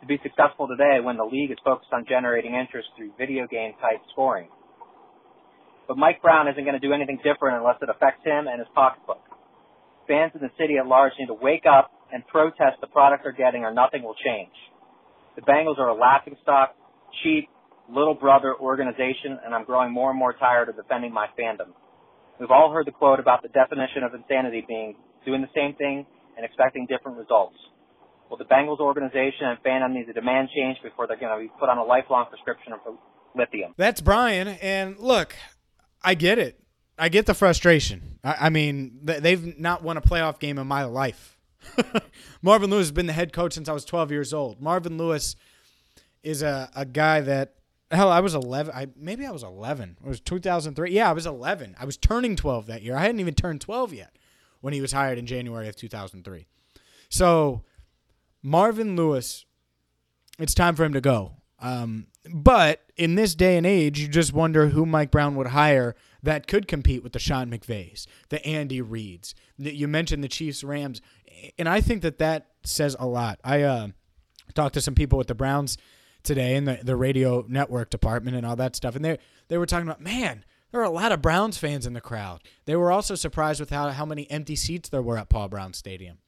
to 0.00 0.06
be 0.06 0.20
successful 0.22 0.68
today 0.68 1.00
when 1.02 1.16
the 1.16 1.24
league 1.24 1.50
is 1.50 1.58
focused 1.64 1.92
on 1.92 2.04
generating 2.08 2.54
interest 2.54 2.88
through 2.96 3.12
video 3.18 3.46
game 3.46 3.72
type 3.80 4.00
scoring. 4.12 4.48
But 5.88 5.96
Mike 5.96 6.22
Brown 6.22 6.48
isn't 6.48 6.62
going 6.62 6.78
to 6.78 6.86
do 6.86 6.92
anything 6.92 7.18
different 7.24 7.58
unless 7.58 7.76
it 7.82 7.88
affects 7.88 8.24
him 8.24 8.46
and 8.46 8.60
his 8.60 8.68
pocketbook. 8.74 9.29
Fans 10.10 10.32
in 10.34 10.42
the 10.42 10.50
city 10.58 10.74
at 10.74 10.90
large 10.90 11.12
need 11.22 11.30
to 11.30 11.38
wake 11.38 11.62
up 11.70 11.94
and 12.10 12.26
protest 12.26 12.82
the 12.82 12.90
product 12.90 13.22
they're 13.22 13.30
getting 13.30 13.62
or 13.62 13.72
nothing 13.72 14.02
will 14.02 14.18
change. 14.18 14.50
The 15.36 15.42
Bengals 15.42 15.78
are 15.78 15.86
a 15.86 15.94
laughingstock, 15.94 16.74
cheap, 17.22 17.48
little 17.88 18.14
brother 18.14 18.56
organization 18.58 19.38
and 19.44 19.54
I'm 19.54 19.64
growing 19.64 19.92
more 19.92 20.10
and 20.10 20.18
more 20.18 20.32
tired 20.32 20.68
of 20.68 20.74
defending 20.74 21.14
my 21.14 21.28
fandom. 21.38 21.70
We've 22.40 22.50
all 22.50 22.72
heard 22.72 22.86
the 22.86 22.92
quote 22.92 23.20
about 23.20 23.42
the 23.42 23.48
definition 23.50 24.02
of 24.02 24.12
insanity 24.14 24.64
being 24.66 24.96
doing 25.24 25.42
the 25.42 25.52
same 25.54 25.76
thing 25.76 26.04
and 26.36 26.44
expecting 26.44 26.86
different 26.90 27.16
results. 27.16 27.56
Well, 28.28 28.38
the 28.38 28.44
Bengals 28.44 28.80
organization 28.80 29.46
and 29.46 29.62
fandom 29.62 29.92
need 29.92 30.06
to 30.06 30.12
demand 30.12 30.48
change 30.54 30.78
before 30.82 31.06
they're 31.06 31.18
going 31.18 31.38
to 31.38 31.42
be 31.42 31.52
put 31.60 31.68
on 31.68 31.78
a 31.78 31.84
lifelong 31.84 32.26
prescription 32.30 32.72
for 32.82 32.98
lithium. 33.36 33.74
That's 33.76 34.00
Brian. 34.00 34.48
And 34.48 34.98
look, 34.98 35.34
I 36.02 36.14
get 36.14 36.38
it. 36.38 36.60
I 37.00 37.08
get 37.08 37.26
the 37.26 37.34
frustration. 37.34 38.18
I, 38.22 38.36
I 38.42 38.50
mean, 38.50 39.00
they've 39.02 39.58
not 39.58 39.82
won 39.82 39.96
a 39.96 40.00
playoff 40.00 40.38
game 40.38 40.58
in 40.58 40.66
my 40.66 40.84
life. 40.84 41.38
Marvin 42.42 42.70
Lewis 42.70 42.86
has 42.86 42.92
been 42.92 43.06
the 43.06 43.12
head 43.12 43.32
coach 43.32 43.54
since 43.54 43.68
I 43.68 43.72
was 43.72 43.84
12 43.84 44.10
years 44.10 44.32
old. 44.32 44.60
Marvin 44.60 44.96
Lewis 44.96 45.36
is 46.22 46.42
a, 46.42 46.70
a 46.74 46.84
guy 46.84 47.20
that 47.20 47.54
hell 47.90 48.10
I 48.10 48.20
was 48.20 48.34
11 48.36 48.72
I 48.72 48.86
maybe 48.96 49.26
I 49.26 49.32
was 49.32 49.42
11 49.42 49.96
it 50.04 50.08
was 50.08 50.20
2003 50.20 50.92
yeah 50.92 51.10
I 51.10 51.12
was 51.12 51.26
11 51.26 51.74
I 51.76 51.84
was 51.84 51.96
turning 51.96 52.36
12 52.36 52.66
that 52.66 52.82
year 52.82 52.94
I 52.94 53.00
hadn't 53.00 53.18
even 53.18 53.34
turned 53.34 53.60
12 53.60 53.94
yet 53.94 54.16
when 54.60 54.72
he 54.72 54.80
was 54.80 54.92
hired 54.92 55.18
in 55.18 55.26
January 55.26 55.66
of 55.66 55.74
2003 55.74 56.46
so 57.08 57.64
Marvin 58.42 58.96
Lewis, 58.96 59.44
it's 60.38 60.54
time 60.54 60.74
for 60.74 60.84
him 60.84 60.94
to 60.94 61.00
go. 61.00 61.32
Um, 61.58 62.06
but 62.32 62.82
in 62.96 63.14
this 63.14 63.34
day 63.34 63.56
and 63.56 63.66
age, 63.66 64.00
you 64.00 64.08
just 64.08 64.32
wonder 64.32 64.68
who 64.68 64.86
Mike 64.86 65.10
Brown 65.10 65.34
would 65.36 65.48
hire 65.48 65.94
that 66.22 66.46
could 66.46 66.68
compete 66.68 67.02
with 67.02 67.12
the 67.12 67.18
Sean 67.18 67.50
McVays, 67.50 68.06
the 68.28 68.44
Andy 68.46 68.80
Reids. 68.80 69.34
You 69.58 69.88
mentioned 69.88 70.22
the 70.22 70.28
Chiefs, 70.28 70.62
Rams, 70.62 71.00
and 71.58 71.68
I 71.68 71.80
think 71.80 72.02
that 72.02 72.18
that 72.18 72.48
says 72.62 72.96
a 72.98 73.06
lot. 73.06 73.40
I 73.44 73.62
uh, 73.62 73.88
talked 74.54 74.74
to 74.74 74.80
some 74.80 74.94
people 74.94 75.18
with 75.18 75.28
the 75.28 75.34
Browns 75.34 75.78
today 76.22 76.56
in 76.56 76.64
the, 76.64 76.80
the 76.82 76.96
radio 76.96 77.44
network 77.48 77.90
department 77.90 78.36
and 78.36 78.44
all 78.44 78.56
that 78.56 78.76
stuff, 78.76 78.96
and 78.96 79.04
they 79.04 79.18
they 79.48 79.58
were 79.58 79.66
talking 79.66 79.88
about 79.88 80.00
man. 80.00 80.44
There 80.70 80.80
were 80.80 80.86
a 80.86 80.90
lot 80.90 81.10
of 81.10 81.20
Browns 81.20 81.58
fans 81.58 81.84
in 81.84 81.94
the 81.94 82.00
crowd. 82.00 82.42
They 82.64 82.76
were 82.76 82.92
also 82.92 83.16
surprised 83.16 83.58
with 83.58 83.70
how, 83.70 83.88
how 83.90 84.06
many 84.06 84.30
empty 84.30 84.54
seats 84.54 84.88
there 84.88 85.02
were 85.02 85.18
at 85.18 85.28
Paul 85.28 85.48
Brown 85.48 85.72
Stadium. 85.72 86.18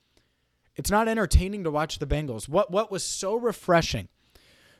It's 0.74 0.90
not 0.90 1.06
entertaining 1.06 1.62
to 1.62 1.70
watch 1.70 1.98
the 1.98 2.06
Bengals. 2.06 2.48
What 2.48 2.70
what 2.70 2.90
was 2.90 3.04
so 3.04 3.36
refreshing 3.36 4.08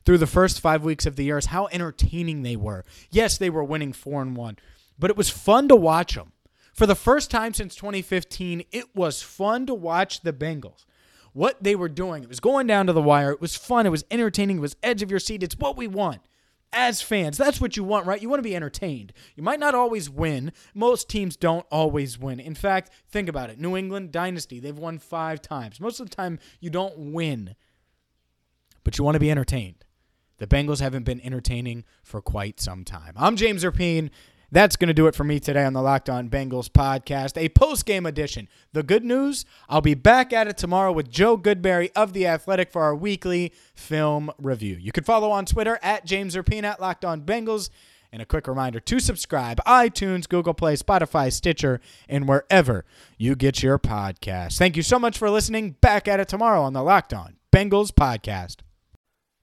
through 0.05 0.19
the 0.19 0.27
first 0.27 0.61
five 0.61 0.85
weeks 0.85 1.07
of 1.07 1.17
the 1.17 1.25
year 1.25 1.39
is 1.39 1.47
how 1.47 1.69
entertaining 1.71 2.43
they 2.43 2.57
were. 2.57 2.85
Yes, 3.11 3.39
they 3.39 3.51
were 3.51 3.65
winning 3.65 3.93
four 3.93 4.21
and 4.21 4.37
one, 4.37 4.59
but 4.99 5.11
it 5.11 5.17
was 5.17 5.31
fun 5.31 5.69
to 5.69 5.77
watch 5.77 6.15
them. 6.15 6.33
For 6.75 6.87
the 6.87 6.95
first 6.95 7.31
time 7.31 7.53
since 7.55 7.75
2015, 7.75 8.65
it 8.73 8.95
was 8.95 9.23
fun 9.23 9.67
to 9.67 9.75
watch 9.75 10.23
the 10.23 10.33
Bengals. 10.33 10.85
What 11.33 11.63
they 11.63 11.75
were 11.75 11.89
doing, 11.89 12.23
it 12.23 12.29
was 12.29 12.41
going 12.41 12.67
down 12.67 12.87
to 12.87 12.93
the 12.93 13.03
wire. 13.03 13.31
It 13.31 13.41
was 13.41 13.57
fun. 13.57 13.87
It 13.87 13.91
was 13.91 14.05
entertaining. 14.11 14.59
It 14.59 14.61
was 14.61 14.77
edge 14.83 15.03
of 15.03 15.11
your 15.11 15.21
seat. 15.21 15.43
It's 15.43 15.59
what 15.59 15.77
we 15.77 15.87
want 15.87 16.21
as 16.73 17.03
fans. 17.03 17.37
That's 17.37 17.61
what 17.61 17.77
you 17.77 17.85
want, 17.85 18.07
right? 18.07 18.21
You 18.21 18.29
want 18.29 18.39
to 18.39 18.49
be 18.49 18.57
entertained. 18.57 19.13
You 19.37 19.43
might 19.43 19.61
not 19.61 19.75
always 19.75 20.09
win. 20.09 20.53
Most 20.75 21.09
teams 21.09 21.37
don't 21.37 21.67
always 21.71 22.19
win. 22.19 22.41
In 22.41 22.55
fact, 22.55 22.91
think 23.09 23.29
about 23.29 23.51
it. 23.51 23.59
New 23.59 23.77
England 23.77 24.13
Dynasty, 24.13 24.59
they've 24.59 24.79
won 24.79 24.99
five 24.99 25.43
times. 25.43 25.81
Most 25.81 26.01
of 26.01 26.09
the 26.09 26.17
time, 26.17 26.39
you 26.61 26.71
don't 26.71 27.13
win, 27.13 27.55
but 28.85 28.99
you 28.99 29.05
want 29.05 29.15
to 29.15 29.21
be 29.21 29.31
entertained. 29.31 29.85
The 30.39 30.47
Bengals 30.47 30.81
haven't 30.81 31.05
been 31.05 31.21
entertaining 31.21 31.85
for 32.03 32.21
quite 32.21 32.59
some 32.59 32.85
time. 32.85 33.13
I'm 33.17 33.37
James 33.37 33.63
Rapien. 33.63 34.11
That's 34.53 34.77
going 34.77 34.89
to 34.89 34.95
do 34.95 35.07
it 35.07 35.15
for 35.15 35.25
me 35.25 35.41
today 35.41 35.65
on 35.65 35.73
the 35.73 35.81
Locked 35.81 36.11
On 36.11 36.29
Bengals 36.29 36.69
podcast, 36.69 37.41
a 37.41 37.49
post 37.49 37.87
game 37.87 38.05
edition. 38.05 38.49
The 38.75 38.83
good 38.83 39.03
news 39.03 39.47
I'll 39.67 39.81
be 39.81 39.95
back 39.95 40.31
at 40.31 40.47
it 40.47 40.59
tomorrow 40.59 40.93
with 40.93 41.11
Joe 41.11 41.39
Goodberry 41.39 41.91
of 41.97 42.13
The 42.13 42.27
Athletic 42.27 42.71
for 42.71 42.83
our 42.83 42.95
weekly 42.95 43.55
film 43.75 44.31
review. 44.37 44.77
You 44.77 44.93
can 44.93 45.05
follow 45.05 45.31
on 45.31 45.47
Twitter 45.47 45.79
at 45.83 46.05
James 46.05 46.37
Rapien 46.37 46.65
at 46.65 46.83
Locked 46.83 47.07
On 47.07 47.23
Bengals. 47.23 47.71
And 48.13 48.21
a 48.21 48.27
quick 48.27 48.47
reminder 48.47 48.79
to 48.79 49.01
subscribe 49.01 49.59
iTunes, 49.67 50.29
Google 50.29 50.53
Play, 50.53 50.77
Spotify, 50.77 51.33
Stitcher, 51.33 51.81
and 52.11 52.29
wherever 52.29 52.85
you 53.17 53.35
get 53.35 53.63
your 53.63 53.79
podcasts. 53.79 54.59
Thank 54.59 54.77
you 54.77 54.83
so 54.83 54.99
much 54.99 55.17
for 55.17 55.31
listening. 55.31 55.77
Back 55.81 56.07
at 56.07 56.21
it 56.21 56.29
tomorrow 56.29 56.61
on 56.61 56.75
the 56.75 56.83
Locked 56.83 57.15
On 57.15 57.37
Bengals 57.51 57.91
podcast. 57.91 58.57